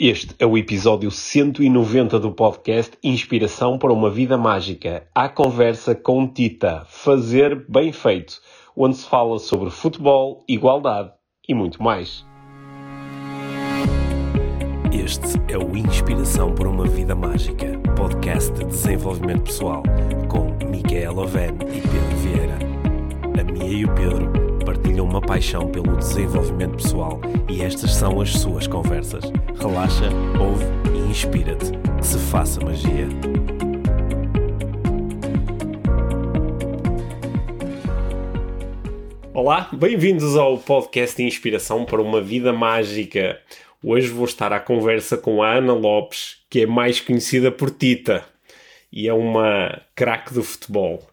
Este 0.00 0.32
é 0.38 0.46
o 0.46 0.56
episódio 0.56 1.10
190 1.10 2.20
do 2.20 2.30
podcast 2.30 2.96
Inspiração 3.02 3.76
para 3.76 3.92
uma 3.92 4.08
Vida 4.08 4.38
Mágica. 4.38 5.08
A 5.12 5.28
conversa 5.28 5.92
com 5.92 6.24
Tita, 6.28 6.86
Fazer 6.88 7.66
Bem 7.68 7.92
Feito, 7.92 8.40
onde 8.76 8.96
se 8.96 9.04
fala 9.04 9.40
sobre 9.40 9.70
futebol, 9.70 10.44
igualdade 10.46 11.10
e 11.48 11.52
muito 11.52 11.82
mais. 11.82 12.24
Este 14.92 15.36
é 15.52 15.58
o 15.58 15.76
Inspiração 15.76 16.54
para 16.54 16.68
uma 16.68 16.86
Vida 16.86 17.16
Mágica, 17.16 17.66
podcast 17.96 18.52
de 18.52 18.66
desenvolvimento 18.66 19.42
pessoal, 19.46 19.82
com 20.28 20.56
Micaela 20.64 21.22
Oven 21.24 21.54
e 21.74 21.80
Pedro 21.80 22.16
Vieira. 22.18 22.58
A 23.40 23.42
Mia 23.52 23.64
e 23.64 23.84
o 23.84 23.92
Pedro 23.96 24.47
partilham 24.98 25.06
uma 25.06 25.20
paixão 25.20 25.70
pelo 25.70 25.96
desenvolvimento 25.96 26.76
pessoal 26.76 27.20
e 27.48 27.62
estas 27.62 27.94
são 27.94 28.20
as 28.20 28.32
suas 28.32 28.66
conversas. 28.66 29.24
Relaxa, 29.56 30.10
ouve 30.40 30.64
e 30.92 31.10
inspira-te. 31.10 31.70
Que 31.98 32.06
se 32.06 32.18
faça 32.18 32.60
magia. 32.60 33.06
Olá, 39.32 39.68
bem-vindos 39.72 40.36
ao 40.36 40.58
podcast 40.58 41.16
de 41.16 41.22
Inspiração 41.22 41.84
para 41.84 42.02
uma 42.02 42.20
Vida 42.20 42.52
Mágica. 42.52 43.40
Hoje 43.82 44.08
vou 44.08 44.24
estar 44.24 44.52
à 44.52 44.58
conversa 44.58 45.16
com 45.16 45.42
a 45.42 45.54
Ana 45.54 45.74
Lopes, 45.74 46.38
que 46.50 46.62
é 46.62 46.66
mais 46.66 47.00
conhecida 47.00 47.52
por 47.52 47.70
Tita 47.70 48.24
e 48.92 49.06
é 49.06 49.12
uma 49.12 49.80
craque 49.94 50.34
do 50.34 50.42
futebol. 50.42 51.06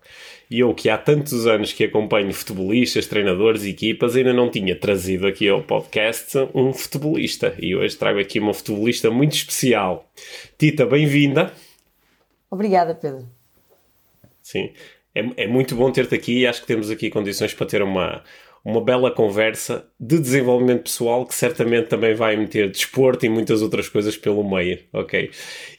E 0.55 0.62
eu, 0.62 0.73
que 0.73 0.90
há 0.90 0.98
tantos 0.98 1.45
anos 1.45 1.73
que 1.73 1.84
acompanho 1.84 2.32
futebolistas, 2.32 3.08
treinadores 3.08 3.66
e 3.66 3.72
equipas, 3.72 4.16
ainda 4.16 4.32
não 4.32 4.50
tinha 4.50 4.73
trazido 4.73 5.27
aqui 5.27 5.50
ao 5.50 5.62
podcast 5.62 6.48
um 6.54 6.72
futebolista. 6.72 7.54
E 7.59 7.76
hoje 7.76 7.98
trago 7.98 8.22
aqui 8.22 8.40
uma 8.40 8.54
futebolista 8.54 9.12
muito 9.12 9.34
especial. 9.34 10.10
Tita, 10.58 10.86
bem-vinda. 10.86 11.52
Obrigada, 12.49 12.96
Pedro. 12.96 13.27
Sim, 14.41 14.71
é, 15.13 15.43
é 15.43 15.46
muito 15.46 15.76
bom 15.76 15.91
ter-te 15.91 16.15
aqui 16.15 16.40
e 16.40 16.48
acho 16.48 16.62
que 16.62 16.68
temos 16.68 16.90
aqui 16.90 17.10
condições 17.10 17.54
para 17.54 17.65
ter 17.65 17.82
uma, 17.82 18.24
uma 18.63 18.80
bela 18.80 19.12
conversa 19.12 19.85
de 19.99 20.18
desenvolvimento 20.18 20.84
pessoal 20.84 21.26
que 21.26 21.35
certamente 21.35 21.90
também 21.90 22.15
vai 22.15 22.37
meter 22.37 22.71
desporto 22.71 23.26
e 23.26 23.30
muitas 23.30 23.62
outras 23.62 23.90
coisas 23.90 24.15
pelo 24.15 24.41
meio, 24.49 24.80
ok? 24.93 25.32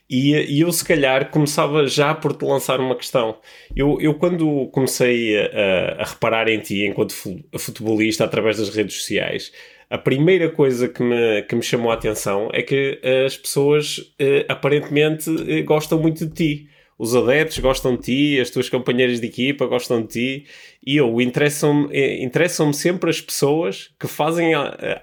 E, 0.08 0.34
e, 0.34 0.60
eu, 0.60 0.72
se 0.72 0.84
calhar, 0.84 1.30
começava 1.30 1.86
já 1.86 2.14
por 2.14 2.32
te 2.32 2.44
lançar 2.44 2.78
uma 2.80 2.94
questão. 2.94 3.38
Eu, 3.74 3.98
eu 4.00 4.14
quando 4.14 4.68
comecei 4.68 5.36
a, 5.38 6.02
a 6.02 6.04
reparar 6.04 6.48
em 6.48 6.60
ti 6.60 6.86
enquanto 6.86 7.12
futebolista 7.58 8.24
através 8.24 8.58
das 8.58 8.68
redes 8.68 8.96
sociais, 8.96 9.52
a 9.88 9.98
primeira 9.98 10.50
coisa 10.50 10.88
que 10.88 11.02
me, 11.02 11.42
que 11.42 11.54
me 11.54 11.62
chamou 11.62 11.90
a 11.90 11.94
atenção 11.94 12.50
é 12.52 12.62
que 12.62 13.00
as 13.24 13.36
pessoas 13.36 14.12
eh, 14.18 14.44
aparentemente 14.48 15.30
eh, 15.48 15.62
gostam 15.62 16.00
muito 16.00 16.26
de 16.26 16.32
ti. 16.32 16.68
Os 16.98 17.14
adeptos 17.14 17.58
gostam 17.58 17.94
de 17.94 18.02
ti, 18.02 18.40
as 18.40 18.50
tuas 18.50 18.68
companheiras 18.68 19.20
de 19.20 19.26
equipa 19.26 19.66
gostam 19.66 20.00
de 20.00 20.08
ti, 20.08 20.46
e 20.84 20.96
eu 20.96 21.20
interessam-me 21.20 21.94
eh, 21.94 22.22
interessam 22.24 22.72
sempre 22.72 23.10
as 23.10 23.20
pessoas 23.20 23.90
que 24.00 24.08
fazem 24.08 24.52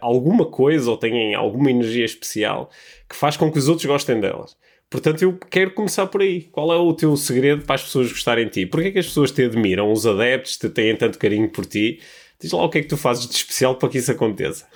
alguma 0.02 0.46
coisa 0.46 0.90
ou 0.90 0.98
têm 0.98 1.34
alguma 1.34 1.70
energia 1.72 2.04
especial 2.04 2.70
que 3.08 3.16
faz 3.16 3.38
com 3.38 3.52
que 3.52 3.60
os 3.60 3.70
outros 3.70 3.86
gostem 3.86 4.20
delas. 4.20 4.58
Portanto, 4.94 5.24
eu 5.24 5.36
quero 5.50 5.74
começar 5.74 6.06
por 6.06 6.22
aí. 6.22 6.44
Qual 6.44 6.72
é 6.72 6.78
o 6.78 6.94
teu 6.94 7.18
segredo 7.18 7.66
para 7.66 7.74
as 7.74 7.82
pessoas 7.82 8.12
gostarem 8.12 8.46
de 8.46 8.52
ti? 8.52 8.66
Porquê 8.68 8.90
é 8.90 8.92
que 8.92 9.00
as 9.00 9.08
pessoas 9.08 9.32
te 9.32 9.44
admiram? 9.44 9.92
Os 9.92 10.06
adeptos 10.06 10.56
te 10.56 10.70
têm 10.70 10.96
tanto 10.96 11.18
carinho 11.18 11.50
por 11.50 11.66
ti? 11.66 12.00
Diz 12.40 12.52
lá 12.52 12.64
o 12.64 12.70
que 12.70 12.78
é 12.78 12.82
que 12.84 12.90
tu 12.90 12.96
fazes 12.96 13.28
de 13.28 13.34
especial 13.34 13.74
para 13.74 13.90
que 13.90 13.98
isso 13.98 14.12
aconteça. 14.12 14.68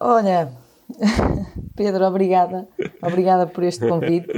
Olha, 0.00 0.54
Pedro, 1.76 2.06
obrigada. 2.06 2.66
Obrigada 3.02 3.46
por 3.46 3.62
este 3.62 3.86
convite. 3.86 4.28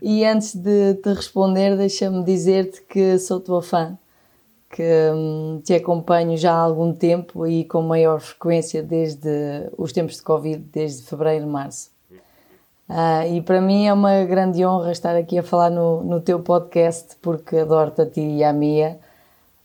E 0.00 0.24
antes 0.24 0.54
de 0.54 0.94
te 0.94 1.12
responder, 1.12 1.76
deixa-me 1.76 2.24
dizer-te 2.24 2.80
que 2.88 3.18
sou 3.18 3.38
tua 3.38 3.60
fã, 3.60 3.98
que 4.70 4.82
hum, 5.12 5.60
te 5.62 5.74
acompanho 5.74 6.38
já 6.38 6.54
há 6.54 6.60
algum 6.60 6.94
tempo 6.94 7.46
e 7.46 7.66
com 7.66 7.82
maior 7.82 8.18
frequência 8.18 8.82
desde 8.82 9.28
os 9.76 9.92
tempos 9.92 10.16
de 10.16 10.22
Covid, 10.22 10.64
desde 10.72 11.02
fevereiro, 11.02 11.46
março. 11.46 11.97
Uh, 12.88 13.34
e 13.34 13.42
para 13.42 13.60
mim 13.60 13.86
é 13.86 13.92
uma 13.92 14.24
grande 14.24 14.64
honra 14.64 14.92
estar 14.92 15.14
aqui 15.14 15.38
a 15.38 15.42
falar 15.42 15.70
no, 15.70 16.02
no 16.02 16.20
teu 16.20 16.40
podcast, 16.40 17.16
porque 17.20 17.58
adoro-te 17.58 18.00
a 18.00 18.06
ti 18.06 18.20
e 18.20 18.42
a 18.42 18.52
Mia. 18.52 18.98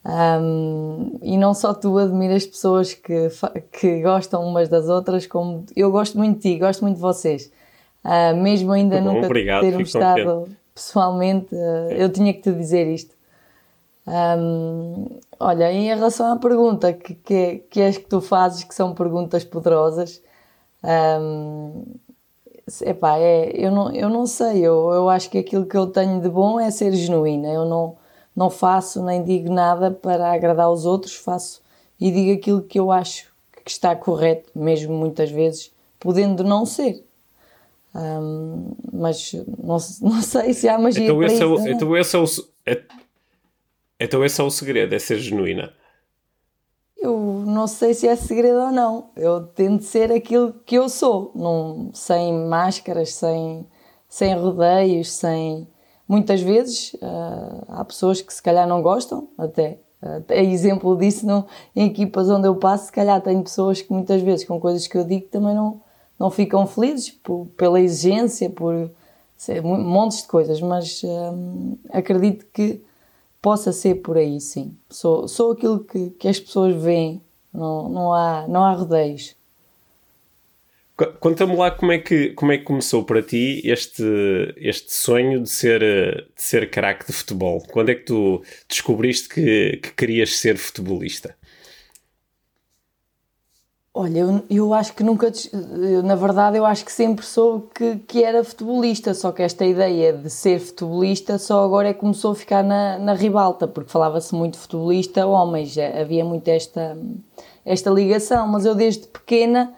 Um, 0.05 1.17
e 1.21 1.37
não 1.37 1.53
só 1.53 1.73
tu 1.73 1.97
admiras 1.97 2.45
pessoas 2.45 2.93
que, 2.93 3.29
que 3.71 4.01
gostam 4.01 4.45
umas 4.45 4.67
das 4.67 4.89
outras, 4.89 5.25
como 5.25 5.65
eu 5.75 5.89
gosto 5.91 6.17
muito 6.17 6.35
de 6.35 6.53
ti, 6.53 6.59
gosto 6.59 6.81
muito 6.81 6.95
de 6.95 7.01
vocês. 7.01 7.49
Uh, 8.03 8.35
mesmo 8.35 8.73
ainda 8.73 8.99
Bom, 8.99 9.13
nunca 9.13 9.27
obrigado, 9.27 9.61
termos 9.61 9.87
estado 9.87 10.49
pessoalmente, 10.75 11.55
uh, 11.55 11.91
eu 11.91 12.09
tinha 12.09 12.33
que 12.33 12.41
te 12.41 12.51
dizer 12.51 12.87
isto. 12.87 13.15
Um, 14.05 15.19
olha, 15.39 15.71
em 15.71 15.85
relação 15.85 16.33
à 16.33 16.37
pergunta 16.37 16.91
que, 16.91 17.15
que, 17.15 17.63
que 17.69 17.79
és 17.79 17.97
que 17.97 18.05
tu 18.05 18.19
fazes, 18.19 18.65
que 18.65 18.75
são 18.75 18.93
perguntas 18.93 19.45
poderosas, 19.45 20.21
um, 20.83 21.85
epá, 22.81 23.17
é, 23.17 23.51
eu, 23.53 23.71
não, 23.71 23.93
eu 23.93 24.09
não 24.09 24.25
sei, 24.25 24.59
eu, 24.59 24.91
eu 24.91 25.09
acho 25.09 25.29
que 25.29 25.37
aquilo 25.37 25.65
que 25.65 25.77
eu 25.77 25.87
tenho 25.87 26.21
de 26.21 26.29
bom 26.29 26.59
é 26.59 26.71
ser 26.71 26.93
genuína. 26.93 27.47
Eu 27.49 27.65
não, 27.65 27.97
não 28.35 28.49
faço 28.49 29.03
nem 29.03 29.23
digo 29.23 29.51
nada 29.51 29.91
para 29.91 30.31
agradar 30.31 30.71
os 30.71 30.85
outros, 30.85 31.15
faço 31.15 31.61
e 31.99 32.11
digo 32.11 32.39
aquilo 32.39 32.61
que 32.61 32.79
eu 32.79 32.91
acho 32.91 33.31
que 33.63 33.71
está 33.71 33.95
correto, 33.95 34.49
mesmo 34.53 34.93
muitas 34.93 35.31
vezes, 35.31 35.71
podendo 35.99 36.43
não 36.43 36.65
ser. 36.65 37.03
Um, 37.95 38.71
mas 38.91 39.33
não, 39.57 39.77
não 40.01 40.21
sei 40.21 40.53
se 40.53 40.67
há 40.67 40.77
magia 40.79 41.03
então 41.03 41.23
esse 41.23 41.35
isso. 41.35 41.43
É 41.43 41.45
o, 41.45 41.67
então, 41.67 41.97
esse 41.97 42.15
é 42.15 42.19
o, 42.19 42.25
é, 42.65 42.81
então 43.99 44.25
esse 44.25 44.41
é 44.41 44.43
o 44.43 44.49
segredo, 44.49 44.93
é 44.93 44.99
ser 44.99 45.19
genuína. 45.19 45.73
Não 47.53 47.67
sei 47.67 47.93
se 47.93 48.07
é 48.07 48.15
segredo 48.15 48.57
ou 48.59 48.71
não. 48.71 49.11
Eu 49.15 49.45
tento 49.45 49.83
ser 49.83 50.11
aquilo 50.11 50.53
que 50.65 50.75
eu 50.75 50.89
sou, 50.89 51.31
num, 51.35 51.91
sem 51.93 52.33
máscaras, 52.33 53.13
sem, 53.13 53.67
sem 54.09 54.35
rodeios, 54.35 55.11
sem. 55.11 55.67
Muitas 56.07 56.41
vezes 56.41 56.95
uh, 56.95 57.63
há 57.67 57.85
pessoas 57.85 58.21
que 58.21 58.33
se 58.33 58.41
calhar 58.41 58.67
não 58.67 58.81
gostam, 58.81 59.27
até. 59.37 59.77
Uh, 60.01 60.23
é 60.29 60.43
exemplo 60.43 60.97
disso 60.97 61.27
no, 61.27 61.45
em 61.75 61.87
equipas 61.87 62.27
onde 62.27 62.47
eu 62.47 62.55
passo, 62.55 62.87
se 62.87 62.91
calhar 62.91 63.21
tem 63.21 63.41
pessoas 63.43 63.83
que 63.83 63.93
muitas 63.93 64.21
vezes 64.23 64.45
com 64.45 64.59
coisas 64.59 64.87
que 64.87 64.97
eu 64.97 65.03
digo 65.03 65.27
também 65.27 65.53
não, 65.53 65.79
não 66.19 66.31
ficam 66.31 66.65
felizes 66.65 67.11
por, 67.11 67.45
pela 67.55 67.79
exigência, 67.79 68.49
por 68.49 68.89
sei, 69.37 69.61
montes 69.61 70.23
de 70.23 70.27
coisas, 70.27 70.59
mas 70.59 71.03
uh, 71.03 71.77
acredito 71.91 72.47
que 72.51 72.83
possa 73.39 73.71
ser 73.71 73.95
por 73.95 74.17
aí, 74.17 74.41
sim. 74.41 74.75
Sou, 74.89 75.27
sou 75.27 75.51
aquilo 75.51 75.83
que, 75.83 76.09
que 76.11 76.27
as 76.27 76.39
pessoas 76.39 76.75
veem, 76.75 77.21
não, 77.53 77.89
não, 77.89 78.13
há, 78.13 78.47
não 78.47 78.63
há 78.65 78.73
rodeios. 78.73 79.35
Conta-me 81.19 81.55
lá 81.55 81.71
como 81.71 81.91
é, 81.91 81.97
que, 81.97 82.29
como 82.29 82.51
é 82.51 82.57
que 82.57 82.63
começou 82.63 83.03
para 83.03 83.21
ti 83.21 83.61
este, 83.65 84.03
este 84.57 84.93
sonho 84.93 85.41
de 85.41 85.49
ser, 85.49 85.81
de 85.81 86.41
ser 86.41 86.69
craque 86.69 87.07
de 87.07 87.13
futebol. 87.13 87.63
Quando 87.71 87.89
é 87.89 87.95
que 87.95 88.05
tu 88.05 88.43
descobriste 88.69 89.27
que, 89.27 89.77
que 89.77 89.91
querias 89.93 90.37
ser 90.37 90.55
futebolista? 90.55 91.35
Olha, 93.95 94.19
eu, 94.19 94.43
eu 94.49 94.73
acho 94.73 94.93
que 94.95 95.03
nunca. 95.03 95.31
Eu, 95.53 96.01
na 96.01 96.15
verdade, 96.15 96.57
eu 96.57 96.65
acho 96.65 96.83
que 96.83 96.91
sempre 96.91 97.23
soube 97.23 97.67
que, 97.75 97.97
que 97.99 98.23
era 98.23 98.43
futebolista, 98.43 99.13
só 99.13 99.31
que 99.31 99.43
esta 99.43 99.63
ideia 99.65 100.11
de 100.11 100.31
ser 100.31 100.59
futebolista 100.59 101.37
só 101.37 101.63
agora 101.63 101.89
é 101.89 101.93
que 101.93 101.99
começou 101.99 102.31
a 102.31 102.35
ficar 102.35 102.63
na, 102.63 102.97
na 102.97 103.13
ribalta, 103.13 103.67
porque 103.67 103.91
falava-se 103.91 104.33
muito 104.33 104.57
futebolista 104.57 105.27
homens, 105.27 105.77
havia 105.77 106.25
muito 106.25 106.47
esta, 106.47 106.97
esta 107.63 107.91
ligação, 107.91 108.47
mas 108.47 108.65
eu 108.65 108.73
desde 108.73 109.05
pequena 109.07 109.71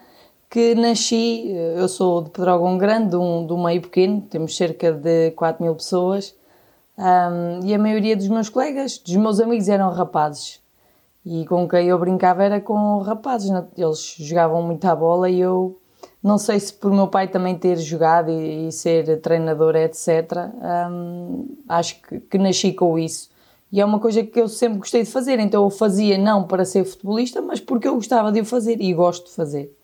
que 0.48 0.74
nasci, 0.74 1.50
eu 1.76 1.86
sou 1.86 2.22
de 2.22 2.30
Pedrógão 2.30 2.78
Grande, 2.78 3.10
de 3.10 3.16
um, 3.16 3.46
de 3.46 3.52
um 3.52 3.62
meio 3.62 3.82
pequeno, 3.82 4.22
temos 4.22 4.56
cerca 4.56 4.92
de 4.92 5.32
4 5.32 5.62
mil 5.62 5.74
pessoas, 5.74 6.34
um, 6.96 7.66
e 7.66 7.74
a 7.74 7.78
maioria 7.78 8.16
dos 8.16 8.28
meus 8.28 8.48
colegas, 8.48 8.96
dos 8.96 9.16
meus 9.16 9.40
amigos 9.40 9.68
eram 9.68 9.90
rapazes. 9.92 10.64
E 11.26 11.44
com 11.44 11.68
quem 11.68 11.88
eu 11.88 11.98
brincava 11.98 12.44
era 12.44 12.60
com 12.60 13.00
rapazes, 13.00 13.50
né? 13.50 13.66
eles 13.76 14.14
jogavam 14.16 14.62
muito 14.62 14.84
à 14.84 14.94
bola 14.94 15.28
e 15.28 15.40
eu 15.40 15.76
não 16.22 16.38
sei 16.38 16.60
se 16.60 16.72
por 16.72 16.92
meu 16.92 17.08
pai 17.08 17.26
também 17.26 17.58
ter 17.58 17.76
jogado 17.78 18.30
e, 18.30 18.68
e 18.68 18.72
ser 18.72 19.20
treinador, 19.20 19.74
etc. 19.74 20.08
Hum, 20.88 21.56
acho 21.68 22.00
que, 22.00 22.20
que, 22.20 22.38
nasci 22.38 22.72
com 22.72 22.96
isso. 22.96 23.28
E 23.72 23.80
é 23.80 23.84
uma 23.84 23.98
coisa 23.98 24.22
que 24.22 24.40
eu 24.40 24.46
sempre 24.46 24.78
gostei 24.78 25.02
de 25.02 25.10
fazer, 25.10 25.40
então 25.40 25.64
eu 25.64 25.70
fazia 25.70 26.16
não 26.16 26.44
para 26.44 26.64
ser 26.64 26.84
futebolista, 26.84 27.42
mas 27.42 27.58
porque 27.58 27.88
eu 27.88 27.96
gostava 27.96 28.30
de 28.30 28.40
o 28.40 28.44
fazer 28.44 28.80
e 28.80 28.94
gosto 28.94 29.26
de 29.26 29.32
fazer. 29.32 29.75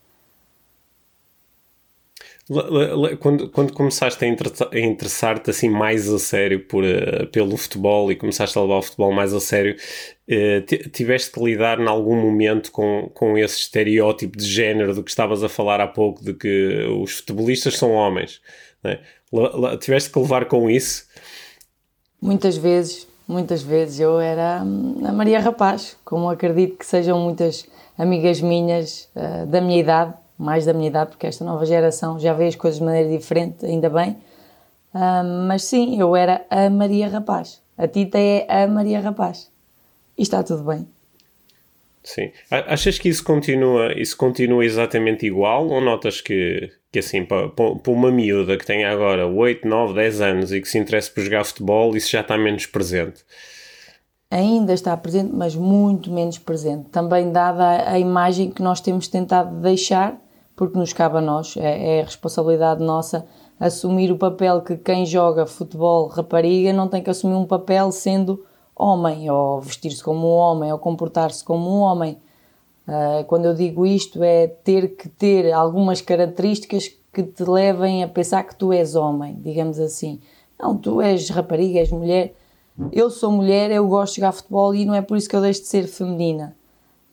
Quando, 3.21 3.49
quando 3.50 3.73
começaste 3.73 4.25
a 4.25 4.29
interessar-te 4.79 5.50
assim 5.50 5.71
mais 5.71 6.12
a 6.12 6.19
sério 6.19 6.67
por, 6.67 6.83
uh, 6.83 7.27
pelo 7.29 7.56
futebol 7.56 8.11
e 8.11 8.17
começaste 8.17 8.59
a 8.59 8.62
levar 8.62 8.79
o 8.79 8.83
futebol 8.83 9.12
mais 9.12 9.33
a 9.33 9.39
sério, 9.39 9.77
uh, 9.77 10.91
tiveste 10.91 11.31
que 11.31 11.41
lidar 11.41 11.79
em 11.79 11.87
algum 11.87 12.21
momento 12.21 12.73
com, 12.73 13.09
com 13.15 13.39
esse 13.39 13.59
estereótipo 13.59 14.37
de 14.37 14.44
género 14.44 14.93
do 14.93 15.05
que 15.05 15.11
estavas 15.11 15.44
a 15.44 15.49
falar 15.49 15.81
há 15.81 15.87
pouco, 15.87 16.25
de 16.25 16.35
que 16.35 16.85
os 17.00 17.19
futebolistas 17.19 17.79
são 17.79 17.93
homens. 17.93 18.41
Né? 18.83 18.99
Tiveste 19.81 20.11
que 20.11 20.19
levar 20.19 20.47
com 20.47 20.69
isso? 20.69 21.06
Muitas 22.21 22.56
vezes, 22.56 23.06
muitas 23.27 23.62
vezes. 23.62 24.00
Eu 24.00 24.19
era 24.19 24.62
hum, 24.65 25.00
a 25.06 25.12
Maria 25.12 25.39
Rapaz, 25.39 25.97
como 26.05 26.29
acredito 26.29 26.77
que 26.77 26.87
sejam 26.87 27.21
muitas 27.21 27.69
amigas 27.97 28.41
minhas 28.41 29.09
uh, 29.15 29.47
da 29.47 29.61
minha 29.61 29.79
idade 29.79 30.21
mais 30.43 30.67
da 30.67 30.73
minha 30.73 30.89
idade, 30.89 31.11
porque 31.11 31.27
esta 31.27 31.44
nova 31.44 31.65
geração 31.65 32.19
já 32.19 32.33
vê 32.33 32.49
as 32.49 32.56
coisas 32.56 32.81
de 32.81 32.85
maneira 32.85 33.09
diferente, 33.09 33.65
ainda 33.65 33.89
bem. 33.89 34.17
Uh, 34.93 35.47
mas 35.47 35.65
sim, 35.65 35.99
eu 35.99 36.15
era 36.17 36.44
a 36.50 36.69
Maria 36.69 37.09
Rapaz. 37.09 37.62
A 37.79 37.87
Tita 37.87 38.19
é 38.19 38.47
a 38.49 38.67
Maria 38.67 39.00
Rapaz. 39.00 39.50
E 40.19 40.23
está 40.23 40.43
tudo 40.43 40.65
bem. 40.65 40.87
Sim. 42.03 42.33
Achas 42.50 42.99
que 42.99 43.09
isso 43.09 43.23
continua, 43.23 43.93
isso 43.97 44.17
continua 44.17 44.65
exatamente 44.65 45.25
igual 45.25 45.69
ou 45.69 45.81
notas 45.81 46.21
que, 46.21 46.69
que 46.91 46.99
assim, 46.99 47.25
para, 47.25 47.49
para 47.49 47.93
uma 47.93 48.11
miúda 48.11 48.56
que 48.56 48.67
tem 48.67 48.85
agora 48.85 49.27
8, 49.27 49.67
9, 49.67 49.94
10 49.94 50.21
anos 50.21 50.53
e 50.53 50.61
que 50.61 50.69
se 50.69 50.79
interessa 50.79 51.11
por 51.12 51.23
jogar 51.23 51.44
futebol, 51.44 51.97
isso 51.97 52.11
já 52.11 52.21
está 52.21 52.37
menos 52.37 52.67
presente? 52.67 53.25
Ainda 54.29 54.73
está 54.73 54.97
presente, 54.97 55.31
mas 55.33 55.55
muito 55.55 56.11
menos 56.11 56.39
presente. 56.39 56.89
Também 56.89 57.31
dada 57.31 57.89
a 57.89 57.99
imagem 57.99 58.50
que 58.50 58.62
nós 58.62 58.81
temos 58.81 59.06
tentado 59.06 59.61
deixar 59.61 60.21
porque 60.56 60.78
nos 60.78 60.93
cabe 60.93 61.19
a 61.19 61.20
nós, 61.20 61.56
é, 61.56 61.99
é 61.99 62.02
responsabilidade 62.02 62.82
nossa 62.82 63.26
assumir 63.62 64.10
o 64.10 64.19
papel 64.19 64.60
que 64.60 64.76
quem 64.76 65.06
joga 65.06 65.46
futebol 65.46 66.08
rapariga 66.08 66.72
não 66.72 66.88
tem 66.88 67.00
que 67.00 67.08
assumir 67.08 67.37
um 67.37 67.46
papel 67.46 67.93
sendo 67.93 68.44
homem, 68.75 69.31
ou 69.31 69.60
vestir-se 69.60 70.02
como 70.02 70.26
um 70.26 70.37
homem, 70.37 70.72
ou 70.72 70.78
comportar-se 70.81 71.44
como 71.44 71.70
um 71.70 71.78
homem. 71.78 72.19
Uh, 72.88 73.25
quando 73.26 73.44
eu 73.44 73.54
digo 73.54 73.87
isto, 73.87 74.20
é 74.25 74.49
ter 74.49 74.96
que 74.96 75.08
ter 75.08 75.52
algumas 75.52 76.00
características 76.00 76.88
que 77.12 77.22
te 77.22 77.44
levem 77.44 78.02
a 78.02 78.08
pensar 78.08 78.43
que 78.43 78.56
tu 78.56 78.72
és 78.72 78.96
homem, 78.96 79.38
digamos 79.40 79.78
assim. 79.78 80.20
Não, 80.58 80.76
tu 80.76 81.00
és 81.00 81.31
rapariga, 81.31 81.78
és 81.78 81.93
mulher. 81.93 82.34
Eu 82.90 83.10
sou 83.10 83.31
mulher, 83.31 83.70
eu 83.70 83.87
gosto 83.87 84.14
de 84.14 84.20
jogar 84.22 84.32
futebol 84.32 84.75
e 84.75 84.84
não 84.84 84.94
é 84.94 85.02
por 85.02 85.16
isso 85.16 85.28
que 85.28 85.37
eu 85.37 85.40
deixo 85.40 85.60
de 85.60 85.69
ser 85.69 85.87
feminina. 85.87 86.56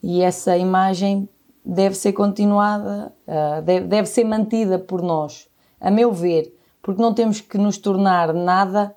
E 0.01 0.23
essa 0.23 0.57
imagem 0.57 1.29
deve 1.63 1.95
ser 1.95 2.13
continuada, 2.13 3.13
uh, 3.27 3.61
deve, 3.61 3.87
deve 3.87 4.07
ser 4.07 4.23
mantida 4.23 4.79
por 4.79 5.01
nós, 5.01 5.49
a 5.79 5.91
meu 5.91 6.11
ver, 6.11 6.53
porque 6.81 7.01
não 7.01 7.13
temos 7.13 7.41
que 7.41 7.57
nos 7.57 7.77
tornar 7.77 8.33
nada 8.33 8.95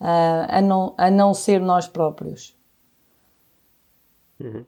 uh, 0.00 0.46
a, 0.48 0.60
não, 0.60 0.94
a 0.96 1.10
não 1.10 1.34
ser 1.34 1.60
nós 1.60 1.86
próprios. 1.86 2.56
Uhum. 4.40 4.64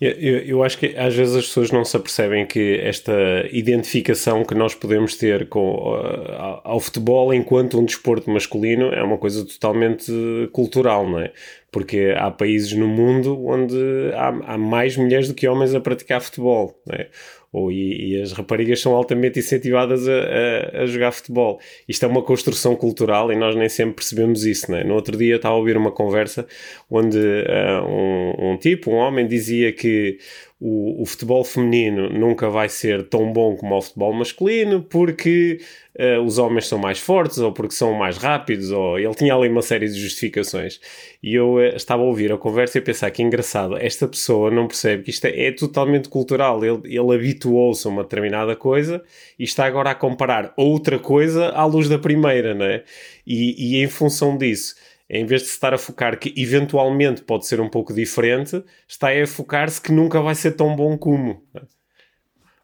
Eu, 0.00 0.38
eu, 0.40 0.62
acho 0.64 0.76
que 0.76 0.96
às 0.98 1.14
vezes 1.14 1.36
as 1.36 1.46
pessoas 1.46 1.70
não 1.70 1.84
se 1.84 1.96
apercebem 1.96 2.44
que 2.44 2.78
esta 2.82 3.12
identificação 3.52 4.44
que 4.44 4.54
nós 4.54 4.74
podemos 4.74 5.16
ter 5.16 5.48
com, 5.48 5.94
uh, 5.94 6.60
ao 6.64 6.80
futebol 6.80 7.32
enquanto 7.32 7.78
um 7.78 7.84
desporto 7.84 8.28
masculino 8.28 8.92
é 8.92 9.02
uma 9.02 9.16
coisa 9.16 9.46
totalmente 9.46 10.12
cultural, 10.52 11.08
não 11.08 11.20
é? 11.20 11.32
Porque 11.74 12.14
há 12.16 12.30
países 12.30 12.72
no 12.72 12.86
mundo 12.86 13.44
onde 13.44 13.76
há, 14.14 14.28
há 14.54 14.56
mais 14.56 14.96
mulheres 14.96 15.26
do 15.26 15.34
que 15.34 15.48
homens 15.48 15.74
a 15.74 15.80
praticar 15.80 16.20
futebol, 16.20 16.80
não 16.86 16.94
é? 16.94 17.08
ou, 17.54 17.70
e, 17.70 18.10
e, 18.10 18.20
as 18.20 18.32
raparigas 18.32 18.80
são 18.80 18.94
altamente 18.96 19.38
incentivadas 19.38 20.08
a, 20.08 20.12
a, 20.12 20.82
a, 20.82 20.86
jogar 20.86 21.12
futebol. 21.12 21.60
Isto 21.88 22.04
é 22.04 22.08
uma 22.08 22.22
construção 22.22 22.74
cultural 22.74 23.32
e 23.32 23.36
nós 23.36 23.54
nem 23.54 23.68
sempre 23.68 23.94
percebemos 23.94 24.44
isso. 24.44 24.72
Né? 24.72 24.82
No 24.82 24.94
outro 24.94 25.16
dia 25.16 25.36
estava 25.36 25.54
a 25.54 25.58
ouvir 25.58 25.76
uma 25.76 25.92
conversa 25.92 26.46
onde 26.90 27.16
uh, 27.16 27.86
um, 27.88 28.50
um 28.52 28.56
tipo, 28.56 28.90
um 28.90 28.94
homem, 28.94 29.26
dizia 29.26 29.72
que 29.72 30.18
o, 30.66 31.02
o, 31.02 31.04
futebol 31.04 31.44
feminino 31.44 32.08
nunca 32.08 32.48
vai 32.48 32.70
ser 32.70 33.06
tão 33.06 33.30
bom 33.30 33.54
como 33.54 33.76
o 33.76 33.82
futebol 33.82 34.14
masculino 34.14 34.82
porque 34.82 35.60
uh, 35.98 36.22
os 36.22 36.38
homens 36.38 36.66
são 36.68 36.78
mais 36.78 36.98
fortes 36.98 37.36
ou 37.36 37.52
porque 37.52 37.74
são 37.74 37.92
mais 37.92 38.16
rápidos, 38.16 38.70
ou 38.70 38.98
ele 38.98 39.14
tinha 39.14 39.34
ali 39.34 39.46
uma 39.46 39.60
série 39.60 39.86
de 39.86 40.00
justificações. 40.00 40.80
E 41.22 41.34
eu 41.34 41.56
uh, 41.56 41.76
estava 41.76 42.00
a 42.00 42.06
ouvir 42.06 42.32
a 42.32 42.38
conversa 42.38 42.78
e 42.78 42.80
a 42.80 42.82
pensar 42.82 43.10
que 43.10 43.22
engraçado, 43.22 43.76
esta 43.76 44.08
pessoa 44.08 44.50
não 44.50 44.66
percebe 44.66 45.02
que 45.02 45.10
isto 45.10 45.26
é, 45.26 45.48
é 45.48 45.52
totalmente 45.52 46.08
cultural. 46.08 46.64
Ele, 46.64 46.80
ele 46.84 47.14
habituou-se 47.14 47.86
a 47.86 47.90
uma 47.90 48.02
determinada 48.02 48.56
coisa 48.56 49.04
e 49.38 49.44
está 49.44 49.66
agora 49.66 49.90
a 49.90 49.94
comparar 49.94 50.54
outra 50.56 50.98
coisa 50.98 51.50
à 51.50 51.66
luz 51.66 51.90
da 51.90 51.98
primeira, 51.98 52.54
não 52.54 52.64
é? 52.64 52.84
E, 53.26 53.76
e 53.76 53.84
em 53.84 53.86
função 53.86 54.38
disso 54.38 54.74
em 55.08 55.24
vez 55.24 55.42
de 55.42 55.48
se 55.48 55.54
estar 55.54 55.74
a 55.74 55.78
focar 55.78 56.18
que 56.18 56.32
eventualmente 56.36 57.22
pode 57.22 57.46
ser 57.46 57.60
um 57.60 57.68
pouco 57.68 57.92
diferente, 57.92 58.64
está 58.88 59.08
a 59.08 59.26
focar-se 59.26 59.80
que 59.80 59.92
nunca 59.92 60.20
vai 60.20 60.34
ser 60.34 60.52
tão 60.52 60.74
bom 60.74 60.96
como. 60.96 61.42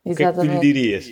O 0.04 0.14
que 0.14 0.22
é 0.22 0.32
que 0.32 0.38
tu 0.38 0.46
lhe 0.46 0.58
dirias? 0.58 1.10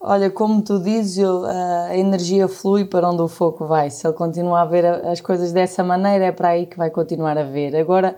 Olha, 0.00 0.30
como 0.30 0.62
tu 0.62 0.78
dizes, 0.80 1.18
eu, 1.18 1.44
a 1.44 1.96
energia 1.96 2.46
flui 2.46 2.84
para 2.84 3.10
onde 3.10 3.20
o 3.20 3.28
foco 3.28 3.66
vai. 3.66 3.90
Se 3.90 4.06
ele 4.06 4.14
continuar 4.14 4.62
a 4.62 4.64
ver 4.64 4.84
as 4.84 5.20
coisas 5.20 5.52
dessa 5.52 5.82
maneira, 5.82 6.26
é 6.26 6.32
para 6.32 6.50
aí 6.50 6.66
que 6.66 6.78
vai 6.78 6.88
continuar 6.88 7.36
a 7.36 7.42
ver. 7.42 7.74
Agora, 7.76 8.16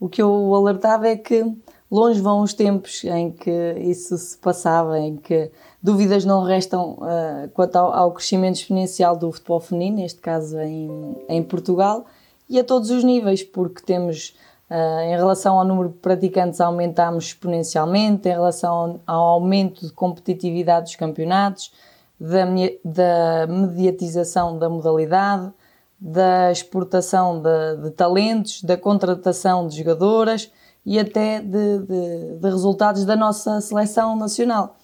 o 0.00 0.08
que 0.08 0.22
eu 0.22 0.54
alertava 0.54 1.06
é 1.06 1.16
que 1.16 1.44
longe 1.90 2.20
vão 2.20 2.40
os 2.40 2.54
tempos 2.54 3.04
em 3.04 3.30
que 3.30 3.74
isso 3.78 4.16
se 4.16 4.38
passava, 4.38 4.98
em 4.98 5.16
que 5.16 5.50
dúvidas 5.82 6.24
não 6.24 6.42
restam 6.42 6.92
uh, 6.92 7.48
quanto 7.54 7.76
ao, 7.76 7.92
ao, 7.92 8.12
crescimento 8.12 8.56
exponencial 8.56 9.16
do 9.16 9.30
futebol 9.30 9.60
feminino, 9.60 9.98
neste 9.98 10.20
caso 10.20 10.58
em, 10.58 11.16
em 11.28 11.42
Portugal, 11.42 12.06
e 12.48 12.58
a 12.58 12.64
todos 12.64 12.90
os 12.90 13.04
níveis, 13.04 13.42
porque 13.42 13.82
temos 13.82 14.34
Uh, 14.70 15.00
em 15.00 15.16
relação 15.16 15.58
ao 15.58 15.64
número 15.64 15.88
de 15.88 15.94
praticantes, 15.94 16.60
aumentámos 16.60 17.28
exponencialmente, 17.28 18.28
em 18.28 18.32
relação 18.32 19.00
ao, 19.06 19.24
aumento 19.24 19.86
de 19.86 19.92
competitividade 19.94 20.84
dos 20.84 20.94
campeonatos, 20.94 21.72
da, 22.20 22.44
da 22.84 23.46
mediatização 23.50 24.58
da 24.58 24.68
modalidade, 24.68 25.50
da 25.98 26.52
exportação 26.52 27.40
de, 27.40 27.82
de, 27.82 27.90
talentos, 27.92 28.62
da 28.62 28.76
contratação 28.76 29.66
de 29.66 29.78
jogadoras 29.78 30.50
e 30.84 30.98
até 30.98 31.40
de, 31.40 31.78
de, 31.78 32.38
de 32.38 32.50
resultados 32.50 33.06
da 33.06 33.16
nossa 33.16 33.62
seleção 33.62 34.16
nacional. 34.16 34.76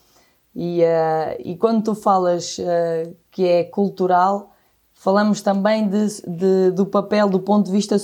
E, 0.55 0.83
uh, 0.83 1.37
e 1.45 1.57
quando 1.57 1.83
tu 1.83 1.95
falas 1.95 2.59
uh, 2.59 3.15
que 3.31 3.47
é 3.47 3.65
cultural, 3.65 4.53
falamos 4.93 5.43
também 5.43 5.89
de, 5.89 6.23
de, 6.27 6.71
do 6.71 6.87
papel 6.87 7.29
do 7.29 7.41
ponto 7.41 7.67
de 7.67 7.73
vista 7.73 7.97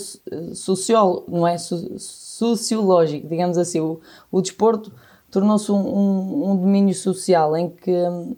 social, 0.53 1.23
não 1.27 1.47
é? 1.47 1.57
sociológico, 1.57 3.27
digamos 3.27 3.57
assim. 3.57 3.79
O, 3.79 3.99
o 4.31 4.41
desporto 4.41 4.91
tornou-se 5.31 5.71
um, 5.71 5.77
um, 5.77 6.51
um, 6.51 6.55
domínio 6.57 6.93
social 6.93 7.55
em 7.55 7.69
que 7.69 7.91
hum, 7.91 8.35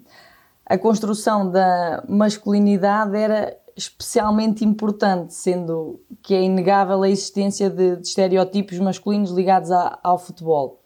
a 0.66 0.77
construção 0.77 1.50
da 1.50 2.04
masculinidade 2.07 3.18
era 3.18 3.57
especialmente 3.76 4.64
importante, 4.64 5.33
sendo 5.33 5.99
que 6.21 6.35
é 6.35 6.44
inegável 6.44 7.02
a 7.02 7.09
existência 7.09 7.69
de, 7.69 7.95
de 7.97 8.07
estereótipos 8.07 8.78
masculinos 8.78 9.31
ligados 9.31 9.71
a, 9.71 9.99
ao 10.04 10.19
futebol. 10.19 10.80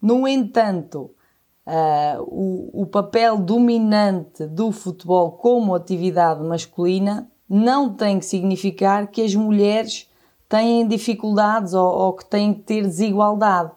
No 0.00 0.28
entanto, 0.28 1.10
Uh, 1.70 2.22
o, 2.22 2.82
o, 2.82 2.86
papel 2.86 3.36
dominante 3.36 4.44
do 4.44 4.72
futebol 4.72 5.30
como 5.30 5.72
atividade 5.72 6.42
masculina 6.42 7.30
não 7.48 7.94
tem 7.94 8.18
que 8.18 8.24
significar 8.24 9.06
que 9.06 9.22
as 9.22 9.36
mulheres 9.36 10.10
têm 10.48 10.88
dificuldades 10.88 11.72
ou, 11.72 11.86
ou 11.86 12.12
que 12.12 12.24
têm 12.24 12.52
que 12.52 12.62
ter 12.62 12.82
desigualdade. 12.82 13.70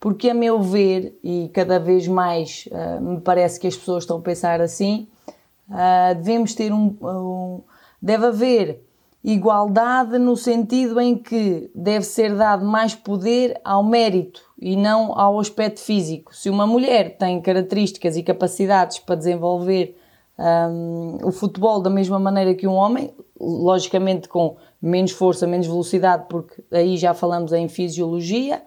Porque, 0.00 0.30
a 0.30 0.34
meu 0.34 0.62
ver, 0.62 1.18
e 1.22 1.50
cada 1.52 1.78
vez 1.78 2.08
mais 2.08 2.66
uh, 2.72 3.02
me 3.02 3.20
parece 3.20 3.60
que 3.60 3.66
as 3.66 3.76
pessoas 3.76 4.04
estão 4.04 4.16
a 4.16 4.22
pensar 4.22 4.62
assim, 4.62 5.06
uh, 5.68 6.14
devemos 6.14 6.54
ter 6.54 6.72
um, 6.72 6.96
um. 7.02 7.62
Deve 8.00 8.24
haver 8.24 8.83
igualdade 9.24 10.18
no 10.18 10.36
sentido 10.36 11.00
em 11.00 11.16
que 11.16 11.70
deve 11.74 12.04
ser 12.04 12.36
dado 12.36 12.66
mais 12.66 12.94
poder 12.94 13.58
ao 13.64 13.82
mérito 13.82 14.42
e 14.60 14.76
não 14.76 15.18
ao 15.18 15.40
aspecto 15.40 15.80
físico. 15.80 16.36
Se 16.36 16.50
uma 16.50 16.66
mulher 16.66 17.16
tem 17.16 17.40
características 17.40 18.18
e 18.18 18.22
capacidades 18.22 18.98
para 18.98 19.14
desenvolver 19.14 19.98
um, 20.38 21.18
o 21.22 21.32
futebol 21.32 21.80
da 21.80 21.88
mesma 21.88 22.18
maneira 22.18 22.54
que 22.54 22.66
um 22.66 22.74
homem, 22.74 23.14
logicamente 23.40 24.28
com 24.28 24.56
menos 24.80 25.12
força, 25.12 25.46
menos 25.46 25.66
velocidade, 25.66 26.26
porque 26.28 26.62
aí 26.70 26.98
já 26.98 27.14
falamos 27.14 27.50
em 27.54 27.66
fisiologia, 27.66 28.62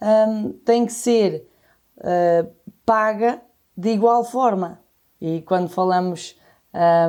um, 0.00 0.52
tem 0.64 0.86
que 0.86 0.92
ser 0.92 1.46
uh, 1.98 2.50
paga 2.86 3.42
de 3.76 3.90
igual 3.90 4.24
forma. 4.24 4.80
E 5.20 5.42
quando 5.42 5.68
falamos 5.68 6.38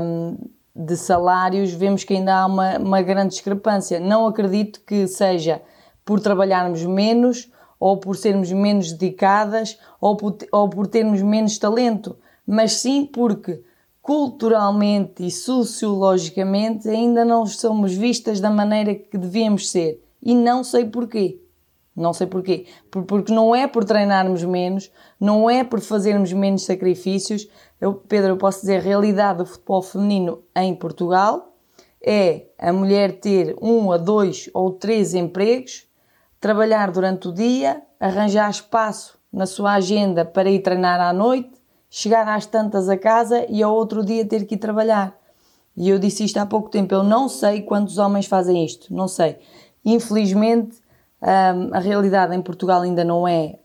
um, 0.01 0.37
de 0.79 0.95
salários, 0.95 1.73
vemos 1.73 2.05
que 2.05 2.13
ainda 2.13 2.33
há 2.33 2.45
uma, 2.45 2.77
uma 2.77 3.01
grande 3.01 3.33
discrepância. 3.33 3.99
Não 3.99 4.25
acredito 4.25 4.79
que 4.87 5.07
seja 5.07 5.61
por 6.05 6.21
trabalharmos 6.21 6.85
menos 6.85 7.51
ou 7.77 7.97
por 7.97 8.15
sermos 8.15 8.49
menos 8.51 8.93
dedicadas 8.93 9.77
ou 9.99 10.15
por, 10.15 10.37
ou 10.51 10.69
por 10.69 10.87
termos 10.87 11.21
menos 11.21 11.57
talento, 11.57 12.17
mas 12.47 12.73
sim 12.73 13.05
porque 13.05 13.61
culturalmente 14.01 15.25
e 15.25 15.29
sociologicamente 15.29 16.87
ainda 16.87 17.25
não 17.25 17.45
somos 17.45 17.93
vistas 17.93 18.39
da 18.39 18.49
maneira 18.49 18.95
que 18.95 19.17
devíamos 19.17 19.69
ser. 19.69 20.01
E 20.21 20.33
não 20.33 20.63
sei 20.63 20.85
porquê. 20.85 21.41
Não 21.95 22.13
sei 22.13 22.27
porquê. 22.27 22.65
Porque 22.89 23.33
não 23.33 23.53
é 23.53 23.67
por 23.67 23.83
treinarmos 23.83 24.43
menos, 24.45 24.89
não 25.19 25.49
é 25.49 25.63
por 25.65 25.81
fazermos 25.81 26.31
menos 26.31 26.63
sacrifícios. 26.63 27.47
Eu, 27.79 27.93
Pedro, 27.93 28.31
eu 28.31 28.37
posso 28.37 28.61
dizer, 28.61 28.77
a 28.77 28.81
realidade 28.81 29.39
do 29.39 29.45
futebol 29.45 29.81
feminino 29.81 30.43
em 30.55 30.75
Portugal 30.75 31.53
é 32.05 32.47
a 32.57 32.73
mulher 32.73 33.19
ter 33.19 33.55
um 33.61 33.91
a 33.91 33.97
dois 33.97 34.49
ou 34.53 34.71
três 34.71 35.13
empregos, 35.13 35.87
trabalhar 36.41 36.91
durante 36.91 37.29
o 37.29 37.33
dia, 37.33 37.81
arranjar 37.99 38.49
espaço 38.49 39.17
na 39.31 39.45
sua 39.45 39.73
agenda 39.73 40.25
para 40.25 40.49
ir 40.49 40.59
treinar 40.59 40.99
à 40.99 41.13
noite, 41.13 41.51
chegar 41.89 42.27
às 42.27 42.45
tantas 42.45 42.89
a 42.89 42.97
casa 42.97 43.45
e 43.49 43.63
ao 43.63 43.73
outro 43.73 44.03
dia 44.03 44.25
ter 44.25 44.45
que 44.45 44.55
ir 44.55 44.57
trabalhar. 44.57 45.17
E 45.75 45.89
eu 45.89 45.97
disse 45.97 46.25
isto 46.25 46.37
há 46.37 46.45
pouco 46.45 46.69
tempo, 46.69 46.93
eu 46.93 47.03
não 47.03 47.29
sei 47.29 47.61
quantos 47.61 47.97
homens 47.97 48.25
fazem 48.25 48.65
isto, 48.65 48.93
não 48.93 49.07
sei. 49.07 49.37
Infelizmente, 49.85 50.77
um, 51.21 51.73
a 51.73 51.79
realidade 51.79 52.35
em 52.35 52.41
Portugal 52.41 52.81
ainda 52.81 53.03
não 53.05 53.25
é 53.25 53.55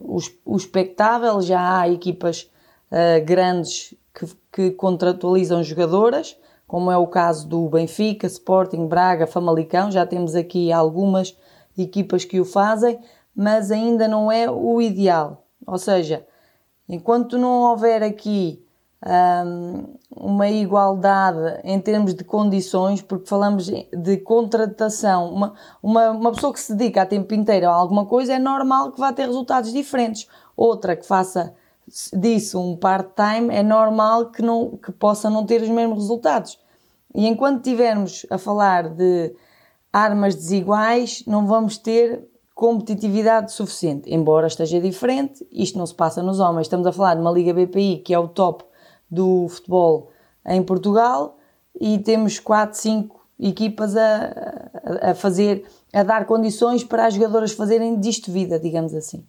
o, 0.00 0.18
o 0.44 0.56
expectável, 0.56 1.40
já 1.40 1.80
há 1.80 1.88
equipas 1.88 2.50
uh, 2.92 3.24
grandes 3.24 3.94
que, 4.14 4.26
que, 4.52 4.70
contratualizam 4.72 5.64
jogadoras, 5.64 6.36
como 6.66 6.90
é 6.90 6.96
o 6.96 7.06
caso 7.06 7.48
do 7.48 7.68
Benfica, 7.68 8.26
Sporting, 8.26 8.86
Braga, 8.86 9.26
Famalicão, 9.26 9.90
já 9.90 10.06
temos 10.06 10.34
aqui 10.34 10.70
algumas 10.70 11.36
equipas 11.76 12.24
que 12.24 12.38
o 12.38 12.44
fazem, 12.44 12.98
mas 13.34 13.70
ainda 13.70 14.06
não 14.06 14.30
é 14.30 14.50
o 14.50 14.80
ideal. 14.80 15.46
Ou 15.66 15.78
seja, 15.78 16.26
enquanto 16.88 17.38
não 17.38 17.62
houver 17.62 18.02
aqui 18.02 18.62
um, 19.04 19.96
uma 20.14 20.48
igualdade 20.48 21.60
em 21.64 21.80
termos 21.80 22.14
de 22.14 22.24
condições, 22.24 23.02
porque 23.02 23.26
falamos 23.26 23.66
de 23.66 24.16
contratação, 24.18 25.32
uma, 25.32 25.54
uma, 25.82 26.10
uma 26.10 26.32
pessoa 26.32 26.52
que 26.52 26.60
se 26.60 26.74
dedica 26.74 27.02
a 27.02 27.06
tempo 27.06 27.34
inteiro 27.34 27.68
a 27.68 27.72
alguma 27.72 28.06
coisa 28.06 28.34
é 28.34 28.38
normal 28.38 28.92
que 28.92 29.00
vá 29.00 29.12
ter 29.12 29.26
resultados 29.26 29.72
diferentes. 29.72 30.28
Outra 30.56 30.94
que 30.94 31.06
faça 31.06 31.54
disso 32.12 32.60
um 32.60 32.76
part-time 32.76 33.54
é 33.54 33.62
normal 33.62 34.30
que, 34.30 34.42
não, 34.42 34.76
que 34.76 34.90
possa 34.92 35.28
não 35.28 35.44
ter 35.44 35.62
os 35.62 35.68
mesmos 35.68 35.98
resultados. 35.98 36.58
E 37.14 37.26
enquanto 37.26 37.58
estivermos 37.58 38.26
a 38.30 38.38
falar 38.38 38.88
de 38.88 39.34
armas 39.92 40.34
desiguais, 40.34 41.22
não 41.26 41.46
vamos 41.46 41.76
ter 41.76 42.26
competitividade 42.54 43.52
suficiente. 43.52 44.12
Embora 44.12 44.46
esteja 44.46 44.80
diferente, 44.80 45.46
isto 45.50 45.78
não 45.78 45.86
se 45.86 45.94
passa 45.94 46.22
nos 46.22 46.40
homens. 46.40 46.66
Estamos 46.66 46.86
a 46.86 46.92
falar 46.92 47.14
de 47.14 47.20
uma 47.20 47.30
Liga 47.30 47.52
BPI 47.52 47.98
que 47.98 48.14
é 48.14 48.18
o 48.18 48.28
top 48.28 48.64
do 49.10 49.46
futebol 49.48 50.10
em 50.46 50.62
Portugal 50.62 51.36
e 51.78 51.98
temos 51.98 52.38
4, 52.38 52.78
5 52.78 53.20
equipas 53.38 53.96
a, 53.96 54.70
a 55.02 55.14
fazer, 55.14 55.64
a 55.92 56.02
dar 56.02 56.26
condições 56.26 56.84
para 56.84 57.06
as 57.06 57.14
jogadoras 57.14 57.52
fazerem 57.52 57.98
disto 57.98 58.30
vida, 58.30 58.58
digamos 58.58 58.94
assim. 58.94 59.24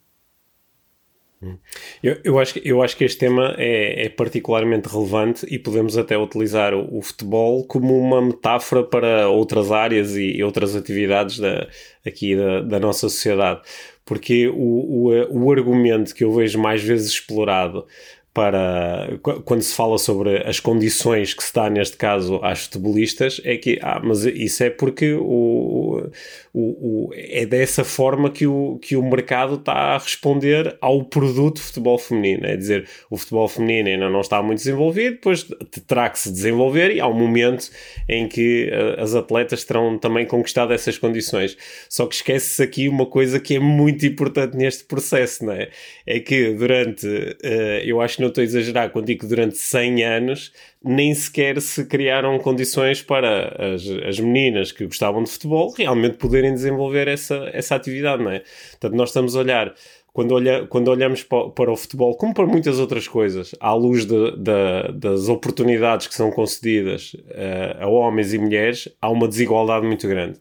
Eu, 2.02 2.18
eu, 2.24 2.40
acho, 2.40 2.60
eu 2.60 2.82
acho 2.82 2.96
que 2.98 3.04
este 3.04 3.20
tema 3.20 3.56
é, 3.58 4.06
é 4.06 4.10
particularmente 4.10 4.88
relevante 4.88 5.46
e 5.50 5.58
podemos 5.60 5.98
até 5.98 6.18
utilizar 6.18 6.74
o, 6.74 6.98
o, 6.98 7.02
futebol 7.02 7.66
como 7.66 7.98
uma 7.98 8.22
metáfora 8.22 8.84
para 8.84 9.30
outras 9.30 9.72
áreas 9.72 10.16
e, 10.16 10.38
e 10.38 10.44
outras 10.44 10.76
atividades 10.76 11.40
da, 11.40 11.68
aqui 12.06 12.36
da, 12.36 12.62
da 12.62 12.80
nossa 12.80 13.10
sociedade. 13.10 13.62
Porque 14.06 14.48
o, 14.48 15.10
o, 15.10 15.44
o 15.46 15.52
argumento 15.52 16.14
que 16.14 16.24
eu 16.24 16.34
vejo 16.34 16.60
mais 16.60 16.84
vezes 16.84 17.12
explorado 17.12 17.86
para 18.34 19.20
quando 19.46 19.62
se 19.62 19.76
fala 19.76 20.00
sobre 20.00 20.38
as 20.48 20.60
condições 20.60 21.36
que 21.36 21.44
se 21.44 21.54
dá 21.54 21.70
neste 21.70 21.96
caso 21.98 22.40
às 22.42 22.64
futebolistas 22.64 23.40
é 23.44 23.58
que 23.58 23.78
ah, 23.82 24.02
mas 24.04 24.26
isso 24.26 24.64
é 24.64 24.72
porque 24.72 25.14
o, 25.14 26.10
o, 26.52 26.62
o, 26.62 27.10
é 27.14 27.46
dessa 27.46 27.84
forma 27.84 28.32
que 28.32 28.48
o, 28.48 28.80
que 28.82 28.96
o 28.96 29.04
mercado 29.04 29.56
está 29.56 29.74
a 29.74 29.98
responder 30.00 30.76
ao 30.82 31.04
produto 31.04 31.62
futebol 31.62 32.00
feminino 32.00 32.48
é 32.48 32.58
dizer, 32.58 32.88
o 33.08 33.18
futebol 33.18 33.48
feminino 33.48 33.90
ainda 33.90 34.10
não 34.10 34.22
está 34.22 34.42
muito 34.42 34.58
desenvolvido, 34.58 35.14
depois 35.14 35.48
terá 35.88 36.10
que 36.10 36.18
se 36.18 36.32
desenvolver 36.32 36.90
e 36.90 37.00
há 37.00 37.08
um 37.08 37.14
momento 37.14 37.70
em 38.10 38.28
que 38.28 38.72
uh, 38.72 39.00
as 39.02 39.14
atletas 39.14 39.64
terão 39.64 39.96
também 40.00 40.26
conquistado 40.26 40.74
essas 40.74 40.98
condições 40.98 41.56
só 41.88 42.08
que 42.08 42.16
esquece-se 42.16 42.64
aqui 42.64 42.90
uma 42.90 43.06
coisa 43.06 43.40
que 43.40 43.56
é 43.56 43.60
muito 43.60 44.04
importante 44.08 44.58
neste 44.58 44.86
processo, 44.86 45.46
não 45.46 45.54
é? 45.54 45.70
é 46.08 46.20
que 46.20 46.54
durante, 46.54 47.06
uh, 47.06 47.84
eu 47.84 48.02
acho 48.02 48.23
não 48.24 48.30
estou 48.30 48.42
a 48.42 48.46
exagerar 48.46 48.90
quando 48.92 49.06
digo 49.06 49.22
que 49.22 49.28
durante 49.28 49.58
100 49.58 50.04
anos 50.04 50.52
nem 50.84 51.14
sequer 51.14 51.62
se 51.62 51.86
criaram 51.86 52.38
condições 52.40 53.02
para 53.02 53.74
as, 53.74 53.88
as 54.08 54.20
meninas 54.20 54.72
que 54.72 54.86
gostavam 54.86 55.24
de 55.24 55.30
futebol 55.30 55.74
realmente 55.78 56.18
poderem 56.18 56.54
desenvolver 56.54 57.08
essa, 57.08 57.50
essa 57.54 57.76
atividade, 57.76 58.24
não 58.24 58.32
é? 58.32 58.42
Portanto, 58.72 58.96
nós 58.96 59.10
estamos 59.10 59.36
a 59.36 59.40
olhar 59.40 59.74
quando, 60.14 60.36
olha, 60.36 60.68
quando 60.68 60.90
olhamos 60.90 61.24
para, 61.24 61.50
para, 61.50 61.72
o 61.72 61.76
futebol, 61.76 62.16
como 62.16 62.36
para 62.36 62.46
muitas 62.46 62.80
outras 62.80 63.08
coisas, 63.08 63.56
à 63.60 63.74
luz 63.74 64.06
de, 64.06 64.32
de, 64.38 64.92
das 64.94 65.28
oportunidades 65.28 66.06
que 66.06 66.14
são 66.14 66.30
concedidas 66.30 67.16
uh, 67.16 67.82
a 67.84 67.88
homens 67.88 68.32
e 68.32 68.38
mulheres, 68.38 68.88
há 69.02 69.10
uma 69.10 69.28
desigualdade 69.28 69.88
muito 69.88 70.08
grande. 70.08 70.40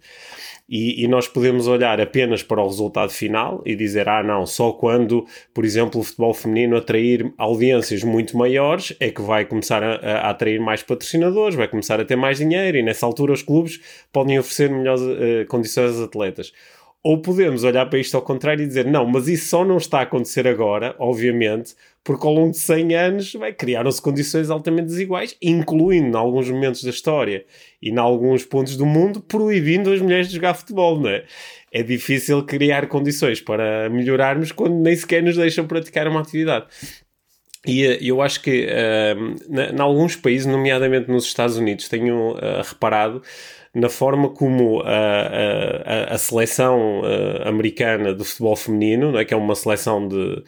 E, 0.69 1.05
e, 1.05 1.09
nós 1.09 1.27
podemos 1.27 1.67
olhar 1.67 2.01
apenas 2.01 2.43
para 2.43 2.63
o 2.63 2.67
resultado 2.67 3.11
final 3.11 3.63
e 3.67 3.75
dizer, 3.75 4.09
ah, 4.09 4.23
não, 4.23 4.47
só 4.47 4.73
quando, 4.73 5.27
por 5.53 5.65
exemplo, 5.65 6.01
o 6.01 6.05
futebol 6.05 6.33
feminino 6.33 6.77
atrair 6.77 7.33
audiências 7.37 8.03
muito 8.05 8.37
maiores 8.39 8.95
é 9.01 9.11
que 9.11 9.21
vai 9.21 9.45
começar 9.45 9.83
a, 9.83 9.97
a 9.97 10.31
atrair 10.31 10.61
mais 10.61 10.83
patrocinadores, 10.83 11.57
vai 11.57 11.69
começar 11.69 12.01
a 12.01 12.05
ter 12.05 12.17
mais 12.17 12.39
dinheiro 12.39 12.79
e 12.79 12.83
nessa 12.83 13.05
altura 13.05 13.33
os 13.33 13.43
clubes 13.43 13.81
podem 14.13 14.39
oferecer 14.39 14.71
melhores 14.71 15.03
uh, 15.03 15.47
condições 15.49 15.91
aos 15.91 16.01
atletas. 16.01 16.53
Ou 17.05 17.21
podemos 17.21 17.65
olhar 17.65 17.87
para 17.87 17.99
isto 17.99 18.17
ao 18.17 18.23
contrário 18.23 18.63
e 18.63 18.67
dizer, 18.67 18.87
não, 18.87 19.05
mas 19.05 19.27
isso 19.27 19.49
só 19.49 19.65
não 19.65 19.77
está 19.77 19.99
a 19.99 20.03
acontecer 20.03 20.47
agora, 20.47 20.95
obviamente, 21.01 21.75
porque 22.05 22.25
ao 22.25 22.33
longo 22.33 22.53
de 22.53 22.59
100 22.59 22.95
anos 22.95 23.33
criaram-se 23.59 24.01
condições 24.01 24.51
altamente 24.51 24.87
desiguais, 24.87 25.37
incluindo 25.43 26.17
em 26.17 26.21
alguns 26.21 26.49
momentos 26.49 26.85
da 26.85 26.91
história 26.91 27.45
e 27.81 27.91
em 27.91 27.99
alguns 27.99 28.45
pontos 28.45 28.77
do 28.77 28.87
mundo, 28.87 29.21
proibindo 29.21 29.93
as 29.93 30.01
mulheres 30.01 30.29
de 30.29 30.35
jogar 30.35 30.55
futebol, 30.55 31.01
não 31.01 31.11
é? 31.11 31.25
É 31.73 31.83
difícil 31.83 32.45
criar 32.45 32.87
condições 32.87 33.41
para 33.41 33.89
melhorarmos 33.89 34.53
quando 34.53 34.75
nem 34.75 34.95
sequer 34.95 35.23
nos 35.23 35.37
deixam 35.37 35.67
praticar 35.67 36.07
uma 36.07 36.21
atividade. 36.21 36.67
E 37.67 37.85
eh, 37.85 37.99
eu 38.01 38.21
acho 38.21 38.43
que 38.43 38.67
uh, 38.67 39.75
em 39.75 39.81
alguns 39.81 40.17
países, 40.17 40.47
nomeadamente 40.47 41.11
nos 41.11 41.25
Estados 41.25 41.57
Unidos, 41.57 41.89
tenho 41.89 42.33
uh, 42.33 42.63
reparado 42.65 43.23
na 43.75 43.89
forma 43.89 44.29
como 44.29 44.83
a, 44.83 44.91
a, 44.91 46.15
a 46.15 46.19
seleção 46.19 47.01
uh, 47.01 47.49
americana 47.49 48.15
de 48.15 48.23
futebol 48.23 48.55
feminino, 48.55 49.17
é? 49.17 49.25
que 49.25 49.33
é 49.33 49.37
uma 49.37 49.55
seleção 49.55 50.07
de, 50.07 50.45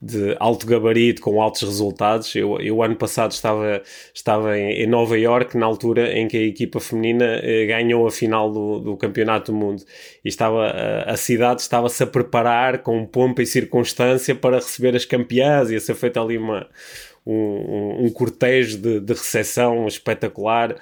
de 0.00 0.36
alto 0.38 0.64
gabarito, 0.64 1.20
com 1.20 1.42
altos 1.42 1.62
resultados. 1.62 2.32
Eu, 2.36 2.60
eu 2.60 2.80
ano 2.80 2.94
passado 2.94 3.32
estava, 3.32 3.82
estava 4.14 4.56
em, 4.56 4.82
em 4.82 4.86
Nova 4.86 5.18
York, 5.18 5.58
na 5.58 5.66
altura 5.66 6.16
em 6.16 6.28
que 6.28 6.36
a 6.36 6.42
equipa 6.42 6.78
feminina 6.78 7.40
eh, 7.42 7.66
ganhou 7.66 8.06
a 8.06 8.12
final 8.12 8.48
do, 8.52 8.78
do 8.78 8.96
Campeonato 8.96 9.50
do 9.50 9.58
Mundo. 9.58 9.82
E 10.24 10.28
estava, 10.28 10.66
a, 10.66 11.12
a 11.12 11.16
cidade 11.16 11.62
estava-se 11.62 12.00
a 12.04 12.06
preparar 12.06 12.78
com 12.78 13.04
pompa 13.04 13.42
e 13.42 13.46
circunstância 13.46 14.36
para 14.36 14.58
receber 14.58 14.94
as 14.94 15.04
campeãs. 15.04 15.68
Ia 15.72 15.80
ser 15.80 15.96
feita 15.96 16.20
ali 16.20 16.38
uma, 16.38 16.68
um, 17.26 17.34
um, 17.34 18.04
um 18.04 18.10
cortejo 18.10 18.78
de, 18.78 19.00
de 19.00 19.12
recepção 19.12 19.88
espetacular 19.88 20.76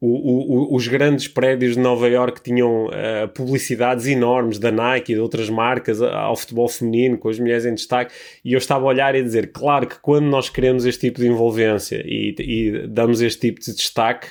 o, 0.00 0.72
o, 0.72 0.76
os 0.76 0.86
grandes 0.86 1.26
prédios 1.26 1.74
de 1.74 1.80
Nova 1.80 2.08
York 2.08 2.40
tinham 2.40 2.86
uh, 2.86 3.28
publicidades 3.34 4.06
enormes 4.06 4.58
da 4.58 4.70
Nike 4.70 5.12
e 5.12 5.14
de 5.16 5.20
outras 5.20 5.50
marcas 5.50 6.00
ao 6.00 6.36
futebol 6.36 6.68
feminino, 6.68 7.18
com 7.18 7.28
as 7.28 7.38
mulheres 7.38 7.66
em 7.66 7.74
destaque, 7.74 8.14
e 8.44 8.52
eu 8.52 8.58
estava 8.58 8.84
a 8.84 8.88
olhar 8.88 9.14
e 9.16 9.18
a 9.18 9.22
dizer, 9.22 9.50
claro 9.52 9.88
que 9.88 9.98
quando 9.98 10.26
nós 10.26 10.48
queremos 10.48 10.86
este 10.86 11.08
tipo 11.08 11.20
de 11.20 11.26
envolvência 11.26 12.00
e, 12.04 12.34
e 12.38 12.86
damos 12.86 13.20
este 13.20 13.40
tipo 13.40 13.60
de 13.60 13.74
destaque, 13.74 14.28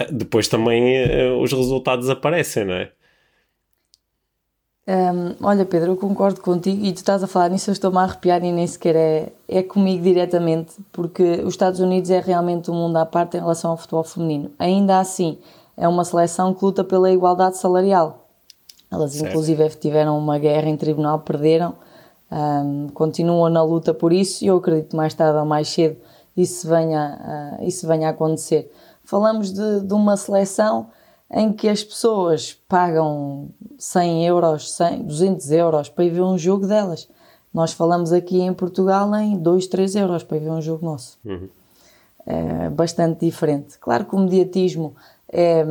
uh, 0.00 0.12
depois 0.12 0.48
também 0.48 1.04
uh, 1.04 1.40
os 1.40 1.52
resultados 1.52 2.10
aparecem, 2.10 2.64
não 2.64 2.74
é? 2.74 2.90
Um, 4.86 5.46
olha, 5.46 5.64
Pedro, 5.64 5.92
eu 5.92 5.96
concordo 5.96 6.42
contigo 6.42 6.84
e 6.84 6.92
tu 6.92 6.98
estás 6.98 7.22
a 7.22 7.26
falar 7.26 7.48
nisso, 7.48 7.70
eu 7.70 7.72
estou-me 7.72 7.96
a 7.96 8.02
arrepiar 8.02 8.44
e 8.44 8.52
nem 8.52 8.66
sequer 8.66 8.94
é, 8.94 9.32
é 9.48 9.62
comigo 9.62 10.04
diretamente, 10.04 10.74
porque 10.92 11.40
os 11.42 11.54
Estados 11.54 11.80
Unidos 11.80 12.10
é 12.10 12.20
realmente 12.20 12.70
um 12.70 12.74
mundo 12.74 12.96
à 12.98 13.06
parte 13.06 13.36
em 13.36 13.40
relação 13.40 13.70
ao 13.70 13.76
futebol 13.78 14.04
feminino. 14.04 14.50
Ainda 14.58 14.98
assim, 14.98 15.38
é 15.74 15.88
uma 15.88 16.04
seleção 16.04 16.52
que 16.52 16.62
luta 16.62 16.84
pela 16.84 17.10
igualdade 17.10 17.56
salarial. 17.56 18.26
Elas, 18.90 19.12
certo. 19.12 19.30
inclusive, 19.30 19.68
tiveram 19.70 20.18
uma 20.18 20.38
guerra 20.38 20.68
em 20.68 20.76
tribunal, 20.76 21.20
perderam, 21.20 21.74
um, 22.30 22.88
continuam 22.92 23.48
na 23.48 23.62
luta 23.62 23.94
por 23.94 24.12
isso 24.12 24.44
e 24.44 24.48
eu 24.48 24.56
acredito 24.56 24.90
que 24.90 24.96
mais 24.96 25.14
tarde 25.14 25.38
ou 25.38 25.46
mais 25.46 25.68
cedo 25.68 25.96
isso 26.36 26.68
venha, 26.68 27.58
uh, 27.60 27.64
isso 27.64 27.86
venha 27.86 28.08
a 28.08 28.10
acontecer. 28.10 28.70
Falamos 29.04 29.52
de, 29.52 29.80
de 29.80 29.94
uma 29.94 30.16
seleção 30.16 30.88
em 31.34 31.52
que 31.52 31.68
as 31.68 31.82
pessoas 31.82 32.54
pagam 32.68 33.48
100 33.76 34.24
euros, 34.24 34.70
100, 34.70 35.02
200 35.02 35.50
euros 35.50 35.88
para 35.88 36.04
ir 36.04 36.10
ver 36.10 36.22
um 36.22 36.38
jogo 36.38 36.64
delas. 36.64 37.08
Nós 37.52 37.72
falamos 37.72 38.12
aqui 38.12 38.40
em 38.40 38.54
Portugal 38.54 39.12
em 39.16 39.36
2, 39.36 39.66
3 39.66 39.96
euros 39.96 40.22
para 40.22 40.38
ver 40.38 40.50
um 40.50 40.62
jogo 40.62 40.86
nosso. 40.86 41.18
Uhum. 41.24 41.48
É 42.24 42.70
bastante 42.70 43.26
diferente. 43.26 43.76
Claro 43.80 44.04
que 44.04 44.14
o 44.14 44.18
mediatismo 44.18 44.94
é, 45.28 45.66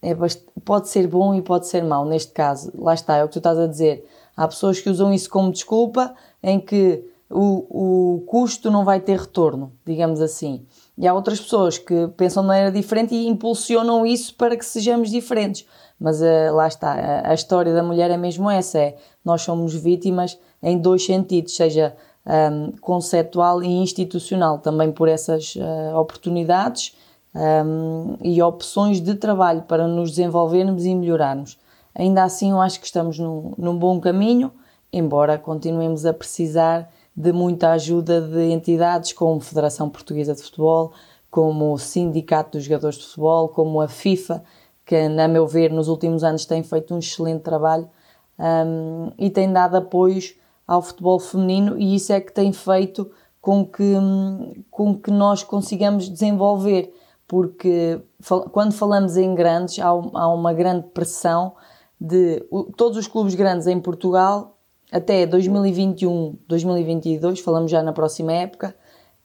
é 0.00 0.16
pode 0.64 0.88
ser 0.88 1.08
bom 1.08 1.34
e 1.34 1.42
pode 1.42 1.66
ser 1.66 1.82
mau 1.82 2.04
neste 2.04 2.32
caso. 2.32 2.72
Lá 2.78 2.94
está, 2.94 3.16
é 3.16 3.24
o 3.24 3.26
que 3.26 3.32
tu 3.32 3.38
estás 3.38 3.58
a 3.58 3.66
dizer. 3.66 4.06
Há 4.36 4.46
pessoas 4.46 4.80
que 4.80 4.88
usam 4.88 5.12
isso 5.12 5.28
como 5.28 5.50
desculpa 5.50 6.14
em 6.40 6.60
que 6.60 7.04
o, 7.28 8.18
o 8.18 8.20
custo 8.20 8.70
não 8.70 8.84
vai 8.84 9.00
ter 9.00 9.18
retorno, 9.18 9.72
digamos 9.84 10.20
assim. 10.20 10.64
E 11.00 11.08
há 11.08 11.14
outras 11.14 11.40
pessoas 11.40 11.78
que 11.78 12.08
pensam 12.08 12.42
de 12.42 12.48
maneira 12.48 12.70
diferente 12.70 13.14
e 13.14 13.26
impulsionam 13.26 14.04
isso 14.04 14.34
para 14.34 14.54
que 14.54 14.64
sejamos 14.66 15.10
diferentes. 15.10 15.66
Mas 15.98 16.20
uh, 16.20 16.54
lá 16.54 16.68
está, 16.68 16.92
a, 16.92 17.30
a, 17.30 17.34
história 17.34 17.72
da 17.72 17.82
mulher 17.82 18.10
é 18.10 18.18
mesmo 18.18 18.50
essa: 18.50 18.78
é 18.78 18.96
nós 19.24 19.40
somos 19.40 19.74
vítimas 19.74 20.38
em 20.62 20.76
dois 20.76 21.06
sentidos, 21.06 21.56
seja 21.56 21.96
um, 22.26 22.72
conceptual 22.82 23.62
e 23.62 23.66
institucional, 23.66 24.58
também 24.58 24.92
por 24.92 25.08
essas 25.08 25.56
uh, 25.56 25.96
oportunidades 25.96 26.94
um, 27.34 28.18
e 28.22 28.42
opções 28.42 29.00
de 29.00 29.14
trabalho 29.14 29.62
para 29.62 29.88
nos 29.88 30.10
desenvolvermos 30.10 30.84
e 30.84 30.94
melhorarmos. 30.94 31.58
Ainda 31.94 32.24
assim, 32.24 32.50
eu 32.50 32.60
acho 32.60 32.78
que 32.78 32.84
estamos 32.84 33.18
num, 33.18 33.54
num 33.56 33.78
bom 33.78 33.98
caminho, 33.98 34.52
embora 34.92 35.38
continuemos 35.38 36.04
a 36.04 36.12
precisar 36.12 36.90
de 37.20 37.32
muita 37.32 37.72
ajuda 37.72 38.20
de 38.20 38.50
entidades 38.50 39.12
como 39.12 39.38
a 39.38 39.42
Federação 39.42 39.90
Portuguesa 39.90 40.34
de 40.34 40.42
Futebol, 40.42 40.92
como 41.30 41.74
o 41.74 41.78
Sindicato 41.78 42.56
dos 42.56 42.64
Jogadores 42.64 42.96
de 42.96 43.04
Futebol, 43.04 43.48
como 43.48 43.80
a 43.80 43.88
FIFA, 43.88 44.42
que, 44.86 44.96
a 44.96 45.28
meu 45.28 45.46
ver, 45.46 45.70
nos 45.70 45.86
últimos 45.88 46.24
anos 46.24 46.46
tem 46.46 46.62
feito 46.62 46.94
um 46.94 46.98
excelente 46.98 47.42
trabalho 47.42 47.88
um, 48.38 49.12
e 49.18 49.28
tem 49.28 49.52
dado 49.52 49.76
apoios 49.76 50.34
ao 50.66 50.80
futebol 50.80 51.18
feminino, 51.18 51.78
e 51.78 51.94
isso 51.94 52.12
é 52.12 52.20
que 52.20 52.32
tem 52.32 52.52
feito 52.52 53.10
com 53.40 53.66
que, 53.66 53.94
com 54.70 54.96
que 54.96 55.10
nós 55.10 55.42
consigamos 55.42 56.08
desenvolver, 56.08 56.94
porque 57.28 58.00
quando 58.50 58.72
falamos 58.72 59.16
em 59.16 59.34
grandes, 59.34 59.78
há 59.78 59.92
uma 59.92 60.52
grande 60.52 60.88
pressão 60.88 61.54
de 62.00 62.42
todos 62.76 62.96
os 62.96 63.06
clubes 63.06 63.34
grandes 63.34 63.66
em 63.66 63.78
Portugal 63.78 64.56
até 64.90 65.26
2021, 65.26 66.36
2022, 66.48 67.40
falamos 67.40 67.70
já 67.70 67.82
na 67.82 67.92
próxima 67.92 68.32
época, 68.32 68.74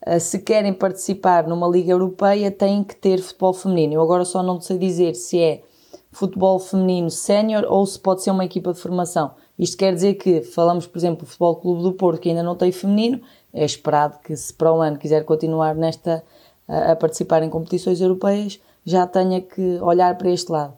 eh, 0.06 0.20
se 0.20 0.40
querem 0.40 0.74
participar 0.74 1.48
numa 1.48 1.68
Liga 1.68 1.92
Europeia, 1.92 2.52
têm 2.52 2.84
que 2.84 2.96
ter 2.96 3.20
futebol 3.20 3.54
feminino. 3.54 3.94
Eu 3.94 4.02
agora 4.02 4.26
só 4.26 4.44
não 4.44 4.62
sei 4.62 4.78
dizer 4.78 5.16
se 5.16 5.40
é 5.42 5.64
futebol 6.12 6.60
feminino 6.60 7.10
sénior 7.10 7.66
ou 7.68 7.86
se 7.86 8.00
pode 8.00 8.24
ser 8.24 8.32
uma 8.32 8.46
equipa 8.46 8.72
de 8.74 8.80
formação. 8.80 9.32
Isto 9.58 9.78
quer 9.78 9.94
dizer 9.94 10.16
que, 10.16 10.42
falamos, 10.42 10.86
por 10.86 10.98
exemplo, 10.98 11.26
do 11.26 11.26
Futebol 11.26 11.56
Clube 11.56 11.84
do 11.84 11.94
Porto, 11.94 12.22
que 12.22 12.30
ainda 12.30 12.44
não 12.44 12.56
tem 12.56 12.72
feminino, 12.72 13.22
é 13.54 13.66
esperado 13.66 14.20
que, 14.20 14.36
se 14.36 14.54
para 14.54 14.72
o 14.72 14.82
ano 14.82 14.98
quiser 14.98 15.24
continuar 15.26 15.76
nesta 15.76 16.24
a, 16.68 16.92
a 16.92 16.96
participar 16.96 17.42
em 17.44 17.50
competições 17.50 18.02
europeias, 18.02 18.60
já 18.86 19.08
tenha 19.08 19.42
que 19.42 19.80
olhar 19.82 20.18
para 20.18 20.30
este 20.30 20.52
lado. 20.52 20.74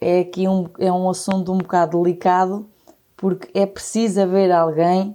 É 0.00 0.20
aqui 0.20 0.46
um, 0.46 0.68
é 0.78 0.92
um 0.92 1.08
assunto 1.08 1.52
um 1.52 1.58
bocado 1.58 2.00
delicado 2.02 2.66
porque 3.18 3.48
é 3.52 3.66
preciso 3.66 4.22
haver 4.22 4.50
alguém 4.50 5.14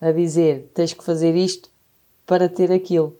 a 0.00 0.12
dizer 0.12 0.70
tens 0.74 0.92
que 0.92 1.02
fazer 1.02 1.34
isto 1.34 1.70
para 2.26 2.48
ter 2.48 2.70
aquilo. 2.70 3.16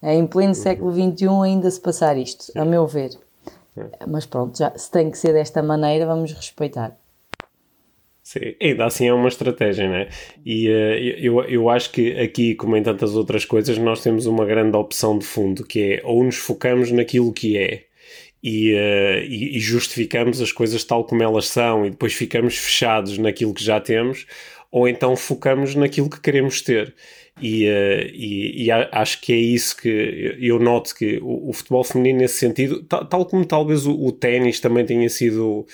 É 0.00 0.14
em 0.14 0.26
pleno 0.26 0.48
uhum. 0.48 0.54
século 0.54 0.92
XXI 0.92 1.28
ainda 1.44 1.70
se 1.70 1.80
passar 1.80 2.16
isto, 2.16 2.44
Sim. 2.44 2.58
a 2.58 2.64
meu 2.64 2.86
ver. 2.86 3.10
Mas 4.06 4.24
pronto, 4.24 4.56
já, 4.56 4.72
se 4.78 4.90
tem 4.90 5.10
que 5.10 5.18
ser 5.18 5.32
desta 5.32 5.62
maneira, 5.62 6.06
vamos 6.06 6.32
respeitar. 6.32 6.96
Sim, 8.22 8.54
ainda 8.62 8.86
assim 8.86 9.08
é 9.08 9.12
uma 9.12 9.28
estratégia, 9.28 9.88
né? 9.88 10.08
E 10.44 10.68
uh, 10.68 10.98
eu, 11.20 11.44
eu 11.44 11.68
acho 11.68 11.90
que 11.90 12.18
aqui, 12.18 12.54
como 12.54 12.76
em 12.76 12.82
tantas 12.82 13.14
outras 13.14 13.44
coisas, 13.44 13.76
nós 13.78 14.02
temos 14.02 14.26
uma 14.26 14.44
grande 14.44 14.76
opção 14.76 15.18
de 15.18 15.24
fundo, 15.24 15.64
que 15.64 15.94
é 15.94 16.02
ou 16.04 16.22
nos 16.22 16.36
focamos 16.36 16.90
naquilo 16.92 17.32
que 17.32 17.58
é 17.58 17.85
e, 18.48 18.72
uh, 18.74 19.24
e, 19.24 19.56
e, 19.56 19.58
justificamos 19.58 20.40
as 20.40 20.52
coisas 20.52 20.84
tal 20.84 21.02
como 21.02 21.20
elas 21.20 21.48
são 21.48 21.84
e 21.84 21.90
depois 21.90 22.12
ficamos 22.12 22.56
fechados 22.56 23.18
naquilo 23.18 23.52
que 23.52 23.64
já 23.64 23.80
temos, 23.80 24.24
ou 24.70 24.86
então 24.86 25.16
focamos 25.16 25.74
naquilo 25.74 26.08
que 26.08 26.20
queremos 26.20 26.62
ter. 26.62 26.94
E, 27.42 27.66
uh, 27.66 28.06
e, 28.14 28.70
acho 28.70 29.20
que 29.20 29.32
é 29.32 29.36
isso 29.36 29.76
que 29.76 30.36
eu 30.38 30.60
noto 30.60 30.94
que 30.94 31.18
o, 31.20 31.50
o 31.50 31.52
futebol 31.52 31.82
feminino 31.82 32.20
nesse 32.20 32.38
sentido, 32.38 32.84
tal, 32.84 33.04
tal 33.06 33.26
como 33.26 33.44
talvez 33.44 33.84
o, 33.84 33.92
o 33.92 34.12
ténis 34.12 34.60
também 34.60 34.86
tenha 34.86 35.08
sido 35.10 35.66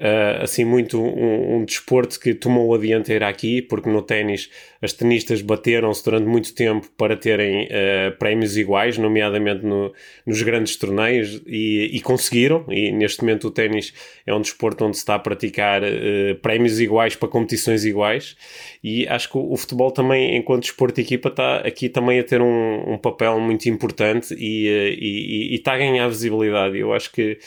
uh, 0.00 0.42
assim 0.42 0.64
muito 0.64 1.00
um, 1.00 1.56
um, 1.56 1.64
desporto 1.64 2.18
que 2.18 2.34
tomou 2.34 2.74
a 2.74 2.78
dianteira 2.78 3.28
aqui, 3.28 3.60
porque 3.60 3.88
no 3.88 4.02
ténis 4.02 4.50
as 4.80 4.94
tenistas 4.94 5.42
bateram-se 5.42 6.02
durante 6.02 6.26
muito 6.26 6.54
tempo 6.54 6.88
para 6.96 7.16
terem 7.16 7.66
uh, 7.66 8.16
prémios 8.18 8.56
iguais, 8.56 8.96
nomeadamente 8.96 9.64
no, 9.64 9.92
nos 10.26 10.42
grandes 10.42 10.74
torneios, 10.76 11.42
e, 11.46 11.90
e, 11.92 12.00
conseguiram, 12.00 12.64
e 12.70 12.90
neste 12.90 13.20
momento 13.20 13.48
o 13.48 13.50
ténis 13.50 13.92
é 14.26 14.34
um 14.34 14.40
desporto 14.40 14.86
onde 14.86 14.96
se 14.96 15.02
está 15.02 15.16
a 15.16 15.18
praticar 15.18 15.82
uh, 15.82 16.34
prémios 16.40 16.80
iguais 16.80 17.14
para 17.14 17.28
competições 17.28 17.84
iguais, 17.84 18.36
e 18.82 19.06
acho 19.06 19.30
que 19.30 19.36
o, 19.36 19.52
o, 19.52 19.56
futebol 19.56 19.90
também, 19.90 20.36
enquanto 20.36 20.62
desporto 20.62 20.94
de 20.94 21.02
equipa, 21.02 21.28
está 21.28 21.58
aqui 21.58 21.90
também 21.90 22.18
a 22.18 22.24
ter 22.24 22.40
um, 22.40 22.94
um 22.94 22.98
papel 22.98 23.38
muito 23.38 23.68
importante 23.68 24.34
e, 24.34 24.66
e, 24.66 25.52
e, 25.52 25.54
está 25.56 25.74
a 25.74 25.78
ganhar 25.78 26.08
visibilidade. 26.08 26.78
Eu 26.78 26.94
acho 26.94 27.12
que 27.12 27.38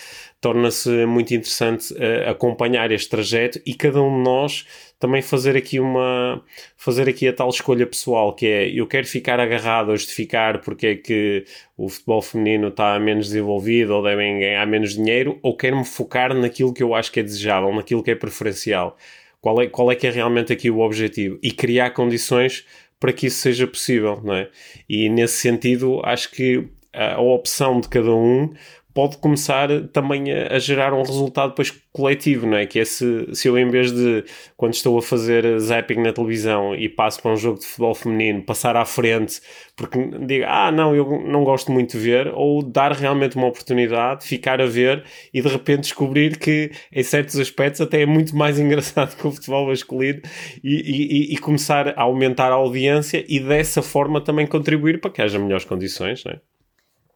torna-se 0.44 1.06
muito 1.06 1.34
interessante 1.34 1.94
uh, 1.94 2.30
acompanhar 2.30 2.92
este 2.92 3.10
trajeto 3.10 3.62
e 3.66 3.74
cada 3.74 4.04
um 4.04 4.18
de 4.18 4.24
nós 4.26 4.68
também 5.00 5.22
fazer 5.22 5.56
aqui 5.56 5.80
uma 5.80 6.44
fazer 6.76 7.08
aqui 7.08 7.30
a 7.30 7.34
tal 7.34 7.48
escolha 7.48 7.88
pessoal 7.88 8.36
que 8.36 8.46
é 8.46 8.70
eu 8.70 8.86
quero 8.86 9.08
ficar 9.08 9.40
agarrado 9.40 9.94
a 9.94 9.96
justificar 9.96 10.60
porque 10.60 10.88
é 10.88 10.96
que 10.98 11.46
o 11.78 11.88
futebol 11.88 12.22
feminino 12.22 12.68
está 12.68 13.00
menos 13.00 13.28
desenvolvido 13.28 13.96
ou 13.96 14.04
devem 14.04 14.38
ganhar 14.42 14.68
menos 14.68 14.96
dinheiro 14.96 15.40
ou 15.42 15.56
quero 15.56 15.78
me 15.78 15.86
focar 15.86 16.34
naquilo 16.34 16.74
que 16.74 16.84
eu 16.84 16.94
acho 16.94 17.10
que 17.10 17.22
é 17.22 17.24
desejável 17.24 17.74
naquilo 17.74 18.04
que 18.04 18.12
é 18.12 18.16
preferencial 18.16 18.98
qual 19.40 19.62
é, 19.62 19.68
qual 19.68 19.90
é 19.94 19.96
que 19.96 20.06
é 20.06 20.10
realmente 20.10 20.52
aqui 20.52 20.70
o 20.70 20.80
objetivo 20.82 21.40
e 21.42 21.54
criar 21.54 21.92
condições 21.92 22.66
para 23.00 23.14
que 23.14 23.28
isso 23.28 23.40
seja 23.40 23.66
possível 23.66 24.20
não 24.22 24.36
é? 24.36 24.50
e 24.90 25.08
nesse 25.08 25.38
sentido 25.38 26.02
acho 26.04 26.30
que 26.32 26.68
a 26.94 27.20
opção 27.20 27.80
de 27.80 27.90
cada 27.90 28.14
um 28.14 28.54
pode 28.94 29.18
começar 29.18 29.70
também 29.92 30.32
a, 30.32 30.56
a, 30.56 30.60
gerar 30.60 30.94
um 30.94 31.02
resultado 31.02 31.50
depois 31.50 31.72
coletivo, 31.92 32.46
não 32.46 32.58
é? 32.58 32.66
Que 32.66 32.80
é 32.80 32.86
se, 32.86 33.28
se 33.34 33.48
eu 33.48 33.58
em 33.58 33.68
vez 33.70 33.92
de, 33.92 34.24
quando 34.56 34.74
estou 34.74 34.98
a 34.98 35.02
fazer 35.02 35.60
zapping 35.60 36.02
na 36.02 36.14
televisão 36.14 36.76
e 36.76 36.88
passo 36.88 37.22
para 37.22 37.32
um 37.32 37.36
jogo 37.36 37.60
de 37.60 37.66
futebol 37.66 37.96
feminino, 37.96 38.44
passar 38.44 38.76
à 38.76 38.86
frente 38.86 39.42
porque 39.76 39.98
digo, 40.26 40.46
ah 40.48 40.72
não, 40.72 40.96
eu 40.96 41.24
não 41.26 41.44
gosto 41.44 41.72
muito 41.72 41.98
de 41.98 42.04
ver, 42.04 42.32
ou 42.36 42.62
dar 42.62 42.92
realmente 42.92 43.36
uma 43.36 43.48
oportunidade, 43.48 44.26
ficar 44.26 44.62
a 44.62 44.66
ver 44.68 45.04
e 45.34 45.42
de 45.42 45.48
repente 45.48 45.82
descobrir 45.82 46.38
que 46.38 46.72
em 46.92 47.04
certos 47.04 47.40
aspectos 47.40 47.82
até 47.82 48.04
é 48.04 48.06
muito 48.06 48.36
mais 48.36 48.58
engraçado 48.60 49.16
que 49.16 49.26
o 49.26 49.32
futebol 49.32 49.68
masculino 49.68 50.22
e, 50.64 51.32
e, 51.32 51.34
e 51.34 51.38
começar 51.38 51.90
a 51.90 52.04
aumentar 52.04 52.52
a 52.52 52.56
audiência 52.56 53.26
e 53.28 53.40
dessa 53.40 53.82
forma 53.82 54.22
também 54.22 54.46
contribuir 54.46 55.02
para 55.02 55.10
que 55.10 55.22
haja 55.22 55.40
melhores 55.40 55.66
condições, 55.66 56.24
não 56.24 56.34
é? 56.34 56.40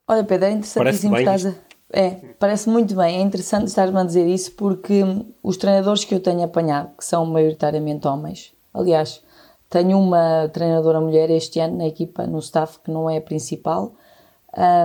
Olha, 0.09 0.23
Pedro, 0.23 0.45
é 0.45 0.51
interessantíssimo 0.51 1.17
estás 1.17 1.45
a... 1.45 1.66
É, 1.91 2.11
parece 2.37 2.69
muito 2.69 2.95
bem. 2.95 3.17
É 3.17 3.21
interessante 3.21 3.67
estar-me 3.67 3.99
a 3.99 4.03
dizer 4.03 4.27
isso 4.27 4.51
porque 4.53 5.03
os 5.41 5.57
treinadores 5.57 6.03
que 6.03 6.13
eu 6.13 6.19
tenho 6.19 6.43
apanhado, 6.43 6.95
que 6.97 7.05
são 7.05 7.25
maioritariamente 7.25 8.07
homens, 8.07 8.53
aliás, 8.73 9.23
tenho 9.69 9.97
uma 9.97 10.49
treinadora 10.49 10.99
mulher 10.99 11.29
este 11.29 11.59
ano 11.59 11.77
na 11.77 11.87
equipa, 11.87 12.25
no 12.25 12.39
staff, 12.39 12.79
que 12.79 12.91
não 12.91 13.09
é 13.09 13.17
a 13.17 13.21
principal, 13.21 13.93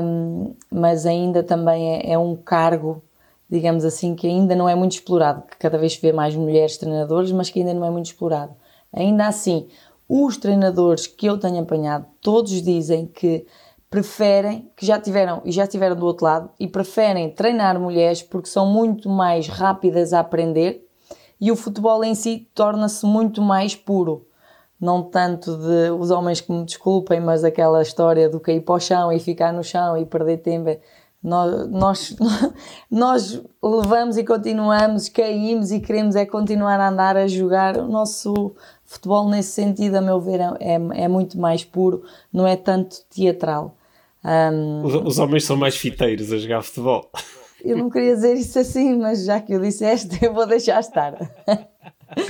um, 0.02 0.54
mas 0.70 1.06
ainda 1.06 1.42
também 1.42 1.94
é, 1.94 2.12
é, 2.12 2.18
um 2.18 2.36
cargo, 2.36 3.02
digamos 3.48 3.84
assim, 3.84 4.14
que 4.14 4.26
ainda 4.26 4.54
não 4.54 4.68
é 4.68 4.74
muito 4.74 4.92
explorado, 4.92 5.42
que 5.42 5.56
cada 5.56 5.78
vez 5.78 5.96
vê 5.96 6.12
mais 6.12 6.34
mulheres 6.34 6.76
treinadoras, 6.76 7.30
mas 7.32 7.48
que 7.48 7.60
ainda 7.60 7.74
não 7.74 7.84
é 7.84 7.90
muito 7.90 8.06
explorado. 8.06 8.54
Ainda 8.92 9.26
assim, 9.26 9.68
os 10.08 10.36
treinadores 10.36 11.06
que 11.06 11.26
eu 11.26 11.38
tenho 11.38 11.60
apanhado, 11.60 12.06
todos 12.20 12.62
dizem 12.62 13.06
que 13.06 13.46
preferem, 13.92 14.70
que 14.74 14.86
já 14.86 14.98
tiveram 14.98 15.42
e 15.44 15.52
já 15.52 15.64
estiveram 15.64 15.94
do 15.94 16.06
outro 16.06 16.24
lado, 16.24 16.48
e 16.58 16.66
preferem 16.66 17.28
treinar 17.28 17.78
mulheres 17.78 18.22
porque 18.22 18.48
são 18.48 18.64
muito 18.64 19.06
mais 19.06 19.46
rápidas 19.46 20.14
a 20.14 20.20
aprender 20.20 20.88
e 21.38 21.52
o 21.52 21.56
futebol 21.56 22.02
em 22.02 22.14
si 22.14 22.48
torna-se 22.54 23.04
muito 23.04 23.42
mais 23.42 23.76
puro. 23.76 24.26
Não 24.80 25.02
tanto 25.02 25.54
de 25.58 25.90
os 25.90 26.10
homens 26.10 26.40
que 26.40 26.50
me 26.50 26.64
desculpem, 26.64 27.20
mas 27.20 27.44
aquela 27.44 27.82
história 27.82 28.30
do 28.30 28.40
cair 28.40 28.62
para 28.62 28.76
o 28.76 28.80
chão 28.80 29.12
e 29.12 29.20
ficar 29.20 29.52
no 29.52 29.62
chão 29.62 29.98
e 29.98 30.06
perder 30.06 30.38
tempo. 30.38 30.80
Nós, 31.22 31.68
nós, 31.68 32.16
nós 32.90 33.42
levamos 33.62 34.16
e 34.16 34.24
continuamos, 34.24 35.10
caímos 35.10 35.70
e 35.70 35.80
queremos 35.80 36.16
é 36.16 36.24
continuar 36.24 36.80
a 36.80 36.88
andar 36.88 37.18
a 37.18 37.26
jogar. 37.26 37.76
O 37.76 37.88
nosso 37.88 38.54
futebol, 38.86 39.28
nesse 39.28 39.50
sentido, 39.50 39.96
a 39.96 40.00
meu 40.00 40.18
ver, 40.18 40.40
é, 40.60 40.74
é 40.94 41.08
muito 41.08 41.38
mais 41.38 41.62
puro, 41.62 42.02
não 42.32 42.46
é 42.46 42.56
tanto 42.56 43.04
teatral. 43.10 43.76
Um, 44.24 44.84
os, 44.84 44.94
os, 44.94 45.18
homens 45.18 45.44
são 45.44 45.56
mais 45.56 45.76
fiteiros 45.76 46.32
a 46.32 46.38
jogar 46.38 46.62
futebol. 46.62 47.10
Eu 47.64 47.76
não 47.76 47.90
queria 47.90 48.14
dizer 48.14 48.34
isso 48.34 48.58
assim, 48.58 48.96
mas 48.96 49.24
já 49.24 49.40
que 49.40 49.54
o 49.54 49.60
disseste, 49.60 50.18
eu 50.24 50.32
vou 50.32 50.46
deixar 50.46 50.80
estar. 50.80 51.14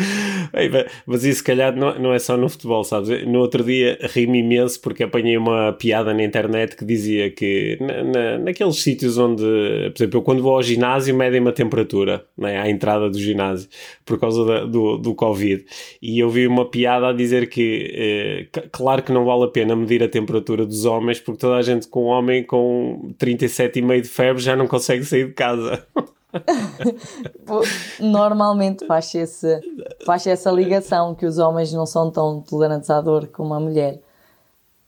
mas 1.07 1.25
isso 1.25 1.39
se 1.39 1.45
calhar 1.45 1.75
não, 1.75 1.99
não 1.99 2.13
é 2.13 2.19
só 2.19 2.37
no 2.37 2.49
futebol, 2.49 2.85
sabes? 2.85 3.27
No 3.27 3.41
outro 3.41 3.65
dia 3.65 3.99
ri-me 4.01 4.41
imenso 4.41 4.81
porque 4.81 5.03
apanhei 5.03 5.37
uma 5.37 5.73
piada 5.73 6.13
na 6.13 6.23
internet 6.23 6.77
que 6.77 6.85
dizia 6.85 7.31
que 7.31 7.79
na, 7.81 8.03
na, 8.03 8.39
naqueles 8.39 8.77
sítios 8.77 9.19
onde, 9.19 9.43
por 9.43 10.03
exemplo, 10.03 10.19
eu 10.19 10.23
quando 10.23 10.43
vou 10.43 10.55
ao 10.55 10.63
ginásio 10.63 11.15
medem-me 11.15 11.49
a 11.49 11.53
temperatura 11.53 12.25
né, 12.37 12.61
à 12.61 12.69
entrada 12.69 13.09
do 13.09 13.19
ginásio 13.19 13.69
por 14.05 14.19
causa 14.19 14.45
da, 14.45 14.65
do, 14.65 14.97
do 14.99 15.15
Covid. 15.15 15.65
E 16.01 16.19
eu 16.19 16.31
vi 16.31 16.47
uma 16.47 16.65
piada 16.65 17.09
a 17.09 17.13
dizer 17.13 17.49
que 17.49 18.49
eh, 18.53 18.61
claro 18.71 19.03
que 19.03 19.13
não 19.13 19.25
vale 19.25 19.45
a 19.45 19.49
pena 19.49 19.75
medir 19.75 20.03
a 20.03 20.09
temperatura 20.09 20.67
dos 20.67 20.85
homens 20.85 21.21
porque 21.21 21.41
toda 21.41 21.57
a 21.57 21.63
gente 21.63 21.89
com 21.89 22.05
um 22.05 22.09
homem 22.09 22.43
com 22.45 23.15
37,5 23.19 24.01
de 24.01 24.09
febre 24.09 24.43
já 24.43 24.57
não 24.57 24.67
consegue 24.67 25.05
sair 25.05 25.27
de 25.27 25.33
casa. 25.33 25.87
Normalmente 28.01 28.87
faz, 28.87 29.15
esse, 29.15 29.61
faz 30.05 30.27
essa 30.27 30.51
ligação 30.51 31.15
que 31.15 31.27
os 31.27 31.39
homens 31.39 31.73
não 31.73 31.87
são 31.87 32.11
tão 32.11 32.41
tolerantes 32.41 32.91
à 32.91 33.01
dor 33.01 33.29
como 33.29 33.55
a 33.55 33.61
mulher. 33.61 34.01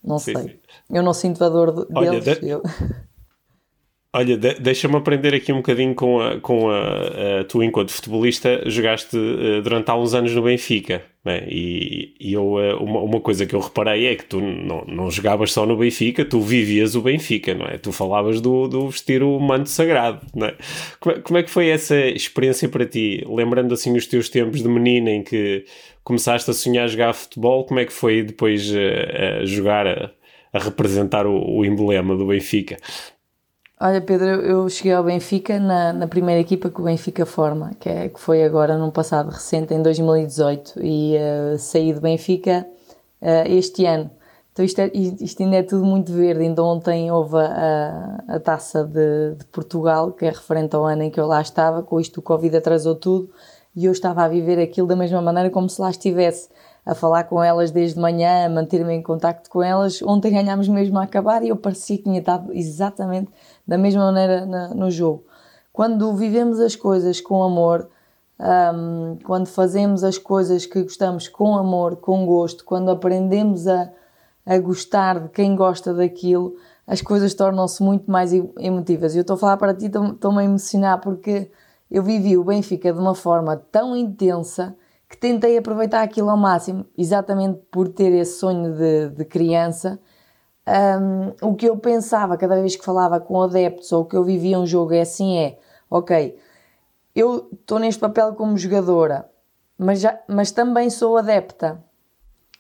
Não 0.03 0.19
sei. 0.19 0.35
Sim. 0.35 0.51
Eu 0.91 1.03
não 1.03 1.15
sinto 1.15 1.43
a 1.45 1.49
dor 1.49 1.87
deles. 1.87 1.89
Olha, 1.97 2.21
de... 2.21 2.49
eu... 2.49 2.63
Olha, 4.13 4.39
de, 4.39 4.55
deixa-me 4.61 4.97
aprender 4.97 5.35
aqui 5.35 5.53
um 5.53 5.57
bocadinho 5.57 5.95
com 5.95 6.21
a, 6.21 6.41
com 6.41 6.71
a, 6.71 7.41
a 7.41 7.45
tu, 7.45 7.63
enquanto 7.63 7.91
futebolista, 7.91 8.63
jogaste 8.71 9.17
uh, 9.17 9.61
durante 9.61 9.91
alguns 9.91 10.15
anos 10.15 10.35
no 10.35 10.43
Benfica, 10.43 11.03
e, 11.27 12.15
e 12.21 12.35
eu, 12.35 12.55
uh, 12.55 12.77
uma, 12.83 13.01
uma 13.01 13.21
coisa 13.21 13.47
que 13.47 13.55
eu 13.55 13.61
reparei 13.61 14.07
é 14.07 14.15
que 14.15 14.25
tu 14.27 14.41
não, 14.41 14.85
não 14.87 15.11
jogavas 15.11 15.53
só 15.53 15.65
no 15.65 15.77
Benfica, 15.77 16.25
tu 16.25 16.41
vivias 16.41 16.95
o 16.95 17.01
Benfica, 17.01 17.55
não 17.55 17.65
é? 17.65 17.79
Tu 17.79 17.91
falavas 17.93 18.43
do, 18.43 18.69
do 18.69 18.91
vestir 18.91 19.23
o 19.23 19.41
manto 19.41 19.71
sagrado, 19.71 20.21
não 20.35 20.49
é? 20.49 20.55
Como, 21.01 21.23
como 21.23 21.39
é 21.39 21.43
que 21.43 21.51
foi 21.51 21.69
essa 21.69 21.97
experiência 21.97 22.69
para 22.69 22.85
ti? 22.85 23.25
Lembrando 23.27 23.73
assim 23.73 23.97
os 23.97 24.07
teus 24.07 24.29
tempos 24.29 24.63
de 24.63 24.69
menina 24.69 25.11
em 25.11 25.23
que 25.23 25.65
começaste 26.03 26.51
a 26.51 26.55
sonhar 26.55 26.89
jogar 26.89 27.15
futebol, 27.15 27.65
como 27.65 27.81
é 27.81 27.87
que 27.87 27.93
foi 27.93 28.23
depois 28.23 28.71
uh, 28.71 29.41
a 29.41 29.45
jogar, 29.47 29.87
a, 29.87 30.11
a 30.53 30.59
representar 30.59 31.27
o, 31.27 31.59
o 31.59 31.65
emblema 31.65 32.15
do 32.15 32.27
Benfica? 32.27 32.77
Olha, 33.87 34.01
Pedro, 34.01 34.27
eu 34.41 34.67
cheguei 34.71 34.95
ao 34.95 35.05
Benfica 35.05 35.61
na, 35.61 35.93
na 35.93 36.07
primeira 36.07 36.41
equipa 36.41 36.71
que 36.71 36.81
o 36.81 36.85
Benfica 36.85 37.27
forma, 37.27 37.73
que, 37.79 37.87
é, 37.87 38.09
que 38.09 38.19
foi 38.19 38.43
agora 38.43 38.79
num 38.79 38.91
passado 38.91 39.29
recente, 39.29 39.75
em 39.75 39.83
2018, 39.83 40.83
e 40.83 41.15
uh, 41.17 41.59
saí 41.59 41.93
do 41.93 42.01
Benfica 42.01 42.67
uh, 43.21 43.47
este 43.47 43.85
ano. 43.85 44.11
Então 44.51 44.65
isto, 44.65 44.79
é, 44.79 44.91
isto, 44.95 45.43
ainda 45.43 45.57
é 45.57 45.63
tudo 45.63 45.85
muito 45.85 46.11
verde. 46.11 46.45
Ainda 46.45 46.65
ontem 46.65 47.11
houve 47.11 47.37
a, 47.37 48.25
a 48.27 48.41
taça 48.41 48.85
de, 48.85 49.35
de, 49.35 49.45
Portugal, 49.53 50.13
que 50.13 50.25
é 50.25 50.31
referente 50.31 50.75
ao 50.75 50.87
ano 50.87 51.03
em 51.03 51.11
que 51.11 51.21
eu 51.21 51.27
lá 51.27 51.43
estava. 51.43 51.83
Com 51.83 52.01
isto 52.01 52.21
o 52.21 52.23
Covid 52.23 52.57
atrasou 52.57 52.95
tudo 52.95 53.29
e 53.77 53.85
eu 53.85 53.93
estava 53.93 54.25
a 54.25 54.29
viver 54.29 54.59
aquilo 54.63 54.87
da 54.87 54.97
mesma 54.97 55.21
maneira 55.21 55.51
como 55.51 55.69
se 55.69 55.79
lá 55.79 55.91
estivesse 55.91 56.49
a 56.85 56.95
falar 56.95 57.25
com 57.25 57.43
elas 57.43 57.71
desde 57.71 57.99
manhã, 57.99 58.47
a 58.47 58.49
manter-me 58.49 58.93
em 58.93 59.03
contacto 59.03 59.49
com 59.49 59.63
elas. 59.63 60.03
Ontem 60.03 60.33
ganhámos 60.33 60.69
mesmo 60.69 60.99
a 60.99 61.05
acabar 61.05 61.43
e 61.43 61.49
eu 61.49 61.57
parecia 61.57 61.97
que 61.97 62.05
tinha 62.05 62.19
estado 62.19 62.53
exatamente 62.53 63.31
da 63.67 63.79
mesma 63.79 64.05
maneira 64.05 64.45
na, 64.45 64.69
no 64.69 64.91
jogo. 64.91 65.25
Quando 65.73 66.13
vivemos 66.15 66.61
as 66.61 66.77
coisas 66.77 67.21
com 67.21 67.43
amor, 67.43 67.89
um, 68.39 69.17
quando 69.25 69.47
fazemos 69.47 70.05
as 70.05 70.19
coisas 70.19 70.67
que 70.67 70.83
gostamos 70.83 71.27
com 71.27 71.57
amor, 71.57 71.97
com 71.97 72.27
gosto, 72.27 72.65
quando 72.65 72.91
aprendemos 72.91 73.67
a, 73.67 73.91
a 74.45 74.59
gostar 74.59 75.21
de 75.21 75.29
quem 75.31 75.57
gosta 75.57 75.95
daquilo, 75.95 76.55
as 76.87 77.01
coisas 77.01 77.33
tornam-se 77.33 77.83
muito 77.83 78.11
mais 78.11 78.33
emotivas. 78.33 79.15
E 79.15 79.19
eu 79.19 79.23
estou 79.23 79.35
a 79.35 79.39
falar 79.39 79.57
para 79.57 79.73
ti, 79.73 79.87
estou-me 79.87 80.43
a 80.43 80.45
emocionar 80.45 81.01
porque 81.01 81.51
eu 81.91 82.03
vivi 82.03 82.37
o 82.37 82.45
Benfica 82.45 82.93
de 82.93 82.99
uma 82.99 83.15
forma 83.15 83.57
tão 83.57 83.97
intensa 83.97 84.77
que 85.15 85.21
tentei 85.21 85.57
aproveitar 85.57 86.03
aquilo 86.03 86.29
ao 86.29 86.37
máximo, 86.37 86.85
exatamente 86.99 87.61
por 87.71 87.89
ter 87.89 88.13
esse 88.13 88.41
sonho 88.41 88.75
de, 88.75 89.11
de 89.11 89.25
criança. 89.25 90.01
Um, 90.67 91.51
o 91.51 91.55
que 91.55 91.67
eu 91.67 91.77
pensava 91.77 92.37
cada 92.37 92.57
vez 92.57 92.75
que 92.75 92.85
falava 92.85 93.21
com 93.21 93.41
adeptos 93.41 93.93
ou 93.93 94.05
que 94.05 94.17
eu 94.17 94.25
vivia 94.25 94.59
um 94.59 94.67
jogo 94.67 94.93
é 94.93 95.03
assim: 95.03 95.39
é 95.39 95.59
ok, 95.89 96.37
eu 97.15 97.49
estou 97.53 97.79
neste 97.79 98.01
papel 98.01 98.35
como 98.35 98.59
jogadora, 98.59 99.31
mas, 99.79 100.01
já, 100.01 100.19
mas 100.27 100.51
também 100.51 100.91
sou 100.91 101.17
adepta. 101.17 101.81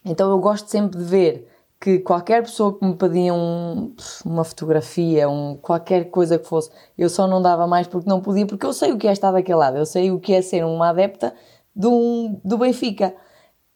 Então 0.04 0.30
eu 0.30 0.38
gosto 0.38 0.70
sempre 0.70 0.98
de 0.98 1.04
ver 1.04 1.48
que 1.80 1.98
qualquer 1.98 2.42
pessoa 2.42 2.78
que 2.78 2.84
me 2.86 2.94
pedia 2.94 3.34
um, 3.34 3.94
uma 4.24 4.44
fotografia, 4.44 5.28
um, 5.28 5.56
qualquer 5.56 6.04
coisa 6.04 6.38
que 6.38 6.46
fosse, 6.46 6.70
eu 6.96 7.08
só 7.08 7.26
não 7.26 7.42
dava 7.42 7.66
mais 7.66 7.88
porque 7.88 8.08
não 8.08 8.20
podia, 8.20 8.46
porque 8.46 8.64
eu 8.64 8.72
sei 8.72 8.92
o 8.92 8.98
que 8.98 9.08
é 9.08 9.12
estar 9.12 9.32
daquele 9.32 9.58
lado, 9.58 9.76
eu 9.76 9.86
sei 9.86 10.10
o 10.12 10.20
que 10.20 10.34
é 10.34 10.40
ser 10.40 10.64
uma 10.64 10.90
adepta 10.90 11.34
do, 11.74 12.40
do 12.44 12.58
Benfica. 12.58 13.14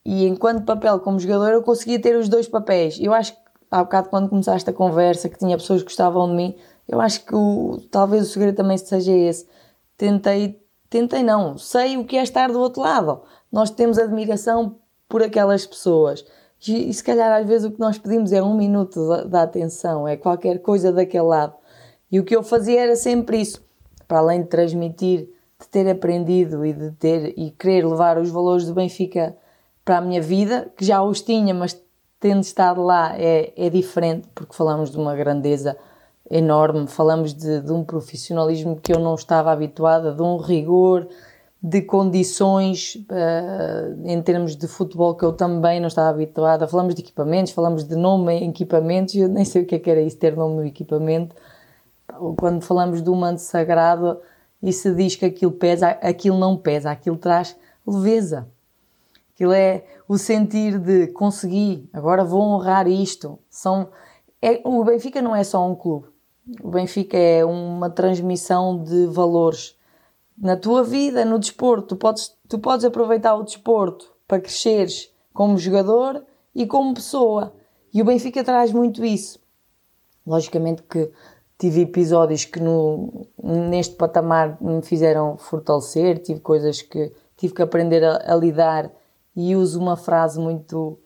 E 0.04 0.26
enquanto 0.26 0.64
papel 0.64 1.00
como 1.00 1.18
jogador, 1.18 1.52
eu 1.52 1.62
conseguia 1.62 2.00
ter 2.00 2.16
os 2.16 2.28
dois 2.28 2.48
papéis. 2.48 2.98
Eu 3.00 3.12
acho 3.12 3.32
que 3.32 3.38
há 3.70 3.82
bocado, 3.82 4.08
quando 4.08 4.28
começaste 4.28 4.68
a 4.70 4.72
conversa, 4.72 5.28
que 5.28 5.38
tinha 5.38 5.56
pessoas 5.56 5.82
que 5.82 5.88
gostavam 5.88 6.28
de 6.28 6.34
mim, 6.34 6.56
eu 6.88 7.00
acho 7.00 7.24
que 7.24 7.34
o, 7.34 7.78
talvez 7.90 8.22
o 8.22 8.32
segredo 8.32 8.56
também 8.56 8.78
seja 8.78 9.12
esse. 9.12 9.46
Tentei, 9.96 10.58
tentei 10.88 11.22
não, 11.22 11.58
sei 11.58 11.98
o 11.98 12.04
que 12.04 12.16
é 12.16 12.22
estar 12.22 12.50
do 12.50 12.58
outro 12.58 12.82
lado. 12.82 13.22
Nós 13.52 13.70
temos 13.70 13.98
admiração 13.98 14.76
por 15.08 15.22
aquelas 15.22 15.66
pessoas. 15.66 16.24
E, 16.66 16.88
e 16.88 16.94
se 16.94 17.04
calhar 17.04 17.30
às 17.38 17.46
vezes 17.46 17.68
o 17.68 17.72
que 17.72 17.80
nós 17.80 17.98
pedimos 17.98 18.32
é 18.32 18.42
um 18.42 18.56
minuto 18.56 19.06
da, 19.08 19.24
da 19.24 19.42
atenção, 19.42 20.08
é 20.08 20.16
qualquer 20.16 20.60
coisa 20.60 20.92
daquele 20.92 21.24
lado. 21.24 21.54
E 22.10 22.18
o 22.18 22.24
que 22.24 22.34
eu 22.34 22.42
fazia 22.42 22.80
era 22.80 22.96
sempre 22.96 23.40
isso, 23.40 23.62
para 24.06 24.18
além 24.18 24.42
de 24.42 24.48
transmitir 24.48 25.28
de 25.60 25.68
ter 25.68 25.88
aprendido 25.88 26.64
e 26.64 26.72
de 26.72 26.92
ter 26.92 27.34
e 27.36 27.50
querer 27.50 27.86
levar 27.86 28.18
os 28.18 28.30
valores 28.30 28.64
do 28.66 28.74
Benfica 28.74 29.36
para 29.84 29.98
a 29.98 30.00
minha 30.00 30.22
vida, 30.22 30.70
que 30.76 30.84
já 30.84 31.02
os 31.02 31.20
tinha, 31.20 31.52
mas 31.54 31.80
tendo 32.20 32.42
estado 32.42 32.82
lá 32.82 33.16
é, 33.16 33.52
é 33.56 33.70
diferente, 33.70 34.28
porque 34.34 34.54
falamos 34.54 34.90
de 34.90 34.98
uma 34.98 35.14
grandeza 35.16 35.76
enorme, 36.30 36.86
falamos 36.86 37.32
de, 37.32 37.60
de 37.60 37.72
um 37.72 37.82
profissionalismo 37.84 38.76
que 38.80 38.92
eu 38.92 38.98
não 38.98 39.14
estava 39.14 39.50
habituada, 39.50 40.12
de 40.12 40.22
um 40.22 40.36
rigor, 40.36 41.08
de 41.60 41.82
condições 41.82 42.94
uh, 43.10 44.06
em 44.06 44.22
termos 44.22 44.54
de 44.54 44.68
futebol 44.68 45.14
que 45.16 45.24
eu 45.24 45.32
também 45.32 45.80
não 45.80 45.88
estava 45.88 46.10
habituada. 46.10 46.68
Falamos 46.68 46.94
de 46.94 47.02
equipamentos, 47.02 47.52
falamos 47.52 47.84
de 47.84 47.96
nome 47.96 48.34
em 48.34 48.50
equipamentos, 48.50 49.14
eu 49.14 49.28
nem 49.28 49.44
sei 49.44 49.62
o 49.62 49.66
que 49.66 49.74
é 49.74 49.78
que 49.78 49.90
era 49.90 50.00
isso, 50.00 50.16
ter 50.18 50.36
nome 50.36 50.56
no 50.56 50.64
equipamento. 50.64 51.34
Quando 52.36 52.62
falamos 52.62 53.02
do 53.02 53.14
manto 53.14 53.40
sagrado, 53.40 54.20
e 54.62 54.72
se 54.72 54.92
diz 54.94 55.16
que 55.16 55.24
aquilo 55.24 55.52
pesa, 55.52 55.88
aquilo 55.88 56.38
não 56.38 56.56
pesa, 56.56 56.90
aquilo 56.90 57.16
traz 57.16 57.56
leveza. 57.86 58.48
Aquilo 59.34 59.52
é 59.52 59.84
o 60.08 60.18
sentir 60.18 60.78
de 60.78 61.08
conseguir, 61.08 61.88
agora 61.92 62.24
vou 62.24 62.40
honrar 62.40 62.88
isto. 62.88 63.38
São, 63.48 63.88
é, 64.42 64.60
o 64.64 64.82
Benfica 64.82 65.22
não 65.22 65.34
é 65.34 65.44
só 65.44 65.64
um 65.64 65.76
clube. 65.76 66.08
O 66.62 66.70
Benfica 66.70 67.16
é 67.16 67.44
uma 67.44 67.90
transmissão 67.90 68.82
de 68.82 69.06
valores 69.06 69.76
na 70.36 70.56
tua 70.56 70.82
vida, 70.82 71.24
no 71.24 71.38
desporto. 71.38 71.88
Tu 71.88 71.96
podes, 71.96 72.36
tu 72.48 72.58
podes 72.58 72.84
aproveitar 72.84 73.34
o 73.34 73.42
desporto 73.42 74.12
para 74.26 74.40
cresceres 74.40 75.12
como 75.32 75.58
jogador 75.58 76.24
e 76.54 76.66
como 76.66 76.94
pessoa. 76.94 77.54
E 77.92 78.02
o 78.02 78.04
Benfica 78.04 78.42
traz 78.42 78.72
muito 78.72 79.04
isso. 79.04 79.38
Logicamente 80.26 80.82
que 80.82 81.10
tive 81.58 81.82
episódios 81.82 82.44
que 82.44 82.60
no, 82.60 83.26
neste 83.42 83.96
patamar 83.96 84.56
me 84.60 84.80
fizeram 84.80 85.36
fortalecer, 85.36 86.18
tive 86.18 86.40
coisas 86.40 86.80
que 86.80 87.12
tive 87.36 87.52
que 87.52 87.62
aprender 87.62 88.04
a, 88.04 88.32
a 88.32 88.36
lidar 88.36 88.90
e 89.34 89.56
uso 89.56 89.80
uma 89.80 89.96
frase 89.96 90.38
muito 90.38 90.98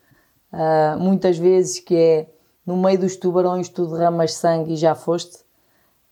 uh, 0.52 0.98
muitas 0.98 1.38
vezes 1.38 1.80
que 1.80 1.96
é 1.96 2.26
no 2.66 2.76
meio 2.76 2.98
dos 2.98 3.16
tubarões 3.16 3.68
tu 3.68 3.86
derramas 3.86 4.34
sangue 4.34 4.74
e 4.74 4.76
já 4.76 4.94
foste. 4.94 5.38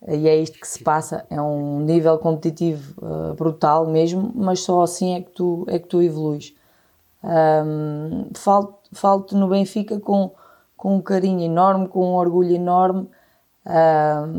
E 0.09 0.27
é 0.27 0.35
isto 0.37 0.59
que 0.59 0.67
se 0.67 0.83
passa 0.83 1.27
é 1.29 1.41
um 1.41 1.81
nível 1.81 2.19
competitivo 2.19 2.95
uh, 3.03 3.35
brutal 3.35 3.87
mesmo 3.87 4.33
mas 4.35 4.61
só 4.61 4.81
assim 4.81 5.15
é 5.15 5.21
que 5.21 5.31
tu 5.31 5.67
é 5.69 5.79
que 5.79 5.87
tu 5.87 6.03
evoluís. 6.03 6.55
Um, 7.23 8.31
falto, 8.35 8.79
falto 8.93 9.37
no 9.37 9.49
Benfica 9.49 10.01
com 10.01 10.31
com 10.75 10.97
um 10.97 11.03
carinho 11.03 11.45
enorme 11.45 11.87
com 11.87 12.13
um 12.13 12.15
orgulho 12.15 12.55
enorme 12.55 13.07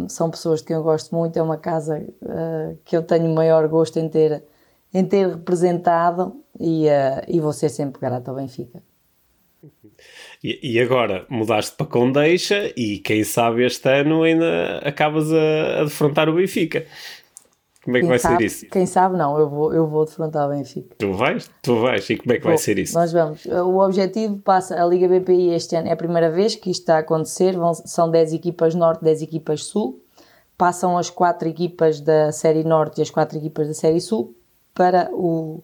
São 0.10 0.32
pessoas 0.32 0.62
de 0.62 0.68
quem 0.68 0.76
eu 0.76 0.84
gosto 0.84 1.16
muito, 1.16 1.38
é 1.38 1.42
uma 1.42 1.58
casa 1.58 2.04
uh, 2.22 2.78
que 2.84 2.98
eu 2.98 3.04
tenho 3.04 3.30
maior 3.34 3.68
gosto 3.68 3.98
em 4.00 4.10
ter, 4.10 4.44
em 4.94 5.06
ter 5.06 5.28
representado 5.28 6.36
e, 6.60 6.88
uh, 6.88 7.22
e 7.28 7.40
vou 7.40 7.54
ser 7.54 7.70
sempre 7.70 8.02
grata 8.02 8.32
ao 8.32 8.38
Benfica. 8.38 8.82
E, 10.44 10.74
e, 10.74 10.80
agora 10.80 11.26
mudaste 11.30 11.76
para 11.76 11.86
Condeixa 11.86 12.74
e 12.76 12.98
quem 12.98 13.24
sabe 13.24 13.64
este 13.64 13.88
ano 13.88 14.24
ainda 14.24 14.80
acabas 14.80 15.32
a, 15.32 15.82
a 15.82 15.84
defrontar 15.84 16.28
o 16.28 16.34
Benfica. 16.34 16.88
Como 17.84 17.98
é 17.98 18.00
que 18.00 18.04
quem 18.04 18.10
vai 18.10 18.20
sabe, 18.20 18.38
ser 18.38 18.46
isso? 18.46 18.66
Quem 18.68 18.86
sabe 18.86 19.18
não, 19.18 19.40
eu 19.40 19.50
vou, 19.50 19.74
eu 19.74 19.88
vou 19.88 20.06
defrontar 20.06 20.48
o 20.48 20.52
Benfica. 20.52 20.96
Tu 21.00 21.12
vais? 21.14 21.50
Tu 21.64 21.76
vais. 21.80 22.08
E 22.10 22.18
como 22.18 22.34
é 22.34 22.38
que 22.38 22.46
vai 22.46 22.58
ser 22.58 22.78
isso? 22.78 22.94
Nós 22.94 23.12
vamos. 23.12 23.46
O 23.46 23.80
objetivo 23.80 24.38
passa, 24.38 24.82
a 24.82 24.86
Liga 24.86 25.08
BPI 25.08 25.54
este 25.54 25.76
ano 25.76 25.88
é 25.88 25.92
a 25.92 25.98
primeira 25.98 26.30
vez 26.30 26.56
que 26.56 26.70
isto 26.70 26.82
está 26.82 26.98
a 26.98 27.00
acontecer, 27.00 27.58
Vão, 27.58 27.74
são 27.74 28.10
10 28.10 28.34
equipas 28.34 28.76
Norte, 28.76 29.04
10 29.04 29.24
equipas 29.24 29.64
Sul, 29.64 30.00
passam 30.56 30.96
as 30.96 31.10
4 31.10 31.48
equipas 31.48 32.00
da 32.00 32.32
Série 32.32 32.64
Norte 32.64 33.00
e 33.00 33.02
as 33.02 33.10
4 33.10 33.38
equipas 33.40 33.68
da 33.68 33.74
Série 33.74 34.00
Sul 34.00 34.36
para 34.76 35.10
o, 35.12 35.64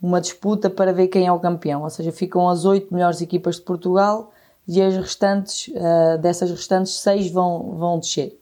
uma 0.00 0.20
disputa 0.20 0.68
para 0.68 0.92
ver 0.92 1.06
quem 1.06 1.28
é 1.28 1.32
o 1.32 1.38
campeão, 1.38 1.82
ou 1.82 1.90
seja, 1.90 2.10
ficam 2.10 2.48
as 2.48 2.64
oito 2.64 2.92
melhores 2.92 3.20
equipas 3.20 3.56
de 3.56 3.62
Portugal 3.62 4.32
e 4.66 4.82
as 4.82 4.96
restantes, 4.96 5.68
uh, 5.68 6.18
dessas 6.18 6.50
restantes, 6.50 7.00
seis 7.00 7.30
vão, 7.30 7.76
vão 7.76 8.00
descer. 8.00 8.41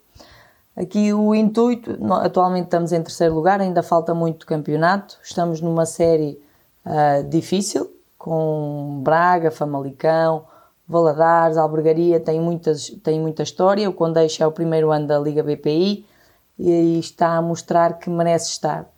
Aqui 0.77 1.13
o 1.13 1.35
intuito, 1.35 1.99
atualmente 2.15 2.65
estamos 2.65 2.93
em 2.93 3.03
terceiro 3.03 3.35
lugar, 3.35 3.61
ainda 3.61 3.83
falta 3.83 4.15
muito 4.15 4.47
campeonato, 4.47 5.19
estamos 5.23 5.61
numa 5.61 5.85
série 5.85 6.41
uh, 6.87 7.29
difícil, 7.29 7.91
com 8.17 9.01
Braga, 9.03 9.51
Famalicão, 9.51 10.45
Valadares, 10.87 11.57
Albergaria, 11.57 12.21
tem, 12.21 12.41
muitas, 12.41 12.89
tem 13.03 13.21
muita 13.21 13.43
história, 13.43 13.89
o 13.89 13.93
Condeixa 13.93 14.45
é 14.45 14.47
o 14.47 14.53
primeiro 14.53 14.91
ano 14.91 15.07
da 15.07 15.19
Liga 15.19 15.43
BPI 15.43 16.07
e 16.59 16.99
está 16.99 17.37
a 17.37 17.43
mostrar 17.43 17.99
que 17.99 18.09
merece 18.09 18.51
estar. 18.51 18.89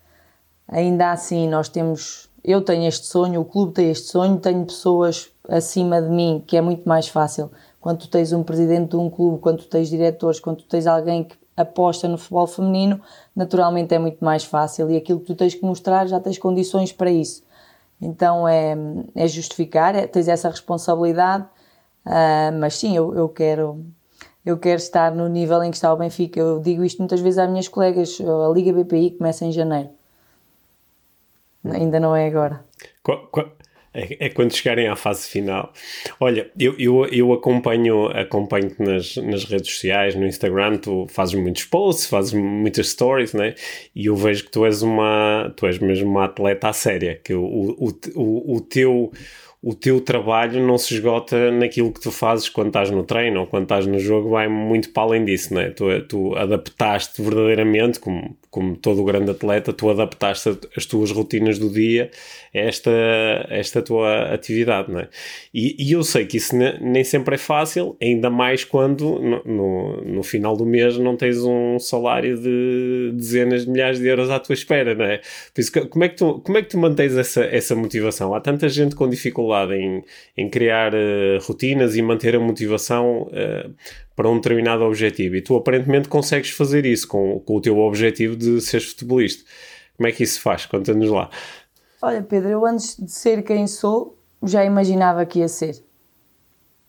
Ainda 0.67 1.11
assim, 1.11 1.47
nós 1.47 1.69
temos 1.69 2.29
eu 2.43 2.61
tenho 2.61 2.85
este 2.85 3.07
sonho, 3.07 3.39
o 3.39 3.45
clube 3.45 3.71
tem 3.71 3.89
este 3.89 4.07
sonho, 4.07 4.37
tenho 4.37 4.65
pessoas 4.65 5.31
acima 5.47 6.01
de 6.01 6.09
mim 6.09 6.43
que 6.45 6.57
é 6.57 6.61
muito 6.61 6.87
mais 6.87 7.07
fácil. 7.07 7.49
Quando 7.79 7.99
tu 7.99 8.09
tens 8.09 8.33
um 8.33 8.43
presidente 8.43 8.89
de 8.89 8.97
um 8.97 9.09
clube, 9.09 9.39
quando 9.39 9.59
tu 9.59 9.67
tens 9.67 9.89
diretores, 9.89 10.41
quando 10.41 10.57
tu 10.57 10.67
tens 10.67 10.85
alguém 10.85 11.23
que 11.23 11.37
aposta 11.55 12.07
no 12.07 12.17
futebol 12.17 12.47
feminino, 12.47 12.99
naturalmente 13.35 13.93
é 13.93 13.99
muito 13.99 14.23
mais 14.23 14.43
fácil 14.43 14.89
e 14.89 14.97
aquilo 14.97 15.19
que 15.19 15.27
tu 15.27 15.35
tens 15.35 15.53
que 15.53 15.63
mostrar 15.63 16.07
já 16.07 16.19
tens 16.19 16.37
condições 16.37 16.91
para 16.91 17.11
isso. 17.11 17.43
Então 18.01 18.47
é, 18.47 18.75
é 19.15 19.27
justificar, 19.27 19.95
é, 19.95 20.07
tens 20.07 20.27
essa 20.27 20.49
responsabilidade, 20.49 21.45
uh, 22.05 22.57
mas 22.59 22.75
sim, 22.75 22.95
eu, 22.95 23.13
eu 23.15 23.29
quero 23.29 23.85
eu 24.45 24.57
quero 24.57 24.77
estar 24.77 25.13
no 25.15 25.29
nível 25.29 25.63
em 25.63 25.71
que 25.71 25.77
está 25.77 25.93
o 25.93 25.95
Benfica. 25.95 26.37
Eu 26.37 26.59
digo 26.59 26.83
isto 26.83 26.97
muitas 26.99 27.21
vezes 27.21 27.39
às 27.39 27.49
minhas 27.49 27.69
colegas, 27.69 28.19
a 28.19 28.51
Liga 28.53 28.73
BPI 28.73 29.11
começa 29.11 29.45
em 29.45 29.53
janeiro. 29.53 29.89
Ainda 31.63 31.97
não 31.97 32.13
é 32.13 32.27
agora. 32.27 32.65
É, 33.93 34.25
é 34.25 34.29
quando 34.29 34.55
chegarem 34.55 34.87
à 34.87 34.95
fase 34.95 35.27
final. 35.27 35.71
Olha, 36.19 36.49
eu, 36.59 36.75
eu, 36.79 37.05
eu 37.05 37.33
acompanho 37.33 38.07
acompanho-te 38.07 38.81
nas, 38.81 39.15
nas 39.17 39.43
redes 39.45 39.71
sociais, 39.71 40.15
no 40.15 40.25
Instagram, 40.25 40.77
tu 40.77 41.05
fazes 41.09 41.35
muitos 41.35 41.65
posts, 41.65 42.07
fazes 42.07 42.33
muitas 42.33 42.89
stories, 42.89 43.33
né? 43.33 43.53
E 43.95 44.07
eu 44.07 44.15
vejo 44.15 44.45
que 44.45 44.51
tu 44.51 44.65
és 44.65 44.81
uma, 44.81 45.53
tu 45.55 45.67
és 45.67 45.77
mesmo 45.79 46.09
uma 46.09 46.25
atleta 46.25 46.69
a 46.69 46.73
séria, 46.73 47.19
que 47.23 47.33
o, 47.33 47.43
o, 47.43 47.89
o, 48.15 48.55
o 48.55 48.61
teu 48.61 49.11
o 49.65 49.73
teu 49.73 50.01
trabalho 50.01 50.61
não 50.67 50.77
se 50.77 50.93
esgota 50.93 51.49
naquilo 51.49 51.89
que 51.93 52.01
tu 52.01 52.11
fazes 52.11 52.49
quando 52.49 52.67
estás 52.67 52.91
no 52.91 53.01
treino 53.01 53.39
ou 53.39 53.47
quando 53.47 53.63
estás 53.63 53.87
no 53.87 53.97
jogo, 53.97 54.31
vai 54.31 54.49
muito 54.49 54.89
para 54.89 55.03
além 55.03 55.23
disso, 55.23 55.53
né? 55.53 55.69
Tu, 55.69 55.85
tu 56.01 56.35
adaptaste 56.35 57.21
verdadeiramente, 57.21 57.97
como, 57.97 58.35
como 58.51 58.75
todo 58.75 59.05
grande 59.05 59.31
atleta, 59.31 59.71
tu 59.71 59.89
adaptaste 59.89 60.59
as 60.75 60.85
tuas 60.85 61.11
rotinas 61.11 61.57
do 61.57 61.69
dia 61.69 62.11
a 62.53 62.57
esta, 62.57 62.91
esta 63.49 63.81
tua 63.81 64.33
atividade, 64.33 64.91
né? 64.91 65.07
E, 65.53 65.77
e 65.79 65.93
eu 65.93 66.03
sei 66.03 66.25
que 66.25 66.35
isso 66.35 66.53
nem 66.81 67.05
sempre 67.05 67.35
é 67.35 67.37
fácil, 67.37 67.95
ainda 68.01 68.29
mais 68.29 68.65
quando 68.65 69.17
no, 69.17 69.43
no, 69.45 70.01
no, 70.01 70.23
final 70.23 70.57
do 70.57 70.65
mês 70.65 70.97
não 70.97 71.15
tens 71.15 71.41
um 71.41 71.79
salário 71.79 72.37
de 72.37 73.11
dezenas 73.13 73.63
de 73.63 73.71
milhares 73.71 73.97
de 73.97 74.07
euros 74.07 74.29
à 74.29 74.41
tua 74.41 74.53
espera, 74.53 74.93
né? 74.93 75.21
Por 75.53 75.61
isso, 75.61 75.71
como 75.87 76.03
é 76.03 76.09
que 76.09 76.17
tu, 76.17 76.41
como 76.43 76.57
é 76.57 76.61
que 76.61 76.67
tu 76.67 76.77
mantens 76.77 77.15
essa, 77.15 77.45
essa 77.45 77.73
motivação? 77.73 78.35
Há 78.35 78.41
tanta 78.41 78.67
gente 78.67 78.93
com 78.93 79.07
dificuldade 79.07 79.52
em, 79.71 80.03
em 80.35 80.49
criar 80.49 80.93
uh, 80.93 81.39
rotinas 81.41 81.95
e 81.95 82.01
manter 82.01 82.35
a 82.35 82.39
motivação 82.39 83.23
uh, 83.23 83.73
para 84.15 84.29
um 84.29 84.35
determinado 84.35 84.83
objetivo. 84.83 85.35
E 85.35 85.41
tu 85.41 85.55
aparentemente 85.55 86.09
consegues 86.09 86.49
fazer 86.51 86.85
isso 86.85 87.07
com, 87.07 87.39
com 87.39 87.55
o 87.55 87.61
teu 87.61 87.77
objetivo 87.79 88.35
de 88.35 88.59
seres 88.61 88.89
futebolista. 88.89 89.43
Como 89.95 90.07
é 90.07 90.11
que 90.11 90.23
isso 90.23 90.35
se 90.35 90.39
faz? 90.39 90.65
Conta-nos 90.65 91.09
lá. 91.09 91.29
Olha, 92.01 92.21
Pedro, 92.21 92.49
eu 92.49 92.65
antes 92.65 92.97
de 92.97 93.11
ser 93.11 93.43
quem 93.43 93.65
sou, 93.67 94.17
já 94.43 94.65
imaginava 94.65 95.25
que 95.25 95.39
ia 95.39 95.47
ser. 95.47 95.83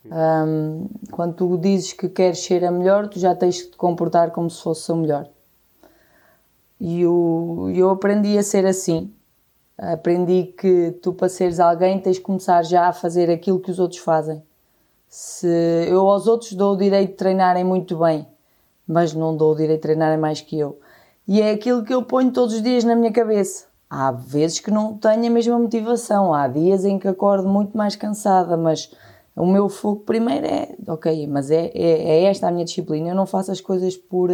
Um, 0.07 0.89
quando 1.11 1.35
tu 1.35 1.57
dizes 1.57 1.93
que 1.93 2.09
queres 2.09 2.41
ser 2.41 2.65
a 2.65 2.71
melhor, 2.71 3.09
tu 3.09 3.19
já 3.19 3.35
tens 3.35 3.63
que 3.63 3.71
te 3.71 3.77
comportar 3.77 4.31
como 4.33 4.51
se 4.51 4.63
fosse 4.63 4.91
o 4.93 4.97
melhor. 4.97 5.29
E 6.81 7.03
eu, 7.03 7.73
eu 7.75 7.91
aprendi 7.91 8.37
a 8.37 8.43
ser 8.43 8.67
assim. 8.67 9.13
Aprendi 9.77 10.55
que 10.57 10.93
tu, 11.03 11.13
para 11.13 11.29
seres 11.29 11.59
alguém, 11.59 11.99
tens 11.99 12.17
de 12.17 12.23
começar 12.23 12.63
já 12.63 12.87
a 12.87 12.93
fazer 12.93 13.29
aquilo 13.29 13.59
que 13.59 13.71
os 13.71 13.79
outros 13.79 14.01
fazem. 14.01 14.43
Se 15.09 15.49
eu 15.89 16.09
aos 16.09 16.27
outros 16.27 16.53
dou 16.53 16.75
o 16.75 16.77
direito 16.77 17.11
de 17.11 17.17
treinarem 17.17 17.65
muito 17.65 17.99
bem, 17.99 18.27
mas 18.87 19.13
não 19.15 19.37
dou 19.37 19.53
o 19.53 19.57
direito 19.57 19.81
de 19.81 19.83
treinarem 19.83 20.19
mais 20.19 20.41
que 20.41 20.59
eu. 20.59 20.79
E 21.27 21.41
é 21.41 21.51
aquilo 21.51 21.85
que 21.85 21.93
eu 21.93 22.03
ponho 22.03 22.31
todos 22.31 22.55
os 22.55 22.63
dias 22.63 22.85
na 22.85 22.95
minha 22.95 23.13
cabeça. 23.13 23.67
Há 23.89 24.13
vezes 24.13 24.61
que 24.61 24.71
não 24.71 24.97
tenho 24.97 25.27
a 25.27 25.31
mesma 25.31 25.59
motivação, 25.59 26.33
há 26.33 26.49
dias 26.49 26.85
em 26.85 26.99
que 26.99 27.09
acordo 27.09 27.49
muito 27.49 27.77
mais 27.77 27.97
cansada, 27.97 28.57
mas 28.57 28.91
o 29.37 29.47
meu 29.47 29.69
foco 29.69 30.03
primeiro 30.03 30.47
é, 30.47 30.75
ok, 30.87 31.27
mas 31.27 31.51
é, 31.51 31.71
é, 31.75 32.21
é 32.21 32.25
esta 32.25 32.49
a 32.49 32.51
minha 32.51 32.65
disciplina. 32.65 33.09
Eu 33.11 33.15
não 33.15 33.27
faço 33.27 33.51
as 33.51 33.61
coisas 33.61 33.97
por. 33.97 34.31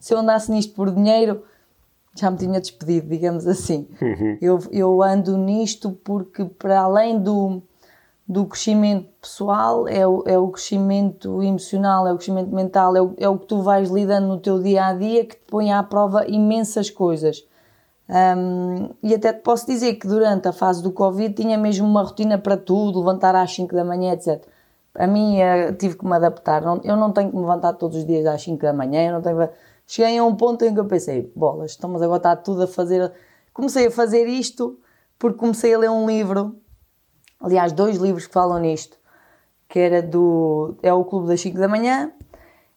Se 0.00 0.14
eu 0.14 0.18
andasse 0.18 0.50
nisto 0.50 0.74
por 0.74 0.90
dinheiro, 0.90 1.42
já 2.14 2.30
me 2.30 2.36
tinha 2.36 2.60
despedido, 2.60 3.08
digamos 3.08 3.46
assim. 3.46 3.88
Uhum. 4.00 4.38
Eu, 4.40 4.58
eu 4.70 5.02
ando 5.02 5.36
nisto 5.38 5.92
porque, 6.04 6.44
para 6.44 6.80
além 6.80 7.18
do, 7.20 7.62
do 8.26 8.46
crescimento 8.46 9.08
pessoal, 9.20 9.86
é 9.88 10.06
o, 10.06 10.22
é 10.26 10.38
o 10.38 10.48
crescimento 10.48 11.42
emocional, 11.42 12.06
é 12.06 12.12
o 12.12 12.16
crescimento 12.16 12.54
mental, 12.54 12.96
é 12.96 13.02
o, 13.02 13.14
é 13.16 13.28
o 13.28 13.38
que 13.38 13.46
tu 13.46 13.62
vais 13.62 13.90
lidando 13.90 14.26
no 14.26 14.38
teu 14.38 14.60
dia 14.62 14.86
a 14.86 14.94
dia 14.94 15.24
que 15.24 15.36
te 15.36 15.42
põe 15.46 15.72
à 15.72 15.82
prova 15.82 16.26
imensas 16.28 16.90
coisas. 16.90 17.44
Um, 18.08 18.90
e 19.04 19.14
até 19.14 19.32
te 19.32 19.40
posso 19.40 19.64
dizer 19.66 19.94
que 19.94 20.06
durante 20.08 20.48
a 20.48 20.52
fase 20.52 20.82
do 20.82 20.90
Covid 20.90 21.32
tinha 21.32 21.56
mesmo 21.56 21.86
uma 21.86 22.02
rotina 22.02 22.36
para 22.36 22.56
tudo, 22.56 22.98
levantar 22.98 23.36
às 23.36 23.54
5 23.54 23.72
da 23.72 23.84
manhã, 23.84 24.12
etc. 24.14 24.44
A 24.96 25.06
mim 25.06 25.38
eh, 25.38 25.72
tive 25.74 25.96
que 25.96 26.04
me 26.04 26.16
adaptar. 26.16 26.64
eu 26.82 26.96
não 26.96 27.12
tenho 27.12 27.30
que 27.30 27.36
me 27.36 27.42
levantar 27.42 27.74
todos 27.74 27.98
os 27.98 28.04
dias 28.04 28.26
às 28.26 28.42
5 28.42 28.60
da 28.60 28.72
manhã, 28.72 29.06
eu 29.06 29.12
não 29.12 29.22
tenho 29.22 29.36
que 29.36 29.48
cheguei 29.90 30.18
a 30.18 30.24
um 30.24 30.36
ponto 30.36 30.64
em 30.64 30.72
que 30.72 30.78
eu 30.78 30.84
pensei, 30.84 31.32
bolas, 31.34 31.72
estamos 31.72 31.96
então, 31.96 32.04
agora 32.04 32.18
está 32.18 32.36
tudo 32.36 32.62
a 32.62 32.66
fazer. 32.68 33.12
Comecei 33.52 33.88
a 33.88 33.90
fazer 33.90 34.26
isto 34.26 34.78
porque 35.18 35.36
comecei 35.36 35.74
a 35.74 35.78
ler 35.78 35.90
um 35.90 36.06
livro, 36.06 36.56
aliás, 37.40 37.72
dois 37.72 37.96
livros 37.96 38.26
que 38.28 38.32
falam 38.32 38.60
nisto, 38.60 38.96
que 39.68 39.80
era 39.80 40.00
do. 40.00 40.76
É 40.80 40.92
o 40.92 41.04
Clube 41.04 41.26
das 41.26 41.40
5 41.40 41.58
da 41.58 41.66
Manhã 41.66 42.12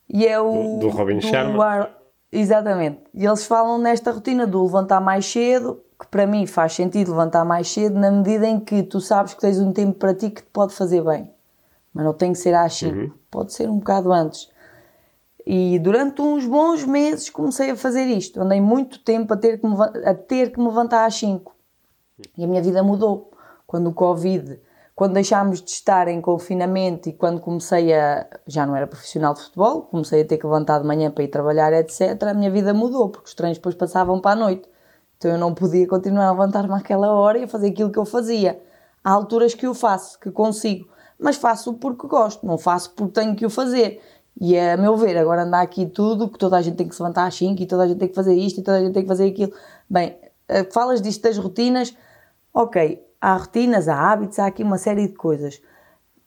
e 0.10 0.26
é 0.26 0.40
o. 0.40 0.80
Do, 0.80 0.88
do 0.88 0.90
Robin 0.90 1.20
do 1.20 1.22
Sharma. 1.22 1.64
Ar, 1.64 1.98
exatamente. 2.32 3.04
E 3.14 3.24
eles 3.24 3.46
falam 3.46 3.78
nesta 3.78 4.12
rotina 4.12 4.48
do 4.48 4.64
levantar 4.64 5.00
mais 5.00 5.24
cedo, 5.28 5.84
que 6.00 6.08
para 6.08 6.26
mim 6.26 6.48
faz 6.48 6.74
sentido 6.74 7.12
levantar 7.12 7.46
mais 7.46 7.70
cedo, 7.70 8.00
na 8.00 8.10
medida 8.10 8.48
em 8.48 8.60
que 8.60 8.82
tu 8.82 9.00
sabes 9.00 9.36
que 9.36 9.42
tens 9.42 9.60
um 9.60 9.72
tempo 9.72 10.00
para 10.00 10.16
ti 10.16 10.32
que 10.32 10.42
te 10.42 10.50
pode 10.52 10.74
fazer 10.74 11.04
bem. 11.04 11.32
Mas 11.94 12.04
não 12.04 12.14
tem 12.14 12.34
que 12.34 12.40
ser 12.40 12.56
às 12.56 12.74
5, 12.74 12.92
uhum. 12.92 13.12
pode 13.30 13.54
ser 13.54 13.70
um 13.70 13.78
bocado 13.78 14.12
antes. 14.12 14.52
E 15.46 15.78
durante 15.80 16.22
uns 16.22 16.46
bons 16.46 16.86
meses 16.86 17.30
comecei 17.30 17.72
a 17.72 17.76
fazer 17.76 18.06
isto. 18.06 18.40
Andei 18.40 18.62
muito 18.62 19.00
tempo 19.00 19.34
a 19.34 19.38
ter 19.38 19.60
que 19.60 19.68
me, 19.68 19.76
a 20.06 20.14
ter 20.14 20.52
que 20.52 20.60
me 20.60 20.68
levantar 20.68 21.06
às 21.06 21.16
5. 21.16 21.54
E 22.38 22.44
a 22.44 22.48
minha 22.48 22.62
vida 22.62 22.82
mudou. 22.82 23.32
Quando 23.68 23.90
o 23.90 23.94
Covid, 23.94 24.60
quando 24.96 25.14
deixámos 25.14 25.62
de 25.62 25.72
estar 25.72 26.08
em 26.08 26.22
confinamento 26.22 27.10
e 27.10 27.14
quando 27.14 27.42
comecei 27.42 27.94
a. 27.94 28.28
já 28.48 28.66
não 28.66 28.76
era 28.76 28.86
profissional 28.86 29.34
de 29.34 29.42
futebol, 29.42 29.82
comecei 29.84 30.22
a 30.22 30.26
ter 30.26 30.38
que 30.38 30.46
levantar 30.46 30.80
de 30.80 30.86
manhã 30.86 31.10
para 31.10 31.24
ir 31.24 31.30
trabalhar, 31.30 31.74
etc. 31.74 32.24
A 32.24 32.34
minha 32.34 32.52
vida 32.52 32.74
mudou, 32.74 33.10
porque 33.10 33.28
os 33.28 33.34
treinos 33.34 33.58
depois 33.58 33.76
passavam 33.76 34.22
para 34.22 34.32
a 34.32 34.36
noite. 34.36 34.70
Então 35.18 35.32
eu 35.32 35.38
não 35.38 35.54
podia 35.54 35.88
continuar 35.88 36.28
a 36.28 36.32
levantar-me 36.32 36.74
àquela 36.74 37.12
hora 37.12 37.40
e 37.40 37.44
a 37.44 37.48
fazer 37.48 37.70
aquilo 37.70 37.92
que 37.92 37.98
eu 37.98 38.06
fazia. 38.06 38.62
Há 39.04 39.12
alturas 39.12 39.54
que 39.54 39.66
eu 39.66 39.74
faço, 39.74 40.20
que 40.20 40.30
consigo, 40.32 40.88
mas 41.20 41.38
faço 41.38 41.74
porque 41.74 42.08
gosto, 42.08 42.46
não 42.46 42.58
faço 42.58 42.92
porque 42.92 43.14
tenho 43.14 43.36
que 43.36 43.46
o 43.46 43.50
fazer. 43.50 44.02
E 44.40 44.58
a 44.58 44.76
meu 44.78 44.98
ver, 44.98 45.18
agora 45.18 45.44
anda 45.44 45.62
aqui 45.62 45.86
tudo, 45.86 46.28
que 46.28 46.40
toda 46.40 46.58
a 46.58 46.62
gente 46.62 46.76
tem 46.76 46.88
que 46.88 46.96
se 46.96 47.02
levantar 47.02 47.28
às 47.28 47.36
5 47.36 47.62
e 47.62 47.66
toda 47.66 47.84
a 47.84 47.88
gente 47.88 48.00
tem 48.00 48.08
que 48.08 48.16
fazer 48.16 48.36
isto 48.36 48.60
e 48.60 48.64
toda 48.64 48.78
a 48.78 48.82
gente 48.82 48.94
tem 48.94 49.04
que 49.04 49.08
fazer 49.08 49.28
aquilo. 49.28 49.54
Bem, 49.90 50.18
eh, 50.48 50.64
falas 50.72 51.02
disto 51.02 51.22
das 51.22 51.38
rotinas, 51.38 51.96
ok, 52.54 53.02
há 53.22 53.38
rotinas, 53.38 53.88
há 53.88 54.12
hábitos, 54.12 54.40
há 54.40 54.48
aqui 54.48 54.64
uma 54.64 54.78
série 54.78 55.08
de 55.08 55.14
coisas. 55.14 55.62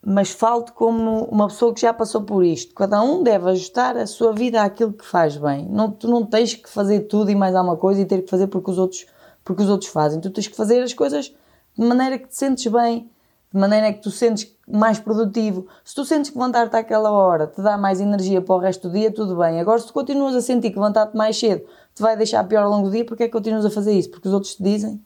Mas 0.05 0.31
falo 0.31 0.65
como 0.73 1.25
uma 1.25 1.49
pessoa 1.49 1.75
que 1.75 1.81
já 1.81 1.93
passou 1.93 2.23
por 2.23 2.45
isto. 2.45 2.75
Cada 2.75 3.03
um 3.03 3.25
deve 3.25 3.51
ajustar 3.51 3.97
a 3.97 4.07
sua 4.07 4.33
vida 4.33 4.63
àquilo 4.63 4.93
que 4.93 5.05
faz 5.05 5.37
bem. 5.37 5.69
Não, 5.69 5.91
tu 5.91 6.09
não 6.09 6.25
tens 6.25 6.55
que 6.55 6.69
fazer 6.69 7.01
tudo 7.01 7.31
e 7.31 7.35
mais 7.35 7.57
alguma 7.57 7.77
coisa 7.77 8.01
e 8.01 8.05
ter 8.05 8.23
que 8.23 8.31
fazer 8.31 8.47
porque 8.47 8.71
os 8.71 8.79
outros, 8.79 9.05
porque 9.45 9.63
os 9.63 9.69
outros 9.69 9.91
fazem. 9.91 10.21
Tu 10.21 10.31
tens 10.31 10.47
que 10.47 10.57
fazer 10.57 10.81
as 10.81 10.95
coisas 10.95 11.35
de 11.77 11.85
maneira 11.85 12.19
que 12.19 12.29
te 12.29 12.37
sentes 12.37 12.67
bem, 12.71 13.11
de 13.53 13.59
maneira 13.59 13.93
que 13.93 14.01
tu 14.01 14.11
sentes 14.11 14.55
mais 14.69 14.99
produtivo. 14.99 15.67
Se 15.85 15.95
tu 15.95 16.05
sentes 16.05 16.31
que 16.31 16.37
levantar-te 16.37 16.77
àquela 16.77 17.11
hora 17.11 17.47
te 17.47 17.63
dá 17.63 17.79
mais 17.79 18.01
energia 18.01 18.43
para 18.43 18.55
o 18.55 18.59
resto 18.59 18.89
do 18.89 18.95
dia, 18.95 19.11
tudo 19.11 19.37
bem. 19.37 19.61
Agora, 19.61 19.79
se 19.79 19.87
tu 19.87 19.93
continuas 19.93 20.35
a 20.35 20.41
sentir 20.41 20.71
que 20.71 20.77
levantar-te 20.77 21.17
mais 21.17 21.39
cedo 21.39 21.65
te 21.95 22.03
vai 22.03 22.17
deixar 22.17 22.45
pior 22.45 22.65
ao 22.65 22.71
longo 22.71 22.89
do 22.89 22.93
dia, 22.93 23.05
porque 23.05 23.23
é 23.23 23.27
que 23.27 23.33
continuas 23.33 23.65
a 23.65 23.71
fazer 23.71 23.93
isso? 23.93 24.11
Porque 24.11 24.29
os 24.29 24.35
outros 24.35 24.55
te 24.57 24.63
dizem? 24.63 25.03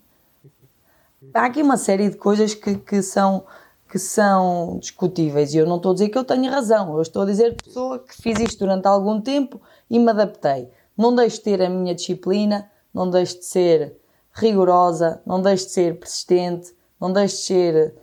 Há 1.33 1.45
aqui 1.45 1.63
uma 1.63 1.77
série 1.77 2.11
de 2.11 2.17
coisas 2.17 2.55
que, 2.55 2.75
que, 2.77 3.03
são, 3.03 3.45
que 3.89 3.99
são 3.99 4.79
discutíveis 4.81 5.55
e 5.55 5.59
eu 5.59 5.67
não 5.67 5.77
estou 5.77 5.93
a 5.93 5.95
dizer 5.95 6.09
que 6.09 6.19
eu 6.19 6.25
tenho 6.25 6.51
razão, 6.51 6.97
eu 6.97 7.03
estou 7.03 7.23
a 7.23 7.27
dizer 7.27 7.55
pessoa 7.63 7.99
que 8.01 8.21
fiz 8.21 8.41
isto 8.41 8.59
durante 8.59 8.87
algum 8.89 9.21
tempo 9.21 9.61
e 9.89 9.99
me 9.99 10.11
adaptei. 10.11 10.69
Não 10.97 11.15
deixo 11.15 11.37
de 11.37 11.43
ter 11.43 11.63
a 11.63 11.69
minha 11.69 11.95
disciplina, 11.95 12.69
não 12.93 13.09
deixo 13.09 13.39
de 13.39 13.45
ser 13.45 13.97
rigorosa, 14.33 15.21
não 15.25 15.41
deixes 15.41 15.67
de 15.67 15.73
ser 15.73 15.99
persistente, 15.99 16.75
não 17.01 17.13
deixes 17.13 17.39
de 17.41 17.45
ser 17.45 17.95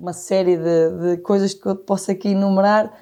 uma 0.00 0.12
série 0.12 0.56
de, 0.56 1.16
de 1.16 1.16
coisas 1.18 1.54
que 1.54 1.66
eu 1.66 1.76
posso 1.76 2.10
aqui 2.10 2.28
enumerar 2.28 2.92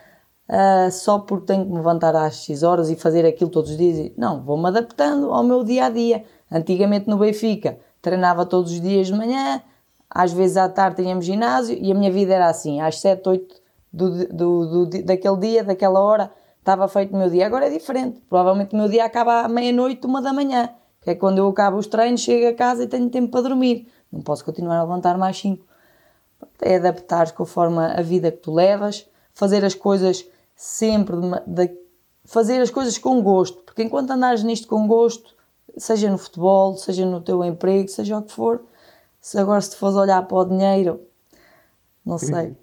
uh, 0.48 0.90
só 0.90 1.18
porque 1.18 1.46
tenho 1.46 1.64
que 1.64 1.70
me 1.70 1.76
levantar 1.76 2.14
às 2.14 2.44
X 2.44 2.62
horas 2.62 2.90
e 2.90 2.96
fazer 2.96 3.24
aquilo 3.26 3.50
todos 3.50 3.70
os 3.70 3.76
dias. 3.76 4.12
Não, 4.16 4.42
vou-me 4.42 4.68
adaptando 4.68 5.32
ao 5.32 5.42
meu 5.42 5.64
dia 5.64 5.86
a 5.86 5.90
dia. 5.90 6.24
Antigamente 6.50 7.08
no 7.08 7.18
Benfica 7.18 7.78
treinava 8.00 8.44
todos 8.44 8.70
os 8.70 8.80
dias 8.80 9.06
de 9.06 9.14
manhã, 9.14 9.62
às 10.10 10.32
vezes 10.32 10.56
à 10.56 10.68
tarde 10.68 11.02
tínhamos 11.02 11.24
ginásio 11.24 11.76
e 11.80 11.90
a 11.90 11.94
minha 11.94 12.12
vida 12.12 12.34
era 12.34 12.48
assim, 12.48 12.80
às 12.80 13.00
7, 13.00 13.26
8 13.26 13.54
do, 13.92 14.28
do, 14.28 14.86
do, 14.86 15.02
daquele 15.04 15.36
dia, 15.38 15.64
daquela 15.64 16.00
hora, 16.00 16.30
estava 16.58 16.86
feito 16.86 17.14
o 17.14 17.18
meu 17.18 17.30
dia. 17.30 17.46
Agora 17.46 17.66
é 17.66 17.70
diferente, 17.70 18.20
provavelmente 18.28 18.74
o 18.74 18.76
meu 18.76 18.88
dia 18.88 19.04
acaba 19.04 19.40
à 19.40 19.48
meia-noite, 19.48 20.06
uma 20.06 20.20
da 20.20 20.32
manhã, 20.32 20.68
que 21.00 21.10
é 21.10 21.14
quando 21.14 21.38
eu 21.38 21.48
acabo 21.48 21.78
os 21.78 21.86
treinos, 21.86 22.20
chego 22.20 22.48
a 22.48 22.54
casa 22.54 22.84
e 22.84 22.86
tenho 22.86 23.08
tempo 23.08 23.30
para 23.30 23.42
dormir. 23.42 23.88
Não 24.12 24.20
posso 24.20 24.44
continuar 24.44 24.76
a 24.76 24.82
levantar 24.82 25.16
mais 25.16 25.38
5. 25.38 25.64
É 26.60 26.76
adaptar 26.76 27.32
conforme 27.32 27.78
a 27.78 28.02
vida 28.02 28.30
que 28.30 28.38
tu 28.38 28.52
levas, 28.52 29.08
fazer 29.32 29.64
as 29.64 29.74
coisas 29.74 30.26
sempre, 30.56 31.16
de, 31.16 31.66
de, 31.66 31.78
fazer 32.24 32.60
as 32.60 32.70
coisas 32.70 32.96
com 32.98 33.22
gosto, 33.22 33.62
porque 33.62 33.82
enquanto 33.82 34.10
andares 34.10 34.42
nisto 34.42 34.68
com 34.68 34.86
gosto, 34.86 35.34
seja 35.76 36.10
no 36.10 36.18
futebol, 36.18 36.76
seja 36.76 37.04
no 37.04 37.20
teu 37.20 37.44
emprego, 37.44 37.88
seja 37.88 38.18
o 38.18 38.22
que 38.22 38.32
for, 38.32 38.62
se 39.20 39.38
agora 39.38 39.60
se 39.60 39.70
tu 39.70 39.76
fores 39.76 39.96
olhar 39.96 40.26
para 40.26 40.36
o 40.36 40.44
dinheiro, 40.44 41.00
não 42.04 42.18
sei. 42.18 42.56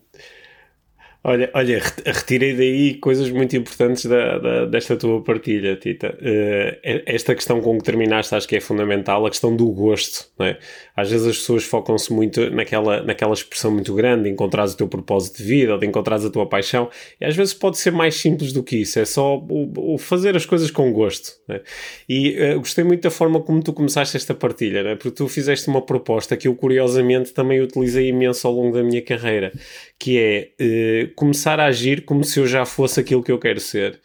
Olha, 1.24 1.52
olha, 1.54 1.80
retirei 2.04 2.56
daí 2.56 2.96
coisas 2.96 3.30
muito 3.30 3.56
importantes 3.56 4.08
da, 4.08 4.40
da, 4.40 4.66
desta 4.66 4.98
tua 4.98 5.24
partilha, 5.24 5.76
Tita. 5.76 6.18
Uh, 6.20 7.04
esta 7.06 7.36
questão 7.36 7.62
com 7.62 7.78
que 7.78 7.84
terminaste 7.84 8.34
acho 8.34 8.48
que 8.48 8.56
é 8.56 8.60
fundamental, 8.60 9.24
a 9.28 9.30
questão 9.30 9.56
do 9.56 9.70
gosto. 9.70 10.32
Não 10.40 10.48
é? 10.48 10.58
Às 10.96 11.12
vezes 11.12 11.28
as 11.28 11.38
pessoas 11.38 11.64
focam-se 11.64 12.12
muito 12.12 12.50
naquela, 12.50 13.04
naquela 13.04 13.36
expressão 13.36 13.70
muito 13.70 13.94
grande, 13.94 14.24
de 14.24 14.30
encontrares 14.32 14.74
o 14.74 14.78
teu 14.78 14.88
propósito 14.88 15.38
de 15.38 15.44
vida, 15.44 15.74
ou 15.74 15.80
de 15.80 15.86
encontrares 15.86 16.26
a 16.26 16.30
tua 16.32 16.50
paixão, 16.50 16.90
e 17.20 17.26
às 17.26 17.36
vezes 17.36 17.54
pode 17.54 17.78
ser 17.78 17.92
mais 17.92 18.16
simples 18.16 18.52
do 18.52 18.64
que 18.64 18.78
isso, 18.78 18.98
é 18.98 19.06
só 19.06 19.38
o, 19.38 19.94
o 19.94 19.98
fazer 20.00 20.36
as 20.36 20.48
coisas 20.48 20.72
com 20.72 20.92
gosto. 20.92 21.34
É? 21.48 21.62
E 22.10 22.36
uh, 22.56 22.58
gostei 22.58 22.84
muito 22.84 23.04
da 23.04 23.12
forma 23.12 23.40
como 23.40 23.62
tu 23.62 23.74
começaste 23.74 24.18
esta 24.18 24.34
partilha, 24.34 24.80
é? 24.80 24.96
porque 24.96 25.12
tu 25.12 25.28
fizeste 25.28 25.68
uma 25.68 25.84
proposta 25.84 26.36
que 26.36 26.48
eu 26.48 26.56
curiosamente 26.56 27.32
também 27.32 27.62
utilizei 27.62 28.08
imenso 28.08 28.48
ao 28.48 28.54
longo 28.54 28.76
da 28.76 28.82
minha 28.82 29.04
carreira, 29.04 29.52
que 30.00 30.18
é 30.18 30.50
uh, 30.60 31.11
começar 31.16 31.60
a 31.60 31.66
agir 31.66 32.06
como 32.06 32.24
se 32.24 32.40
eu 32.40 32.48
já 32.48 32.66
fosse 32.66 33.00
aquilo 33.00 33.24
que 33.24 33.32
eu 33.32 33.40
quero 33.40 33.60
ser. 33.60 34.00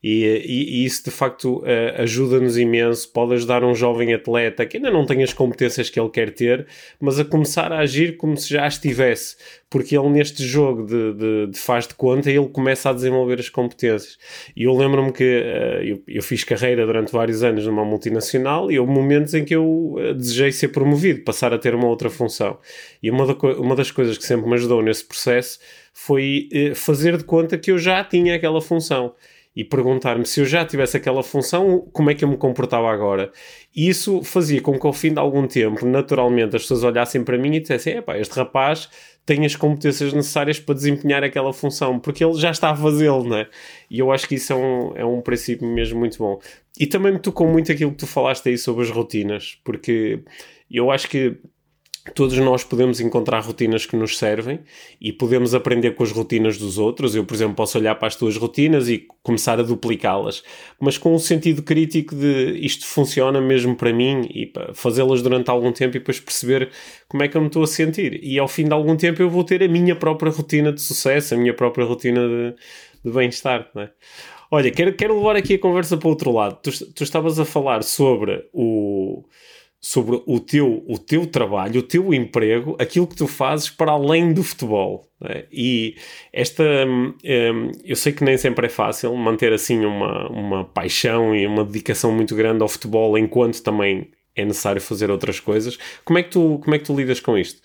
E, 0.00 0.24
e, 0.46 0.82
e 0.82 0.84
isso 0.84 1.04
de 1.04 1.10
facto 1.10 1.58
uh, 1.58 2.02
ajuda-nos 2.02 2.56
imenso. 2.56 3.10
Pode 3.12 3.34
ajudar 3.34 3.64
um 3.64 3.74
jovem 3.74 4.14
atleta 4.14 4.64
que 4.64 4.76
ainda 4.76 4.90
não 4.90 5.04
tem 5.04 5.22
as 5.24 5.32
competências 5.32 5.90
que 5.90 5.98
ele 5.98 6.08
quer 6.08 6.32
ter, 6.32 6.66
mas 7.00 7.18
a 7.18 7.24
começar 7.24 7.72
a 7.72 7.80
agir 7.80 8.16
como 8.16 8.36
se 8.36 8.48
já 8.48 8.66
estivesse, 8.66 9.36
porque 9.68 9.98
ele 9.98 10.08
neste 10.10 10.44
jogo 10.44 10.86
de, 10.86 11.14
de, 11.14 11.46
de 11.48 11.58
faz 11.58 11.86
de 11.86 11.94
conta 11.94 12.30
ele 12.30 12.48
começa 12.48 12.90
a 12.90 12.92
desenvolver 12.92 13.40
as 13.40 13.48
competências. 13.48 14.16
E 14.56 14.64
eu 14.64 14.76
lembro-me 14.76 15.12
que 15.12 15.24
uh, 15.24 15.82
eu, 15.82 16.02
eu, 16.06 16.22
fiz 16.22 16.44
carreira 16.44 16.86
durante 16.86 17.10
vários 17.10 17.42
anos 17.42 17.66
numa 17.66 17.84
multinacional 17.84 18.70
e 18.70 18.78
houve 18.78 18.92
momentos 18.92 19.34
em 19.34 19.44
que 19.44 19.56
eu 19.56 19.66
uh, 19.66 20.14
desejei 20.14 20.52
ser 20.52 20.68
promovido, 20.68 21.24
passar 21.24 21.52
a 21.52 21.58
ter 21.58 21.74
uma 21.74 21.88
outra 21.88 22.08
função. 22.08 22.58
E 23.02 23.10
uma, 23.10 23.26
da, 23.26 23.34
uma 23.58 23.74
das 23.74 23.90
coisas 23.90 24.16
que 24.16 24.24
sempre 24.24 24.48
me 24.48 24.54
ajudou 24.54 24.80
nesse 24.80 25.04
processo 25.04 25.58
foi 26.00 26.48
fazer 26.76 27.16
de 27.16 27.24
conta 27.24 27.58
que 27.58 27.72
eu 27.72 27.76
já 27.76 28.04
tinha 28.04 28.36
aquela 28.36 28.60
função 28.60 29.14
e 29.54 29.64
perguntar-me 29.64 30.24
se 30.24 30.40
eu 30.40 30.46
já 30.46 30.64
tivesse 30.64 30.96
aquela 30.96 31.20
função, 31.20 31.88
como 31.92 32.08
é 32.08 32.14
que 32.14 32.24
eu 32.24 32.28
me 32.28 32.36
comportava 32.36 32.88
agora. 32.88 33.32
E 33.74 33.88
isso 33.88 34.22
fazia 34.22 34.60
com 34.60 34.78
que 34.78 34.86
ao 34.86 34.92
fim 34.92 35.12
de 35.12 35.18
algum 35.18 35.48
tempo, 35.48 35.84
naturalmente, 35.84 36.54
as 36.54 36.62
pessoas 36.62 36.84
olhassem 36.84 37.24
para 37.24 37.36
mim 37.36 37.56
e 37.56 37.60
dissessem: 37.60 37.96
epá, 37.96 38.16
este 38.16 38.36
rapaz 38.36 38.88
tem 39.26 39.44
as 39.44 39.56
competências 39.56 40.12
necessárias 40.12 40.60
para 40.60 40.76
desempenhar 40.76 41.24
aquela 41.24 41.52
função, 41.52 41.98
porque 41.98 42.24
ele 42.24 42.34
já 42.34 42.52
está 42.52 42.70
a 42.70 42.76
fazê-lo, 42.76 43.34
é? 43.34 43.48
E 43.90 43.98
eu 43.98 44.12
acho 44.12 44.28
que 44.28 44.36
isso 44.36 44.52
é 44.52 44.56
um, 44.56 44.92
é 44.94 45.04
um 45.04 45.20
princípio 45.20 45.66
mesmo 45.66 45.98
muito 45.98 46.16
bom. 46.16 46.38
E 46.78 46.86
também 46.86 47.12
me 47.12 47.18
tocou 47.18 47.48
muito 47.48 47.72
aquilo 47.72 47.90
que 47.90 47.98
tu 47.98 48.06
falaste 48.06 48.48
aí 48.48 48.56
sobre 48.56 48.84
as 48.84 48.90
rotinas, 48.90 49.58
porque 49.64 50.22
eu 50.70 50.92
acho 50.92 51.08
que 51.08 51.36
todos 52.14 52.36
nós 52.38 52.64
podemos 52.64 53.00
encontrar 53.00 53.40
rotinas 53.40 53.86
que 53.86 53.96
nos 53.96 54.16
servem 54.16 54.60
e 55.00 55.12
podemos 55.12 55.54
aprender 55.54 55.92
com 55.92 56.02
as 56.02 56.10
rotinas 56.10 56.58
dos 56.58 56.78
outros. 56.78 57.14
Eu, 57.14 57.24
por 57.24 57.34
exemplo, 57.34 57.54
posso 57.54 57.78
olhar 57.78 57.94
para 57.94 58.08
as 58.08 58.16
tuas 58.16 58.36
rotinas 58.36 58.88
e 58.88 59.06
começar 59.22 59.58
a 59.58 59.62
duplicá-las, 59.62 60.42
mas 60.80 60.96
com 60.96 61.14
um 61.14 61.18
sentido 61.18 61.62
crítico 61.62 62.14
de 62.14 62.58
isto 62.60 62.86
funciona 62.86 63.40
mesmo 63.40 63.74
para 63.74 63.92
mim 63.92 64.28
e 64.30 64.52
fazê-las 64.74 65.22
durante 65.22 65.50
algum 65.50 65.72
tempo 65.72 65.96
e 65.96 66.00
depois 66.00 66.20
perceber 66.20 66.70
como 67.08 67.22
é 67.22 67.28
que 67.28 67.36
eu 67.36 67.40
me 67.40 67.48
estou 67.48 67.62
a 67.62 67.66
sentir. 67.66 68.20
E 68.22 68.38
ao 68.38 68.48
fim 68.48 68.64
de 68.64 68.72
algum 68.72 68.96
tempo 68.96 69.22
eu 69.22 69.30
vou 69.30 69.44
ter 69.44 69.62
a 69.62 69.68
minha 69.68 69.96
própria 69.96 70.30
rotina 70.30 70.72
de 70.72 70.80
sucesso, 70.80 71.34
a 71.34 71.36
minha 71.36 71.54
própria 71.54 71.84
rotina 71.84 72.20
de, 72.20 72.54
de 73.04 73.10
bem-estar. 73.10 73.70
É? 73.76 73.88
Olha, 74.50 74.70
quero, 74.70 74.94
quero 74.94 75.16
levar 75.16 75.36
aqui 75.36 75.54
a 75.54 75.58
conversa 75.58 75.96
para 75.96 76.06
o 76.06 76.10
outro 76.10 76.32
lado. 76.32 76.58
Tu, 76.62 76.92
tu 76.92 77.04
estavas 77.04 77.38
a 77.38 77.44
falar 77.44 77.82
sobre 77.82 78.48
o 78.52 79.24
sobre 79.80 80.20
o 80.26 80.40
teu, 80.40 80.84
o 80.88 80.98
teu 80.98 81.26
trabalho, 81.26 81.80
o 81.80 81.82
teu 81.82 82.12
emprego, 82.12 82.76
aquilo 82.80 83.06
que 83.06 83.14
tu 83.14 83.28
fazes 83.28 83.70
para 83.70 83.92
além 83.92 84.32
do 84.32 84.42
futebol. 84.42 85.06
Né? 85.20 85.44
E 85.52 85.96
esta, 86.32 86.64
um, 86.64 87.14
eu 87.84 87.94
sei 87.94 88.12
que 88.12 88.24
nem 88.24 88.36
sempre 88.36 88.66
é 88.66 88.68
fácil 88.68 89.14
manter 89.14 89.52
assim 89.52 89.84
uma, 89.84 90.28
uma 90.28 90.64
paixão 90.64 91.34
e 91.34 91.46
uma 91.46 91.64
dedicação 91.64 92.10
muito 92.10 92.34
grande 92.34 92.62
ao 92.62 92.68
futebol, 92.68 93.16
enquanto 93.16 93.62
também 93.62 94.10
é 94.34 94.44
necessário 94.44 94.80
fazer 94.80 95.10
outras 95.10 95.38
coisas. 95.38 95.78
Como 96.04 96.18
é 96.18 96.22
que 96.22 96.30
tu, 96.30 96.60
como 96.62 96.74
é 96.74 96.78
que 96.78 96.84
tu 96.84 96.94
lidas 96.94 97.20
com 97.20 97.38
isto? 97.38 97.60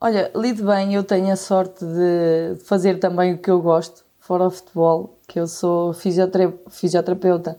Olha, 0.00 0.30
lido 0.34 0.64
bem, 0.64 0.94
eu 0.94 1.04
tenho 1.04 1.30
a 1.30 1.36
sorte 1.36 1.84
de 1.84 2.64
fazer 2.64 2.98
também 2.98 3.34
o 3.34 3.38
que 3.38 3.50
eu 3.50 3.60
gosto, 3.60 4.04
fora 4.18 4.46
o 4.46 4.50
futebol, 4.50 5.18
que 5.28 5.38
eu 5.38 5.46
sou 5.46 5.92
fisioterapeuta 5.92 7.58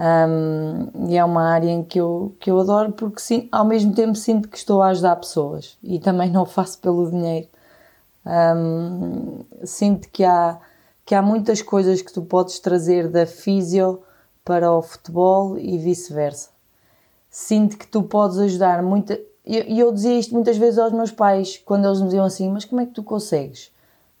um, 0.00 1.10
e 1.10 1.18
é 1.18 1.22
uma 1.22 1.50
área 1.50 1.68
em 1.68 1.84
que 1.84 2.00
eu, 2.00 2.34
que 2.40 2.50
eu 2.50 2.58
adoro 2.58 2.92
porque 2.92 3.20
sim, 3.20 3.50
ao 3.52 3.66
mesmo 3.66 3.94
tempo 3.94 4.14
sinto 4.14 4.48
que 4.48 4.56
estou 4.56 4.80
a 4.80 4.88
ajudar 4.88 5.16
pessoas 5.16 5.76
e 5.82 5.98
também 5.98 6.30
não 6.30 6.46
faço 6.46 6.78
pelo 6.78 7.10
dinheiro. 7.10 7.48
Um, 8.24 9.44
sinto 9.62 10.08
que 10.08 10.24
há, 10.24 10.58
que 11.04 11.14
há 11.14 11.20
muitas 11.20 11.60
coisas 11.60 12.00
que 12.00 12.12
tu 12.12 12.22
podes 12.22 12.58
trazer 12.60 13.08
da 13.08 13.26
físio 13.26 14.00
para 14.42 14.72
o 14.72 14.80
futebol 14.80 15.58
e 15.58 15.76
vice-versa. 15.76 16.48
Sinto 17.28 17.76
que 17.76 17.86
tu 17.86 18.02
podes 18.02 18.38
ajudar 18.38 18.82
muito. 18.82 19.12
E 19.44 19.58
eu, 19.58 19.64
eu 19.64 19.92
dizia 19.92 20.18
isto 20.18 20.32
muitas 20.32 20.56
vezes 20.56 20.78
aos 20.78 20.92
meus 20.92 21.10
pais 21.10 21.60
quando 21.62 21.86
eles 21.86 22.00
me 22.00 22.06
diziam 22.06 22.24
assim: 22.24 22.50
Mas 22.50 22.64
como 22.64 22.80
é 22.80 22.86
que 22.86 22.92
tu 22.92 23.02
consegues 23.02 23.70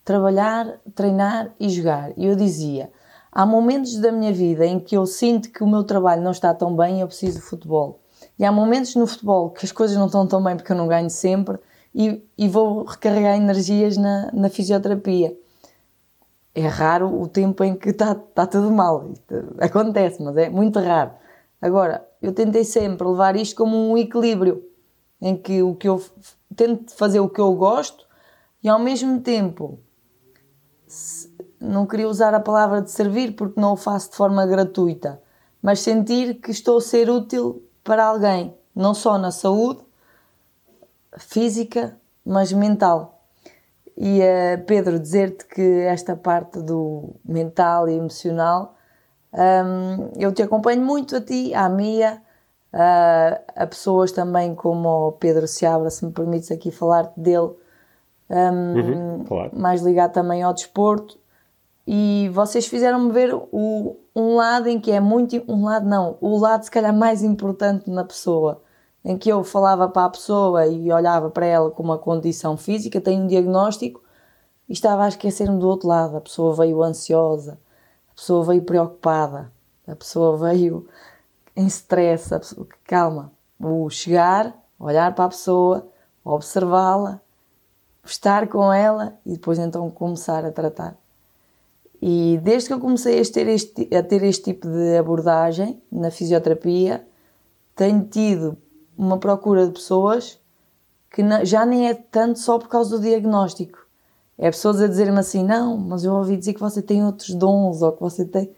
trabalhar, 0.04 0.78
treinar 0.94 1.54
e 1.58 1.70
jogar? 1.70 2.12
E 2.18 2.26
eu 2.26 2.36
dizia: 2.36 2.90
Há 3.32 3.46
momentos 3.46 3.96
da 3.98 4.10
minha 4.10 4.32
vida 4.32 4.66
em 4.66 4.80
que 4.80 4.96
eu 4.96 5.06
sinto 5.06 5.50
que 5.50 5.62
o 5.62 5.66
meu 5.66 5.84
trabalho 5.84 6.22
não 6.22 6.32
está 6.32 6.52
tão 6.52 6.74
bem 6.74 6.98
e 6.98 7.00
eu 7.00 7.06
preciso 7.06 7.38
de 7.38 7.44
futebol. 7.44 8.00
E 8.38 8.44
há 8.44 8.50
momentos 8.50 8.94
no 8.96 9.06
futebol 9.06 9.50
que 9.50 9.64
as 9.64 9.72
coisas 9.72 9.96
não 9.96 10.06
estão 10.06 10.26
tão 10.26 10.42
bem 10.42 10.56
porque 10.56 10.72
eu 10.72 10.76
não 10.76 10.88
ganho 10.88 11.10
sempre 11.10 11.58
e, 11.94 12.22
e 12.36 12.48
vou 12.48 12.84
recarregar 12.84 13.36
energias 13.36 13.96
na, 13.96 14.30
na 14.32 14.48
fisioterapia. 14.48 15.36
É 16.54 16.66
raro 16.66 17.20
o 17.20 17.28
tempo 17.28 17.62
em 17.62 17.76
que 17.76 17.90
está, 17.90 18.12
está 18.12 18.46
tudo 18.46 18.70
mal. 18.70 19.12
Acontece, 19.60 20.20
mas 20.22 20.36
é 20.36 20.50
muito 20.50 20.80
raro. 20.80 21.12
Agora, 21.62 22.06
eu 22.20 22.32
tentei 22.32 22.64
sempre 22.64 23.06
levar 23.06 23.36
isto 23.36 23.54
como 23.54 23.76
um 23.76 23.96
equilíbrio 23.96 24.64
em 25.20 25.36
que 25.36 25.62
o 25.62 25.74
que 25.74 25.88
eu 25.88 26.02
tento 26.56 26.92
fazer 26.94 27.20
o 27.20 27.28
que 27.28 27.40
eu 27.40 27.54
gosto 27.54 28.06
e 28.62 28.68
ao 28.68 28.78
mesmo 28.78 29.20
tempo 29.20 29.78
não 31.60 31.86
queria 31.86 32.08
usar 32.08 32.34
a 32.34 32.40
palavra 32.40 32.80
de 32.80 32.90
servir 32.90 33.36
porque 33.36 33.60
não 33.60 33.74
o 33.74 33.76
faço 33.76 34.10
de 34.10 34.16
forma 34.16 34.46
gratuita, 34.46 35.20
mas 35.62 35.80
sentir 35.80 36.40
que 36.40 36.50
estou 36.50 36.78
a 36.78 36.80
ser 36.80 37.10
útil 37.10 37.62
para 37.84 38.06
alguém, 38.06 38.54
não 38.74 38.94
só 38.94 39.18
na 39.18 39.30
saúde 39.30 39.80
física, 41.18 41.96
mas 42.24 42.52
mental. 42.52 43.20
E 43.96 44.20
uh, 44.20 44.64
Pedro, 44.66 44.98
dizer-te 44.98 45.44
que 45.44 45.80
esta 45.82 46.16
parte 46.16 46.60
do 46.60 47.10
mental 47.24 47.88
e 47.88 47.94
emocional, 47.94 48.74
um, 49.32 50.10
eu 50.16 50.32
te 50.32 50.42
acompanho 50.42 50.82
muito 50.82 51.16
a 51.16 51.20
ti, 51.20 51.52
à 51.54 51.68
Mia, 51.68 52.22
uh, 52.72 53.42
a 53.54 53.66
pessoas 53.66 54.10
também 54.12 54.54
como 54.54 55.08
o 55.08 55.12
Pedro 55.12 55.46
Seabra, 55.46 55.90
se 55.90 56.04
me 56.04 56.12
permites 56.12 56.50
aqui 56.50 56.70
falar 56.70 57.12
dele, 57.16 57.50
um, 58.30 58.74
uhum, 58.74 59.24
claro. 59.24 59.50
mais 59.52 59.82
ligado 59.82 60.12
também 60.12 60.42
ao 60.42 60.54
desporto, 60.54 61.19
e 61.92 62.28
vocês 62.28 62.68
fizeram-me 62.68 63.10
ver 63.10 63.34
o, 63.34 63.96
um 64.14 64.36
lado 64.36 64.68
em 64.68 64.78
que 64.78 64.92
é 64.92 65.00
muito. 65.00 65.42
Um 65.48 65.64
lado 65.64 65.88
não, 65.88 66.16
o 66.20 66.38
lado 66.38 66.62
se 66.62 66.70
calhar 66.70 66.94
mais 66.94 67.20
importante 67.20 67.90
na 67.90 68.04
pessoa. 68.04 68.62
Em 69.04 69.18
que 69.18 69.28
eu 69.28 69.42
falava 69.42 69.88
para 69.88 70.04
a 70.04 70.10
pessoa 70.10 70.68
e 70.68 70.92
olhava 70.92 71.30
para 71.30 71.46
ela 71.46 71.68
com 71.68 71.82
uma 71.82 71.98
condição 71.98 72.56
física, 72.56 73.00
tem 73.00 73.20
um 73.20 73.26
diagnóstico, 73.26 74.00
e 74.68 74.72
estava 74.72 75.04
a 75.04 75.08
esquecer-me 75.08 75.58
do 75.58 75.66
outro 75.66 75.88
lado. 75.88 76.16
A 76.16 76.20
pessoa 76.20 76.54
veio 76.54 76.80
ansiosa, 76.80 77.58
a 78.12 78.14
pessoa 78.14 78.44
veio 78.44 78.62
preocupada, 78.62 79.50
a 79.84 79.96
pessoa 79.96 80.36
veio 80.36 80.86
em 81.56 81.66
stress, 81.66 82.28
pessoa, 82.28 82.68
calma. 82.84 83.32
o 83.58 83.90
chegar, 83.90 84.56
olhar 84.78 85.12
para 85.12 85.24
a 85.24 85.30
pessoa, 85.30 85.88
observá-la, 86.24 87.20
estar 88.04 88.46
com 88.46 88.72
ela 88.72 89.18
e 89.26 89.32
depois 89.32 89.58
então 89.58 89.90
começar 89.90 90.44
a 90.44 90.52
tratar. 90.52 90.99
E 92.00 92.40
desde 92.42 92.68
que 92.68 92.74
eu 92.74 92.80
comecei 92.80 93.20
a 93.20 93.24
ter 93.24 93.46
este, 93.48 93.94
a 93.94 94.02
ter 94.02 94.22
este 94.22 94.52
tipo 94.52 94.66
de 94.68 94.96
abordagem 94.96 95.82
na 95.92 96.10
fisioterapia, 96.10 97.06
tenho 97.76 98.04
tido 98.04 98.56
uma 98.96 99.18
procura 99.18 99.66
de 99.66 99.72
pessoas 99.72 100.40
que 101.10 101.22
já 101.44 101.66
nem 101.66 101.88
é 101.88 101.94
tanto 101.94 102.38
só 102.38 102.58
por 102.58 102.68
causa 102.68 102.96
do 102.96 103.02
diagnóstico. 103.02 103.78
É 104.38 104.50
pessoas 104.50 104.80
a 104.80 104.86
dizer-me 104.86 105.18
assim: 105.18 105.44
não, 105.44 105.76
mas 105.76 106.04
eu 106.04 106.14
ouvi 106.14 106.36
dizer 106.36 106.54
que 106.54 106.60
você 106.60 106.80
tem 106.80 107.04
outros 107.04 107.34
dons 107.34 107.82
ou 107.82 107.92
que 107.92 108.00
você 108.00 108.24
tem. 108.24 108.50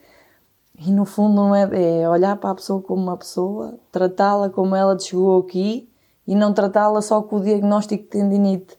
E 0.78 0.90
no 0.90 1.04
fundo 1.04 1.34
não 1.34 1.54
é, 1.54 2.02
é 2.02 2.08
olhar 2.08 2.36
para 2.36 2.50
a 2.50 2.54
pessoa 2.54 2.80
como 2.80 3.02
uma 3.02 3.16
pessoa, 3.16 3.78
tratá-la 3.90 4.50
como 4.50 4.74
ela 4.74 4.98
chegou 4.98 5.40
aqui 5.40 5.88
e 6.26 6.34
não 6.34 6.52
tratá-la 6.52 7.02
só 7.02 7.22
com 7.22 7.36
o 7.36 7.40
diagnóstico 7.40 8.04
de 8.04 8.08
tendinite. 8.08 8.78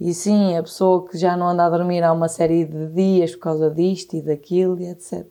E 0.00 0.14
sim, 0.14 0.56
a 0.56 0.62
pessoa 0.62 1.08
que 1.08 1.18
já 1.18 1.36
não 1.36 1.48
anda 1.48 1.64
a 1.64 1.70
dormir 1.70 2.02
há 2.04 2.12
uma 2.12 2.28
série 2.28 2.64
de 2.64 2.86
dias 2.88 3.32
por 3.32 3.42
causa 3.42 3.70
disto 3.70 4.14
e 4.14 4.22
daquilo 4.22 4.80
e 4.80 4.86
etc. 4.86 5.26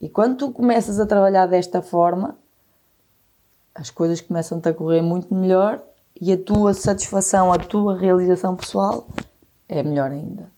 E 0.00 0.08
quando 0.08 0.36
tu 0.36 0.52
começas 0.52 1.00
a 1.00 1.06
trabalhar 1.06 1.46
desta 1.46 1.80
forma, 1.80 2.36
as 3.74 3.90
coisas 3.90 4.20
começam-te 4.20 4.68
a 4.68 4.74
correr 4.74 5.00
muito 5.00 5.34
melhor 5.34 5.82
e 6.20 6.32
a 6.32 6.38
tua 6.38 6.74
satisfação, 6.74 7.52
a 7.52 7.58
tua 7.58 7.96
realização 7.96 8.54
pessoal 8.54 9.06
é 9.68 9.82
melhor 9.82 10.10
ainda. 10.10 10.50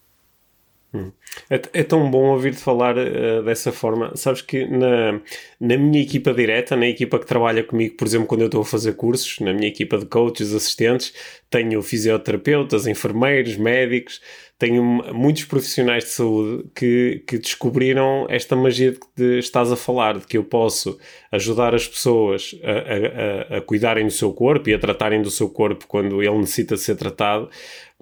Hum. 0.95 1.11
É, 1.49 1.61
é, 1.72 1.82
tão 1.82 2.11
bom 2.11 2.32
ouvir-te 2.32 2.61
falar 2.61 2.97
uh, 2.99 3.43
dessa 3.43 3.72
forma. 3.72 4.14
Sabes 4.14 4.43
que 4.43 4.66
na, 4.66 5.20
na 5.59 5.76
minha 5.78 6.03
equipa 6.03 6.34
direta, 6.34 6.76
na 6.76 6.86
equipa 6.86 7.18
que 7.18 7.26
trabalha 7.26 7.64
comigo, 7.64 7.97
por 7.97 8.07
exemplo, 8.07 8.26
quando 8.26 8.43
eu 8.43 8.47
estou 8.47 8.61
a 8.61 8.64
fazer 8.64 8.95
cursos, 8.95 9.38
na 9.40 9.55
minha 9.55 9.68
equipa 9.68 9.97
de 9.97 10.05
coaches, 10.05 10.53
assistentes, 10.53 11.14
tenho 11.49 11.80
fisioterapeutas, 11.82 12.86
enfermeiros, 12.86 13.57
médicos, 13.57 14.20
tenho 14.59 14.82
muitos 15.12 15.45
profissionais 15.45 16.05
de 16.05 16.11
saúde 16.11 16.64
que, 16.74 17.24
que 17.26 17.36
descobriram 17.36 18.26
esta 18.28 18.55
magia 18.55 18.93
de 18.93 18.99
que 19.16 19.38
estás 19.38 19.72
a 19.72 19.76
falar, 19.76 20.18
de 20.18 20.26
que 20.26 20.38
eu 20.38 20.45
posso 20.45 20.99
ajudar 21.32 21.74
as 21.74 21.88
pessoas 21.88 22.55
a, 22.62 23.57
a, 23.57 23.59
a 23.59 23.61
cuidarem 23.61 24.07
do 24.07 24.12
seu 24.12 24.32
corpo 24.32 24.70
e 24.70 24.74
a 24.74 24.78
tratarem 24.78 25.20
do 25.20 25.32
seu 25.32 25.49
corpo 25.49 25.86
quando 25.88 26.22
ele 26.22 26.38
necessita 26.38 26.76
ser 26.76 26.95
tratado, 26.95 27.51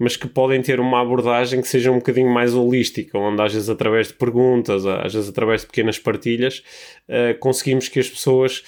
mas 0.01 0.17
que 0.17 0.27
podem 0.27 0.59
ter 0.63 0.79
uma 0.79 0.99
abordagem 0.99 1.61
que 1.61 1.67
seja 1.67 1.91
um 1.91 1.97
bocadinho 1.99 2.27
mais 2.27 2.55
holística, 2.55 3.19
onde 3.19 3.39
às 3.39 3.53
vezes 3.53 3.69
através 3.69 4.07
de 4.07 4.15
perguntas, 4.15 4.83
às 4.83 5.13
vezes 5.13 5.29
através 5.29 5.61
de 5.61 5.67
pequenas 5.67 5.99
partilhas, 5.99 6.63
uh, 7.07 7.37
conseguimos 7.39 7.87
que 7.87 7.99
as 7.99 8.09
pessoas 8.09 8.63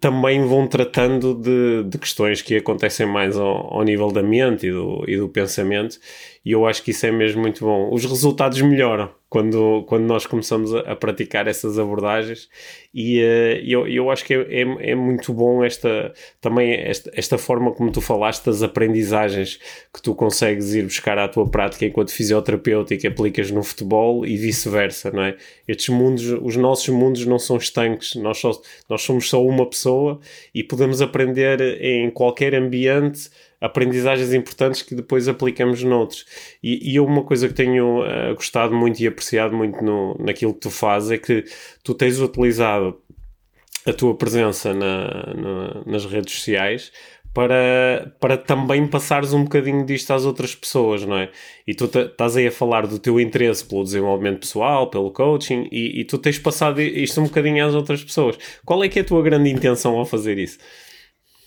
também 0.00 0.44
vão 0.46 0.68
tratando 0.68 1.34
de, 1.34 1.82
de, 1.82 1.98
questões 1.98 2.42
que 2.42 2.56
acontecem 2.56 3.06
mais 3.06 3.36
ao, 3.36 3.74
ao 3.74 3.82
nível 3.82 4.12
da 4.12 4.22
mente 4.22 4.68
e 4.68 4.70
do, 4.70 5.04
e 5.08 5.16
do 5.16 5.28
pensamento, 5.28 5.98
e 6.44 6.52
eu 6.52 6.64
acho 6.64 6.82
que 6.82 6.92
isso 6.92 7.06
é 7.06 7.10
mesmo 7.10 7.42
muito 7.42 7.64
bom. 7.64 7.92
Os 7.92 8.04
resultados 8.04 8.60
melhoram 8.62 9.10
quando, 9.28 9.84
quando 9.88 10.04
nós 10.04 10.26
começamos 10.26 10.72
a, 10.72 10.80
a 10.80 10.96
praticar 10.96 11.48
essas 11.48 11.76
abordagens 11.76 12.48
e 12.92 13.20
uh, 13.20 13.60
eu, 13.66 13.86
eu 13.86 14.10
acho 14.10 14.24
que 14.24 14.32
é, 14.32 14.62
é, 14.62 14.90
é, 14.90 14.94
muito 14.94 15.32
bom 15.32 15.62
esta 15.62 16.12
também 16.40 16.72
esta, 16.72 17.10
esta 17.14 17.36
forma 17.36 17.70
como 17.72 17.92
tu 17.92 18.00
falaste 18.00 18.46
das 18.46 18.62
aprendizagens 18.62 19.58
que 19.92 20.00
tu 20.00 20.14
consegues 20.14 20.74
ir 20.74 20.84
buscar 20.84 21.18
à 21.18 21.28
tua 21.28 21.46
prática 21.48 21.84
enquanto 21.84 22.12
fisioterapeuta 22.12 22.94
e 22.94 22.98
que 22.98 23.06
aplicas 23.06 23.50
no 23.50 23.62
futebol 23.62 24.24
e 24.24 24.36
vice-versa, 24.36 25.10
não 25.10 25.22
é? 25.22 25.36
Estes 25.66 25.90
mundos, 25.90 26.24
os 26.42 26.56
nossos 26.56 26.88
mundos 26.88 27.26
não 27.26 27.38
são 27.38 27.58
estanques, 27.58 28.14
nós, 28.14 28.38
só, 28.38 28.52
nós 28.88 29.02
somos 29.02 29.28
só 29.28 29.44
uma 29.44 29.68
pessoa 29.68 30.18
e 30.54 30.64
podemos 30.64 31.02
aprender 31.02 31.60
em 31.82 32.10
qualquer 32.10 32.54
ambiente 32.54 33.30
aprendizagens 33.60 34.32
importantes 34.32 34.82
que 34.82 34.94
depois 34.94 35.26
aplicamos 35.28 35.82
noutros. 35.82 36.24
E, 36.62 36.92
e 36.92 37.00
uma 37.00 37.22
coisa 37.24 37.48
que 37.48 37.54
tenho 37.54 38.02
uh, 38.02 38.34
gostado 38.34 38.74
muito 38.74 39.00
e 39.00 39.06
apreciado 39.06 39.56
muito 39.56 39.82
no, 39.82 40.16
naquilo 40.18 40.54
que 40.54 40.60
tu 40.60 40.70
fazes 40.70 41.10
é 41.10 41.18
que 41.18 41.44
tu 41.82 41.94
tens 41.94 42.20
utilizado 42.20 42.87
a 43.88 43.92
tua 43.92 44.14
presença 44.14 44.74
na, 44.74 45.34
na, 45.34 45.82
nas 45.86 46.04
redes 46.04 46.34
sociais 46.34 46.92
para, 47.32 48.12
para 48.18 48.36
também 48.36 48.86
passares 48.86 49.32
um 49.32 49.44
bocadinho 49.44 49.84
disto 49.84 50.10
às 50.12 50.24
outras 50.24 50.54
pessoas, 50.54 51.04
não 51.04 51.16
é? 51.16 51.30
E 51.66 51.74
tu 51.74 51.84
estás 51.84 52.36
aí 52.36 52.48
a 52.48 52.52
falar 52.52 52.86
do 52.86 52.98
teu 52.98 53.20
interesse 53.20 53.64
pelo 53.64 53.84
desenvolvimento 53.84 54.40
pessoal, 54.40 54.90
pelo 54.90 55.12
coaching, 55.12 55.68
e, 55.70 56.00
e 56.00 56.04
tu 56.04 56.18
tens 56.18 56.38
passado 56.38 56.80
isto 56.80 57.20
um 57.20 57.24
bocadinho 57.24 57.64
às 57.64 57.74
outras 57.74 58.02
pessoas. 58.02 58.36
Qual 58.64 58.82
é 58.82 58.88
que 58.88 58.98
é 58.98 59.02
a 59.02 59.04
tua 59.04 59.22
grande 59.22 59.50
intenção 59.50 59.96
ao 59.96 60.04
fazer 60.04 60.38
isso? 60.38 60.58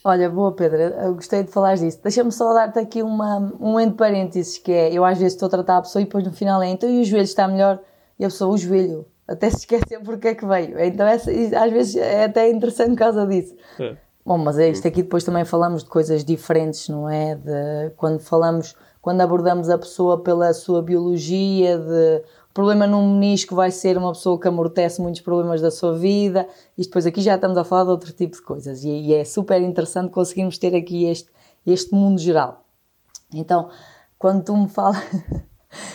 Olha, 0.04 0.30
boa 0.30 0.56
Pedro, 0.56 0.78
eu 0.82 1.14
gostei 1.14 1.44
de 1.44 1.52
falar 1.52 1.76
disso. 1.76 2.00
Deixa-me 2.02 2.32
só 2.32 2.54
dar-te 2.54 2.80
aqui 2.80 3.04
uma, 3.04 3.54
um 3.60 3.80
entre 3.80 3.98
parênteses, 3.98 4.58
que 4.58 4.72
é, 4.72 4.92
eu 4.92 5.06
às 5.06 5.18
vezes 5.18 5.34
estou 5.34 5.48
a 5.48 5.50
tratar 5.50 5.78
a 5.78 5.82
pessoa 5.82 6.02
e 6.02 6.06
depois 6.06 6.24
no 6.24 6.32
final 6.32 6.64
é, 6.64 6.70
então 6.70 6.90
e 6.90 7.02
o 7.02 7.04
joelho 7.04 7.24
está 7.24 7.48
melhor? 7.48 7.80
E 8.18 8.24
a 8.24 8.28
pessoa, 8.28 8.54
o 8.54 8.58
joelho, 8.58 9.06
até 9.32 9.50
se 9.50 9.58
esqueceu 9.58 10.02
porque 10.02 10.30
é 10.30 10.36
que 10.36 10.46
veio. 10.46 10.80
Então 10.80 11.08
essa, 11.08 11.32
às 11.32 11.72
vezes 11.72 11.96
é 11.96 12.26
até 12.26 12.50
interessante 12.50 12.92
por 12.92 12.98
causa 12.98 13.26
disso. 13.26 13.56
É. 13.80 13.96
Bom, 14.26 14.38
mas 14.38 14.60
é 14.60 14.70
isto 14.70 14.88
aqui 14.88 15.02
depois 15.02 15.24
também 15.24 15.44
falamos 15.46 15.84
de 15.84 15.90
coisas 15.90 16.24
diferentes, 16.24 16.88
não 16.90 17.10
é? 17.10 17.36
De, 17.36 17.92
quando 17.98 18.20
falamos, 18.20 18.76
quando 19.02 19.22
abordamos 19.22 19.70
a 19.70 19.78
pessoa 19.78 20.22
pela 20.22 20.54
sua 20.54 20.82
biologia, 20.82 21.80
de 21.80 22.24
problema 22.54 22.86
num 22.86 23.14
menisco 23.14 23.56
vai 23.56 23.72
ser 23.72 23.98
uma 23.98 24.12
pessoa 24.12 24.40
que 24.40 24.48
amortece 24.48 25.02
muitos 25.02 25.22
problemas 25.22 25.60
da 25.60 25.72
sua 25.72 25.98
vida. 25.98 26.48
E 26.78 26.84
depois 26.84 27.06
aqui 27.06 27.22
já 27.22 27.36
estamos 27.36 27.58
a 27.58 27.64
falar 27.64 27.86
de 27.86 27.90
outro 27.90 28.14
tipo 28.14 28.36
de 28.36 28.42
coisas. 28.44 28.84
E, 28.84 28.90
e 28.90 29.14
é 29.14 29.24
super 29.24 29.60
interessante 29.62 30.12
conseguirmos 30.12 30.58
ter 30.58 30.76
aqui 30.76 31.06
este, 31.06 31.30
este 31.66 31.94
mundo 31.94 32.20
geral. 32.20 32.64
Então, 33.34 33.70
quando 34.20 34.44
tu 34.44 34.56
me 34.56 34.70
falas, 34.70 35.02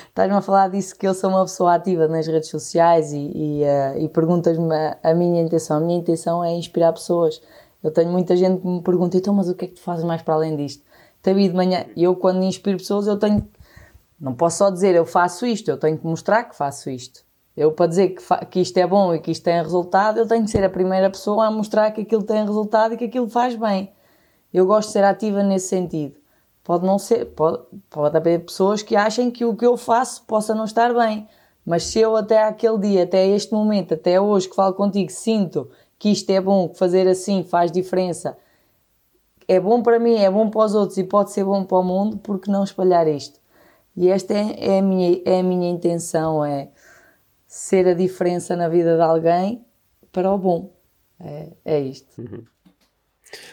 estás-me 0.09 0.37
a 0.37 0.41
falar 0.41 0.69
disso 0.69 0.97
que 0.97 1.07
eu 1.07 1.15
sou 1.15 1.31
uma 1.31 1.43
pessoa 1.43 1.75
ativa 1.75 2.09
nas 2.09 2.27
redes 2.27 2.49
sociais 2.49 3.13
e, 3.13 3.31
e, 3.35 3.63
uh, 3.63 3.99
e 3.99 4.09
perguntas-me 4.09 4.75
a, 4.75 4.99
a, 5.03 5.15
minha 5.15 5.43
intenção. 5.43 5.79
A 5.79 5.81
minha 5.81 5.99
intenção 5.99 6.45
é 6.45 6.53
inspirar 6.53 6.93
pessoas. 6.93 7.41
Eu 7.83 7.91
tenho 7.91 8.11
muita 8.11 8.37
gente 8.37 8.61
que 8.61 8.67
me 8.67 8.83
pergunta, 8.83 9.17
então, 9.17 9.35
mas 9.35 9.49
o 9.49 9.55
que 9.55 9.67
é 9.67 9.69
que 9.69 9.75
tu 9.75 9.81
fazes 9.81 10.05
mais 10.05 10.23
para 10.23 10.35
além 10.35 10.57
disto? 10.57 10.83
Tabi 11.23 11.49
de 11.49 11.55
manhã, 11.55 11.87
eu 11.97 12.15
quando 12.17 12.43
inspiro 12.43 12.79
pessoas, 12.79 13.07
eu 13.07 13.19
tenho 13.19 13.47
não 14.19 14.35
posso 14.35 14.59
só 14.59 14.71
dizer 14.71 14.95
eu 14.95 15.05
faço 15.05 15.47
isto, 15.47 15.71
eu 15.71 15.77
tenho 15.77 15.99
que 15.99 16.07
mostrar 16.07 16.45
que 16.45 16.57
faço 16.57 16.89
isto. 16.89 17.25
Eu, 17.57 17.73
para 17.73 17.87
dizer 17.87 18.11
que, 18.11 18.23
que 18.47 18.61
isto 18.61 18.77
é 18.77 18.87
bom 18.87 19.15
e 19.15 19.19
que 19.19 19.31
isto 19.31 19.43
tem 19.43 19.63
resultado, 19.63 20.19
eu 20.19 20.27
tenho 20.27 20.45
que 20.45 20.51
ser 20.51 20.63
a 20.63 20.69
primeira 20.69 21.09
pessoa 21.09 21.47
a 21.47 21.51
mostrar 21.51 21.91
que 21.91 22.03
aquilo 22.03 22.23
tem 22.23 22.45
resultado 22.45 22.95
e 22.95 22.97
que 22.97 23.05
aquilo 23.05 23.29
faz 23.29 23.55
bem. 23.57 23.93
Eu 24.53 24.67
gosto 24.67 24.89
de 24.89 24.93
ser 24.93 25.05
ativa 25.05 25.43
nesse 25.43 25.69
sentido. 25.69 26.17
Pode 26.67 26.85
não 26.85 26.99
ser, 26.99 27.27
pode, 27.27 27.63
pode 27.89 28.17
haver 28.17 28.45
pessoas 28.45 28.83
que 28.83 28.97
achem 28.97 29.31
que 29.31 29.45
o 29.45 29.55
que 29.55 29.65
eu 29.65 29.77
faço 29.77 30.25
possa 30.25 30.53
não 30.53 30.65
estar 30.65 30.93
bem, 30.93 31.29
mas 31.65 31.85
se 31.85 32.01
eu 32.01 32.17
até 32.17 32.43
aquele 32.43 32.77
dia, 32.79 33.05
até 33.05 33.25
este 33.25 33.53
momento, 33.53 33.95
até 33.95 34.21
hoje 34.21 34.49
que 34.49 34.57
falo 34.57 34.75
contigo, 34.75 35.09
sinto 35.13 35.71
que 35.97 36.11
isto 36.11 36.29
é 36.29 36.41
bom, 36.41 36.69
que 36.69 36.77
fazer 36.77 37.07
assim 37.07 37.45
faz 37.45 37.71
diferença, 37.71 38.37
é 39.47 39.61
bom 39.61 39.81
para 39.81 40.01
mim, 40.01 40.17
é 40.17 40.29
bom 40.29 40.51
para 40.51 40.65
os 40.65 40.75
outros 40.75 40.99
e 40.99 41.05
pode 41.05 41.31
ser 41.31 41.45
bom 41.45 41.63
para 41.65 41.79
o 41.79 41.85
mundo, 41.85 42.19
porque 42.19 42.51
não 42.51 42.65
espalhar 42.65 43.07
isto? 43.07 43.39
E 43.97 44.09
esta 44.09 44.35
é, 44.35 44.57
é, 44.59 44.79
a, 44.81 44.83
minha, 44.83 45.23
é 45.25 45.39
a 45.39 45.45
minha 45.45 45.71
intenção, 45.71 46.45
é 46.45 46.69
ser 47.47 47.87
a 47.87 47.95
diferença 47.95 48.57
na 48.57 48.69
vida 48.69 48.97
de 48.97 49.03
alguém 49.03 49.65
para 50.11 50.33
o 50.33 50.37
bom. 50.37 50.73
É, 51.21 51.53
é 51.65 51.79
isto. 51.79 52.21
Uhum. 52.21 52.45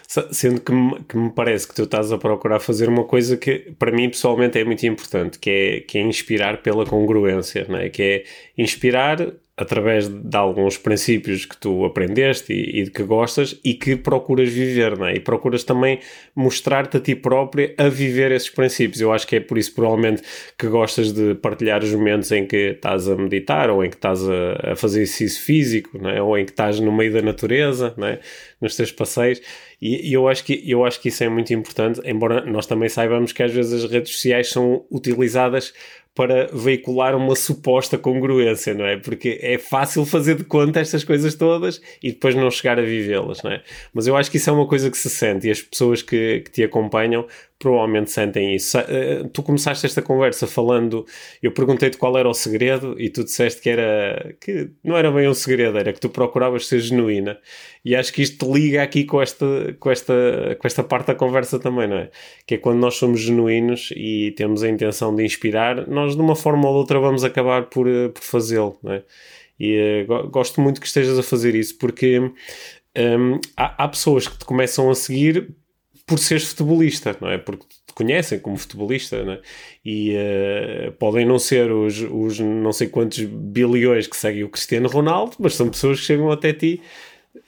Sendo 0.07 0.61
que 0.61 0.71
me, 0.71 1.03
que 1.03 1.17
me 1.17 1.31
parece 1.31 1.67
que 1.67 1.73
tu 1.73 1.83
estás 1.83 2.11
a 2.11 2.17
procurar 2.17 2.59
fazer 2.59 2.87
uma 2.87 3.03
coisa 3.03 3.35
que 3.35 3.73
para 3.79 3.91
mim 3.91 4.09
pessoalmente 4.09 4.59
é 4.59 4.63
muito 4.63 4.85
importante, 4.85 5.39
que 5.39 5.49
é, 5.49 5.79
que 5.81 5.97
é 5.97 6.01
inspirar 6.01 6.61
pela 6.61 6.85
congruência, 6.85 7.65
não 7.67 7.77
é? 7.77 7.89
que 7.89 8.01
é 8.01 8.23
inspirar 8.57 9.33
através 9.55 10.07
de 10.07 10.35
alguns 10.35 10.77
princípios 10.77 11.45
que 11.45 11.55
tu 11.55 11.85
aprendeste 11.85 12.51
e, 12.51 12.81
e, 12.81 12.89
que 12.89 13.03
gostas 13.03 13.59
e 13.63 13.75
que 13.75 13.95
procuras 13.95 14.49
viver, 14.49 14.97
não 14.97 15.05
é? 15.05 15.15
E 15.15 15.19
procuras 15.19 15.63
também 15.63 15.99
mostrar-te 16.35 16.97
a 16.97 16.99
ti 16.99 17.15
própria 17.15 17.73
a 17.77 17.87
viver 17.87 18.31
esses 18.31 18.49
princípios. 18.49 18.99
Eu 18.99 19.13
acho 19.13 19.27
que 19.27 19.35
é 19.35 19.39
por 19.39 19.59
isso, 19.59 19.75
provavelmente, 19.75 20.23
que 20.57 20.67
gostas 20.67 21.13
de 21.13 21.35
partilhar 21.35 21.83
os 21.83 21.93
momentos 21.93 22.31
em 22.31 22.47
que 22.47 22.71
estás 22.71 23.07
a 23.07 23.15
meditar 23.15 23.69
ou 23.69 23.85
em 23.85 23.89
que 23.91 23.95
estás 23.95 24.27
a, 24.27 24.71
a 24.71 24.75
fazer 24.75 25.01
exercício 25.03 25.43
físico, 25.43 25.99
não 26.01 26.09
é? 26.09 26.19
Ou 26.19 26.35
em 26.35 26.45
que 26.45 26.51
estás 26.51 26.79
no 26.79 26.91
meio 26.91 27.13
da 27.13 27.21
natureza, 27.21 27.93
não 27.95 28.07
é? 28.07 28.19
Nos 28.63 28.77
teus 28.77 28.93
passeios. 28.93 29.41
E, 29.81 30.09
e 30.09 30.13
eu, 30.13 30.29
acho 30.29 30.43
que, 30.45 30.63
eu 30.65 30.85
acho 30.85 31.01
que 31.01 31.09
isso 31.09 31.21
é 31.21 31.27
muito 31.27 31.53
importante, 31.53 31.99
embora 32.05 32.45
nós 32.45 32.65
também 32.65 32.87
saibamos 32.87 33.33
que 33.33 33.43
às 33.43 33.51
vezes 33.51 33.83
as 33.83 33.91
redes 33.91 34.13
sociais 34.13 34.49
são 34.49 34.85
utilizadas 34.89 35.73
para 36.15 36.47
veicular 36.53 37.15
uma 37.15 37.35
suposta 37.35 37.97
congruência, 37.97 38.73
não 38.73 38.85
é? 38.85 38.97
Porque 38.97 39.39
é 39.41 39.57
fácil 39.57 40.05
fazer 40.05 40.35
de 40.35 40.43
conta 40.43 40.79
estas 40.79 41.03
coisas 41.03 41.33
todas 41.33 41.81
e 42.03 42.11
depois 42.11 42.35
não 42.35 42.49
chegar 42.51 42.77
a 42.77 42.83
vivê-las, 42.83 43.41
não 43.41 43.51
é? 43.51 43.63
Mas 43.93 44.05
eu 44.05 44.15
acho 44.15 44.29
que 44.29 44.37
isso 44.37 44.49
é 44.49 44.53
uma 44.53 44.67
coisa 44.67 44.91
que 44.91 44.97
se 44.97 45.09
sente 45.09 45.47
e 45.47 45.51
as 45.51 45.61
pessoas 45.61 46.01
que, 46.03 46.41
que 46.41 46.51
te 46.51 46.63
acompanham 46.63 47.25
provavelmente 47.63 48.11
sentem 48.11 48.53
isso. 48.53 48.77
Uh, 48.77 49.29
tu 49.29 49.41
começaste 49.41 49.85
esta 49.85 50.01
conversa 50.01 50.45
falando, 50.45 51.05
eu 51.41 51.53
perguntei-te 51.53 51.97
qual 51.97 52.17
era 52.17 52.27
o 52.27 52.33
segredo 52.33 52.99
e 52.99 53.09
tu 53.09 53.23
disseste 53.23 53.61
que 53.61 53.69
era 53.69 54.35
que 54.41 54.69
não 54.83 54.97
era 54.97 55.09
bem 55.09 55.29
um 55.29 55.33
segredo, 55.33 55.77
era 55.77 55.93
que 55.93 55.99
tu 55.99 56.09
procuravas 56.09 56.67
ser 56.67 56.79
genuína. 56.79 57.39
E 57.85 57.95
acho 57.95 58.11
que 58.11 58.21
isto 58.21 58.53
liga 58.53 58.83
aqui 58.83 59.05
com 59.05 59.21
esta, 59.21 59.45
com 59.79 59.89
esta, 59.89 60.13
com 60.59 60.67
esta 60.67 60.83
parte 60.83 61.07
da 61.07 61.15
conversa 61.15 61.57
também, 61.57 61.87
não 61.87 61.97
é? 61.97 62.09
Que 62.45 62.55
é 62.55 62.57
quando 62.57 62.79
nós 62.79 62.95
somos 62.95 63.21
genuínos 63.21 63.91
e 63.95 64.33
temos 64.35 64.61
a 64.61 64.69
intenção 64.69 65.15
de 65.15 65.23
inspirar, 65.23 65.87
nós 65.87 66.15
de 66.15 66.21
uma 66.21 66.35
forma 66.35 66.67
ou 66.67 66.73
de 66.73 66.79
outra 66.79 66.99
vamos 66.99 67.23
acabar 67.23 67.63
por, 67.69 67.87
eh, 67.87 68.09
por 68.09 68.23
fazê-lo, 68.23 68.77
não 68.83 68.91
é? 68.91 69.03
E 69.57 70.05
uh, 70.09 70.29
gosto 70.29 70.59
muito 70.59 70.81
que 70.81 70.87
estejas 70.87 71.17
a 71.17 71.23
fazer 71.23 71.55
isso, 71.55 71.77
porque 71.77 72.19
um, 72.19 73.39
há, 73.55 73.83
há, 73.83 73.87
pessoas 73.87 74.27
que 74.27 74.37
te 74.37 74.45
começam 74.45 74.89
a 74.89 74.95
seguir 74.95 75.55
por 76.13 76.19
seres 76.19 76.43
futebolista, 76.43 77.17
não 77.19 77.27
é? 77.27 77.39
Porque 77.39 77.65
te 77.65 77.93
conhecem 77.95 78.37
como 78.37 78.55
futebolista, 78.55 79.23
não 79.23 79.33
é? 79.33 79.41
E 79.83 80.15
uh, 80.15 80.91
podem 80.91 81.25
não 81.25 81.39
ser 81.39 81.71
os, 81.71 82.01
os 82.01 82.39
não 82.39 82.71
sei 82.71 82.87
quantos 82.87 83.17
bilhões 83.23 84.05
que 84.05 84.15
seguem 84.15 84.43
o 84.43 84.49
Cristiano 84.49 84.87
Ronaldo, 84.87 85.35
mas 85.39 85.55
são 85.55 85.67
pessoas 85.69 85.99
que 85.99 86.05
chegam 86.05 86.31
até 86.31 86.53
ti 86.53 86.79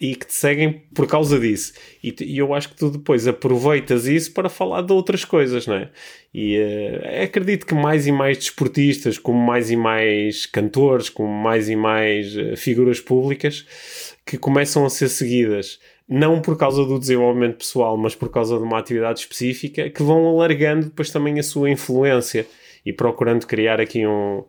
e 0.02 0.16
que 0.16 0.26
te 0.26 0.34
seguem 0.34 0.82
por 0.96 1.06
causa 1.06 1.40
disso. 1.40 1.74
E, 2.04 2.16
e, 2.22 2.40
eu 2.40 2.56
acho 2.56 2.70
que 2.70 2.76
tu 2.76 2.90
depois 2.90 3.28
aproveitas 3.28 4.08
isso 4.08 4.34
para 4.34 4.50
falar 4.50 4.82
de 4.82 4.92
outras 4.92 5.24
coisas, 5.24 5.68
não 5.68 5.76
é? 5.76 5.92
E 6.34 6.58
uh, 6.58 7.24
acredito 7.24 7.68
que 7.68 7.76
mais 7.76 8.08
e 8.08 8.12
mais 8.12 8.40
desportistas, 8.40 9.20
como 9.20 9.38
mais 9.38 9.70
e 9.70 9.76
mais 9.76 10.48
cantores, 10.48 11.08
como 11.08 11.30
mais 11.32 11.70
e 11.70 11.76
mais 11.76 12.36
uh, 12.36 12.58
figuras 12.58 13.00
públicas, 13.00 13.64
que 14.26 14.40
começam 14.40 14.84
a 14.84 14.90
ser 14.90 15.08
seguidas 15.08 15.80
não 16.08 16.42
por 16.42 16.58
causa 16.58 16.86
do 16.86 17.00
desenvolvimento 17.00 17.58
pessoal, 17.58 17.98
mas 17.98 18.14
por 18.14 18.30
causa 18.30 18.58
de 18.58 18.64
uma 18.64 18.78
atividade 18.78 19.20
específica, 19.20 19.90
que 19.90 20.04
vão 20.04 20.28
alargando 20.28 20.86
depois 20.86 21.10
também 21.10 21.40
a 21.40 21.44
sua 21.44 21.70
influência 21.70 22.48
e 22.86 22.94
procurando 22.94 23.48
criar 23.48 23.82
aqui 23.82 24.06
um, 24.06 24.44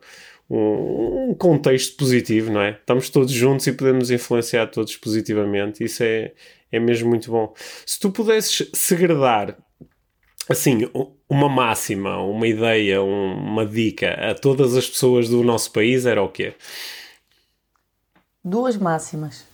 um, 0.51 1.31
um, 1.31 1.35
contexto 1.35 1.97
positivo, 1.97 2.53
não 2.53 2.61
é? 2.61 2.73
Estamos 2.73 3.09
todos 3.09 3.33
juntos 3.33 3.67
e 3.67 3.73
podemos 3.73 4.11
influenciar 4.11 4.67
todos 4.67 4.97
positivamente. 4.97 5.83
Isso 5.83 6.03
é, 6.03 6.33
é 6.71 6.79
mesmo 6.79 7.09
muito 7.09 7.31
bom. 7.31 7.55
Se 7.87 7.99
tu 7.99 8.11
pudesses 8.11 8.69
segredar, 8.75 9.57
assim, 10.49 10.89
uma 11.29 11.49
máxima, 11.49 12.19
uma 12.23 12.47
ideia, 12.47 13.03
uma 13.03 13.65
dica 13.65 14.13
a 14.31 14.35
todas 14.35 14.77
as 14.77 14.87
pessoas 14.89 15.29
do 15.31 15.43
nosso 15.43 15.73
país, 15.73 16.05
era 16.05 16.23
o 16.23 16.29
quê? 16.29 16.53
Duas 18.45 18.77
máximas. 18.77 19.47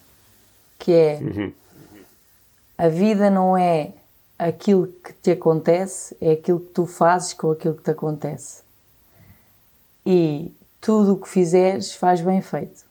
Que 0.80 0.92
é... 0.92 1.18
Uhum. 1.22 1.52
A 2.82 2.88
vida 2.88 3.30
não 3.30 3.56
é 3.56 3.92
aquilo 4.36 4.88
que 4.88 5.12
te 5.12 5.30
acontece, 5.30 6.16
é 6.20 6.32
aquilo 6.32 6.58
que 6.58 6.72
tu 6.72 6.84
fazes 6.84 7.32
com 7.32 7.52
aquilo 7.52 7.76
que 7.76 7.84
te 7.84 7.92
acontece. 7.92 8.64
E 10.04 10.52
tudo 10.80 11.12
o 11.12 11.16
que 11.16 11.28
fizeres 11.28 11.94
faz 11.94 12.20
bem 12.20 12.40
feito. 12.40 12.84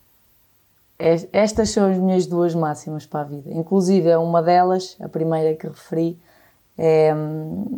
Estas 0.98 1.72
são 1.72 1.92
as 1.92 1.98
minhas 1.98 2.26
duas 2.26 2.56
máximas 2.56 3.06
para 3.06 3.20
a 3.20 3.24
vida. 3.26 3.52
Inclusive, 3.52 4.08
é 4.08 4.18
uma 4.18 4.42
delas, 4.42 4.96
a 4.98 5.10
primeira 5.10 5.58
que 5.58 5.68
referi, 5.68 6.18
é, 6.78 7.10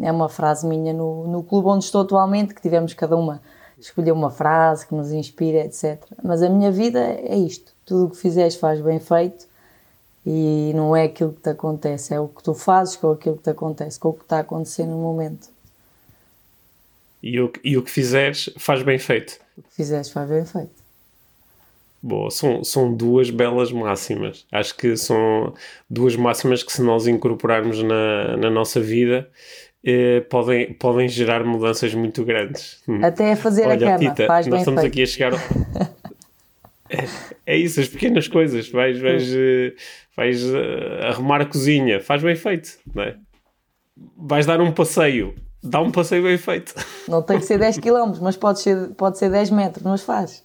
é 0.03 0.11
uma 0.11 0.29
frase 0.29 0.67
minha 0.67 0.93
no, 0.93 1.25
no 1.25 1.41
clube 1.41 1.67
onde 1.67 1.85
estou 1.85 2.01
atualmente, 2.01 2.53
que 2.53 2.61
tivemos 2.61 2.93
cada 2.93 3.17
uma 3.17 3.41
escolher 3.79 4.11
uma 4.11 4.29
frase 4.29 4.85
que 4.85 4.93
nos 4.93 5.11
inspira, 5.11 5.65
etc. 5.65 5.99
Mas 6.23 6.43
a 6.43 6.49
minha 6.49 6.71
vida 6.71 6.99
é 6.99 7.35
isto: 7.35 7.73
tudo 7.83 8.05
o 8.05 8.09
que 8.11 8.17
fizeres 8.17 8.55
faz 8.55 8.79
bem 8.81 8.99
feito 8.99 9.51
e 10.25 10.71
não 10.73 10.95
é 10.95 11.03
aquilo 11.03 11.33
que 11.33 11.41
te 11.41 11.49
acontece, 11.49 12.13
é 12.13 12.19
o 12.19 12.27
que 12.27 12.43
tu 12.43 12.53
fazes 12.53 12.95
com 12.95 13.11
aquilo 13.11 13.37
que 13.37 13.43
te 13.43 13.49
acontece, 13.49 13.99
com 13.99 14.09
o 14.09 14.13
que 14.13 14.23
está 14.23 14.37
a 14.37 14.41
acontecer 14.41 14.85
no 14.85 14.97
momento. 14.97 15.49
E 17.21 17.39
o, 17.39 17.51
e 17.63 17.77
o 17.77 17.83
que 17.83 17.91
fizeres 17.91 18.49
faz 18.57 18.83
bem 18.83 18.97
feito. 18.99 19.39
O 19.57 19.61
que 19.61 19.73
fizeres 19.73 20.09
faz 20.09 20.29
bem 20.29 20.45
feito. 20.45 20.83
Boa, 22.01 22.29
são, 22.29 22.63
são 22.65 22.93
duas 22.93 23.29
belas 23.29 23.71
máximas. 23.71 24.45
Acho 24.51 24.75
que 24.75 24.97
são 24.97 25.53
duas 25.89 26.17
máximas 26.17 26.61
que, 26.61 26.73
se 26.73 26.81
nós 26.81 27.07
incorporarmos 27.07 27.81
na, 27.81 28.35
na 28.35 28.49
nossa 28.49 28.81
vida, 28.81 29.29
eh, 29.85 30.19
podem, 30.29 30.73
podem 30.73 31.07
gerar 31.07 31.45
mudanças 31.45 31.93
muito 31.93 32.25
grandes. 32.25 32.81
Até 33.01 33.37
fazer 33.37 33.67
Olha, 33.67 33.95
a 33.95 33.97
cama, 33.97 34.09
Tita, 34.11 34.27
faz 34.27 34.47
nós 34.47 34.51
bem 34.51 34.59
estamos 34.59 34.81
feito. 34.81 34.93
aqui 34.93 35.03
a 35.03 35.05
chegar. 35.05 35.31
é, 36.89 37.05
é, 37.53 37.57
isso, 37.57 37.79
as 37.79 37.87
pequenas 37.87 38.27
coisas. 38.27 38.69
Vais, 38.69 38.99
vais, 38.99 39.33
eh, 39.33 39.73
vais 40.15 40.43
uh, 40.43 41.07
arrumar 41.07 41.41
a 41.41 41.45
cozinha, 41.45 41.99
faz 41.99 42.21
bem 42.21 42.35
feito, 42.35 42.77
não 42.93 43.03
é? 43.03 43.15
Vais 44.17 44.45
dar 44.45 44.59
um 44.59 44.71
passeio, 44.71 45.35
dá 45.63 45.81
um 45.81 45.91
passeio 45.91 46.23
bem 46.23 46.37
feito. 46.37 46.73
Não 47.07 47.21
tem 47.21 47.37
que 47.37 47.45
ser 47.45 47.59
10 47.59 47.77
km, 47.77 48.19
mas 48.21 48.35
pode 48.35 48.59
ser, 48.59 48.89
pode 48.95 49.17
ser 49.17 49.29
10 49.29 49.51
metros, 49.51 49.83
mas 49.83 50.01
faz. 50.01 50.43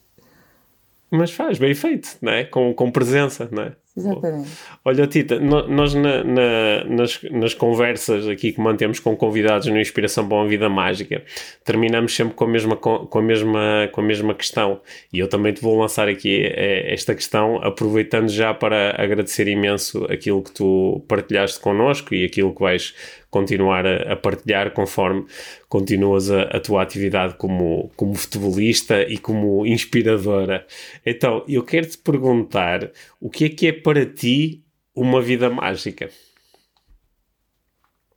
Mas 1.11 1.31
faz, 1.31 1.59
bem 1.59 1.75
feito, 1.75 2.19
não 2.21 2.33
é? 2.33 2.45
Com, 2.45 2.75
com 2.75 2.91
presença, 2.91 3.49
não 3.51 3.63
é? 3.63 3.77
Exatamente. 3.97 4.49
Olha, 4.85 5.07
Tita, 5.07 5.41
nós 5.41 5.95
na, 5.95 6.23
na, 6.23 6.85
nas, 6.85 7.21
nas 7.31 7.55
conversas 7.55 8.29
aqui 8.29 8.53
que 8.53 8.61
mantemos 8.61 9.01
com 9.01 9.17
convidados 9.17 9.67
no 9.67 9.81
Inspiração 9.81 10.29
para 10.29 10.37
uma 10.37 10.47
Vida 10.47 10.69
Mágica, 10.69 11.23
terminamos 11.65 12.15
sempre 12.15 12.35
com 12.35 12.45
a, 12.45 12.49
mesma, 12.49 12.77
com, 12.77 13.19
a 13.19 13.23
mesma, 13.23 13.89
com 13.91 14.01
a 14.01 14.05
mesma 14.05 14.35
questão. 14.35 14.81
E 15.13 15.19
eu 15.19 15.29
também 15.29 15.53
te 15.53 15.61
vou 15.61 15.79
lançar 15.79 16.09
aqui 16.09 16.45
eh, 16.45 16.93
esta 16.93 17.15
questão, 17.15 17.57
aproveitando 17.63 18.29
já 18.29 18.55
para 18.55 18.95
agradecer 19.03 19.49
imenso 19.49 20.05
aquilo 20.05 20.43
que 20.43 20.53
tu 20.53 21.03
partilhaste 21.09 21.59
connosco 21.59 22.15
e 22.15 22.25
aquilo 22.25 22.55
que 22.55 22.61
vais 22.61 22.95
continuar 23.31 23.87
a, 23.87 24.13
a 24.13 24.17
partilhar 24.17 24.71
conforme 24.73 25.27
continuas 25.69 26.31
a, 26.31 26.43
a, 26.45 26.61
tua 26.61 26.83
atividade 26.83 27.35
como, 27.35 27.91
como 27.95 28.15
futebolista 28.15 29.03
e 29.03 29.19
como 29.19 29.67
inspiradora. 29.67 30.67
Então, 31.05 31.45
eu 31.47 31.63
quero 31.63 31.87
te 31.87 31.99
perguntar 31.99 32.91
o 33.21 33.29
que 33.29 33.45
é 33.47 33.49
que 33.49 33.67
é 33.67 33.73
para 33.89 34.05
ti 34.05 34.63
uma 34.95 35.23
vida 35.23 35.49
mágica? 35.49 36.11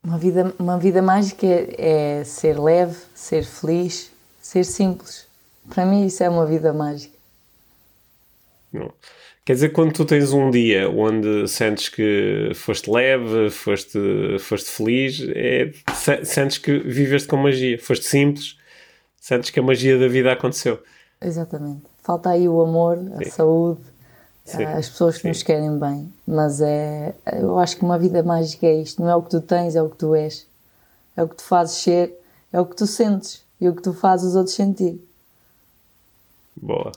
Uma 0.03 0.17
vida, 0.17 0.53
uma 0.59 0.78
vida 0.78 1.01
mágica 1.01 1.47
é, 1.47 2.19
é 2.19 2.24
ser 2.26 2.59
leve, 2.59 2.97
ser 3.15 3.45
feliz, 3.45 4.11
ser 4.41 4.65
simples. 4.65 5.26
Para 5.69 5.86
mim, 5.86 6.05
isso 6.05 6.22
é 6.22 6.30
uma 6.30 6.45
vida 6.45 6.74
mágica. 6.74 7.15
Não. 8.74 8.91
Quer 9.45 9.53
dizer, 9.53 9.69
quando 9.69 9.93
tu 9.93 10.03
tens 10.03 10.34
um 10.34 10.51
dia 10.51 10.89
onde 10.89 11.47
sentes 11.47 11.88
que 11.88 12.51
foste 12.53 12.91
leve, 12.91 13.49
foste, 13.49 13.97
foste 14.39 14.69
feliz, 14.69 15.26
é, 15.30 15.72
sentes 16.26 16.57
que 16.57 16.80
viveste 16.80 17.30
com 17.30 17.38
magia, 17.38 17.80
foste 17.80 18.03
simples, 18.03 18.57
sentes 19.15 19.49
que 19.51 19.59
a 19.61 19.63
magia 19.63 19.97
da 19.97 20.09
vida 20.09 20.34
aconteceu. 20.34 20.84
Exatamente. 21.22 21.84
Falta 22.03 22.32
aí 22.32 22.49
o 22.49 22.59
amor, 22.59 22.97
a 23.15 23.24
Sim. 23.24 23.30
saúde, 23.30 23.82
Sim. 24.45 24.63
as 24.63 24.89
pessoas 24.89 25.15
que 25.15 25.21
Sim. 25.21 25.27
nos 25.29 25.43
querem 25.43 25.77
bem. 25.77 26.11
Mas 26.27 26.61
é, 26.61 27.13
eu 27.33 27.57
acho 27.59 27.77
que 27.77 27.83
uma 27.83 27.97
vida 27.97 28.23
mágica 28.23 28.65
é 28.65 28.81
isto: 28.81 29.01
não 29.01 29.09
é 29.09 29.15
o 29.15 29.21
que 29.21 29.29
tu 29.29 29.41
tens, 29.41 29.75
é 29.75 29.81
o 29.81 29.89
que 29.89 29.97
tu 29.97 30.15
és. 30.15 30.47
É 31.15 31.23
o 31.23 31.27
que 31.27 31.35
tu 31.35 31.43
fazes 31.43 31.75
ser, 31.77 32.17
é 32.51 32.59
o 32.59 32.65
que 32.65 32.75
tu 32.75 32.87
sentes 32.87 33.43
e 33.59 33.67
o 33.67 33.75
que 33.75 33.81
tu 33.81 33.93
fazes 33.93 34.29
os 34.29 34.35
outros 34.35 34.55
sentir. 34.55 34.99
Boa. 36.55 36.91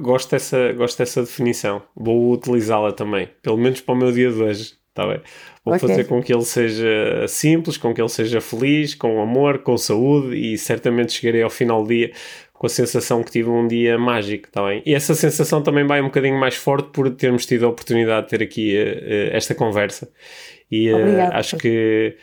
Gosto 0.00 0.30
dessa, 0.30 0.72
gosto 0.72 0.98
dessa 0.98 1.20
definição. 1.20 1.82
Vou 1.94 2.32
utilizá-la 2.32 2.92
também, 2.92 3.28
pelo 3.42 3.58
menos 3.58 3.80
para 3.80 3.94
o 3.94 3.96
meu 3.96 4.10
dia 4.10 4.32
de 4.32 4.42
hoje. 4.42 4.74
Tá 4.94 5.04
bem? 5.08 5.20
Vou 5.64 5.74
okay. 5.74 5.88
fazer 5.88 6.04
com 6.04 6.22
que 6.22 6.32
ele 6.32 6.44
seja 6.44 7.26
simples, 7.26 7.76
com 7.76 7.92
que 7.92 8.00
ele 8.00 8.08
seja 8.08 8.40
feliz, 8.40 8.94
com 8.94 9.20
amor, 9.20 9.58
com 9.58 9.76
saúde 9.76 10.36
e 10.36 10.56
certamente 10.56 11.12
chegarei 11.12 11.42
ao 11.42 11.50
final 11.50 11.82
do 11.82 11.88
dia 11.88 12.12
com 12.54 12.66
a 12.66 12.70
sensação 12.70 13.22
que 13.22 13.32
tive 13.32 13.50
um 13.50 13.66
dia 13.66 13.98
mágico, 13.98 14.48
tá 14.50 14.64
bem? 14.64 14.80
E 14.86 14.94
essa 14.94 15.14
sensação 15.14 15.60
também 15.62 15.84
vai 15.84 16.00
um 16.00 16.04
bocadinho 16.04 16.38
mais 16.38 16.54
forte 16.54 16.88
por 16.90 17.10
termos 17.10 17.44
tido 17.44 17.66
a 17.66 17.68
oportunidade 17.68 18.26
de 18.26 18.30
ter 18.30 18.42
aqui 18.42 18.76
uh, 18.76 19.36
esta 19.36 19.54
conversa. 19.54 20.08
E 20.70 20.90
uh, 20.90 20.96
acho 21.32 21.58
que 21.58 22.16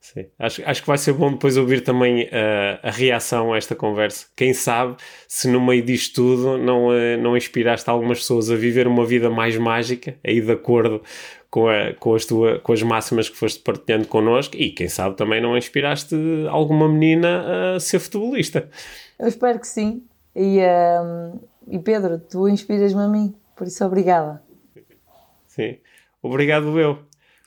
Sim. 0.00 0.26
Acho, 0.38 0.62
acho 0.66 0.82
que 0.82 0.86
vai 0.86 0.98
ser 0.98 1.14
bom 1.14 1.32
depois 1.32 1.56
ouvir 1.56 1.80
também 1.80 2.24
uh, 2.24 2.78
a 2.82 2.90
reação 2.90 3.54
a 3.54 3.56
esta 3.56 3.74
conversa. 3.74 4.26
Quem 4.36 4.52
sabe 4.52 4.96
se 5.26 5.48
no 5.48 5.58
meio 5.58 5.82
disto 5.82 6.16
tudo 6.16 6.58
não, 6.58 6.90
não 7.18 7.34
inspiraste 7.34 7.88
algumas 7.88 8.18
pessoas 8.18 8.50
a 8.50 8.54
viver 8.54 8.86
uma 8.86 9.06
vida 9.06 9.30
mais 9.30 9.56
mágica, 9.56 10.18
aí 10.22 10.42
de 10.42 10.52
acordo 10.52 11.02
com, 11.50 11.68
a, 11.68 11.94
com, 11.94 12.14
as 12.14 12.26
tua, 12.26 12.58
com 12.58 12.72
as 12.74 12.82
máximas 12.82 13.30
que 13.30 13.36
foste 13.36 13.60
partilhando 13.60 14.06
connosco 14.06 14.54
e 14.58 14.70
quem 14.72 14.88
sabe 14.88 15.16
também 15.16 15.40
não 15.40 15.56
inspiraste 15.56 16.14
alguma 16.50 16.86
menina 16.86 17.76
a 17.76 17.80
ser 17.80 17.98
futebolista. 17.98 18.68
Eu 19.18 19.28
espero 19.28 19.58
que 19.58 19.66
sim. 19.66 20.04
E, 20.34 20.58
uh, 20.58 21.40
e 21.68 21.78
Pedro, 21.78 22.18
tu 22.18 22.48
inspiras-me 22.48 23.00
a 23.00 23.08
mim, 23.08 23.34
por 23.56 23.66
isso 23.66 23.84
obrigada. 23.84 24.42
Sim, 25.46 25.78
obrigado 26.20 26.78
eu 26.78 26.98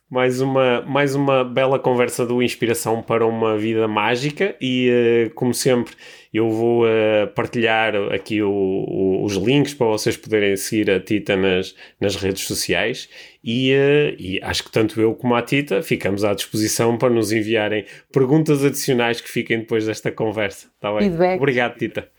mais 0.10 0.40
uma, 0.40 0.82
mais 0.84 1.16
uma 1.16 1.44
bela 1.44 1.78
conversa 1.78 2.26
do 2.26 2.42
Inspiração 2.42 3.02
para 3.04 3.26
uma 3.26 3.58
Vida 3.58 3.88
Mágica 3.88 4.56
e, 4.62 4.90
uh, 5.28 5.34
como 5.34 5.54
sempre, 5.54 5.94
eu 6.34 6.50
vou 6.50 6.86
uh, 6.86 7.28
partilhar 7.36 7.94
aqui 8.14 8.42
o, 8.42 8.50
o, 8.50 9.24
os 9.26 9.34
links 9.36 9.74
para 9.74 9.88
vocês 9.88 10.16
poderem 10.16 10.56
seguir 10.56 10.90
a 10.90 11.00
Tita 11.00 11.36
nas, 11.36 11.76
nas 12.00 12.16
redes 12.16 12.44
sociais 12.44 13.10
e, 13.44 13.74
uh, 13.74 14.16
e, 14.18 14.40
acho 14.42 14.64
que 14.64 14.72
tanto 14.72 15.00
eu 15.02 15.14
como 15.14 15.36
a 15.36 15.42
Tita 15.42 15.82
ficamos 15.82 16.24
à 16.24 16.34
disposição 16.34 16.98
para 16.98 17.10
nos 17.10 17.34
enviarem 17.34 17.86
perguntas 18.12 18.64
adicionais 18.64 19.20
que 19.20 19.30
fiquem 19.30 19.60
depois 19.60 19.86
desta 19.86 20.10
conversa. 20.10 20.70
Tá 20.80 20.94
bem? 20.94 21.36
Obrigado, 21.36 21.78
Tita. 21.78 22.10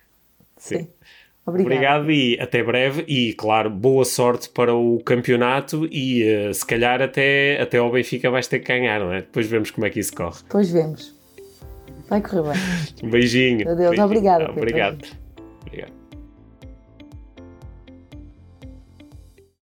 Sim. 0.59 0.81
Sim. 0.81 0.89
Obrigado. 1.49 1.73
Obrigado 1.73 2.11
e 2.11 2.39
até 2.41 2.63
breve. 2.63 3.05
E, 3.09 3.33
claro, 3.35 3.71
boa 3.71 4.05
sorte 4.05 4.49
para 4.49 4.75
o 4.75 5.01
campeonato 5.05 5.87
e 5.91 6.25
uh, 6.25 6.53
se 6.55 6.65
calhar 6.67 7.01
até, 7.01 7.61
até 7.61 7.79
ao 7.79 7.91
Benfica 7.91 8.31
vais 8.31 8.47
ter 8.47 8.59
que 8.61 8.69
ganhar, 8.69 9.01
não 9.01 9.13
é? 9.13 9.21
Depois 9.21 9.47
vemos 9.47 9.71
como 9.71 9.87
é 9.87 9.91
que 9.91 9.99
isso 9.99 10.15
corre. 10.15 10.43
Depois 10.43 10.71
vemos. 10.71 11.17
Vai 12.09 12.21
correr 12.21 12.43
bem. 12.43 12.61
Um 13.03 13.11
beijinho. 13.11 13.69
Adeus, 13.69 13.91
beijinho. 13.91 14.05
Obrigado. 14.05 14.51
Obrigado. 14.51 15.18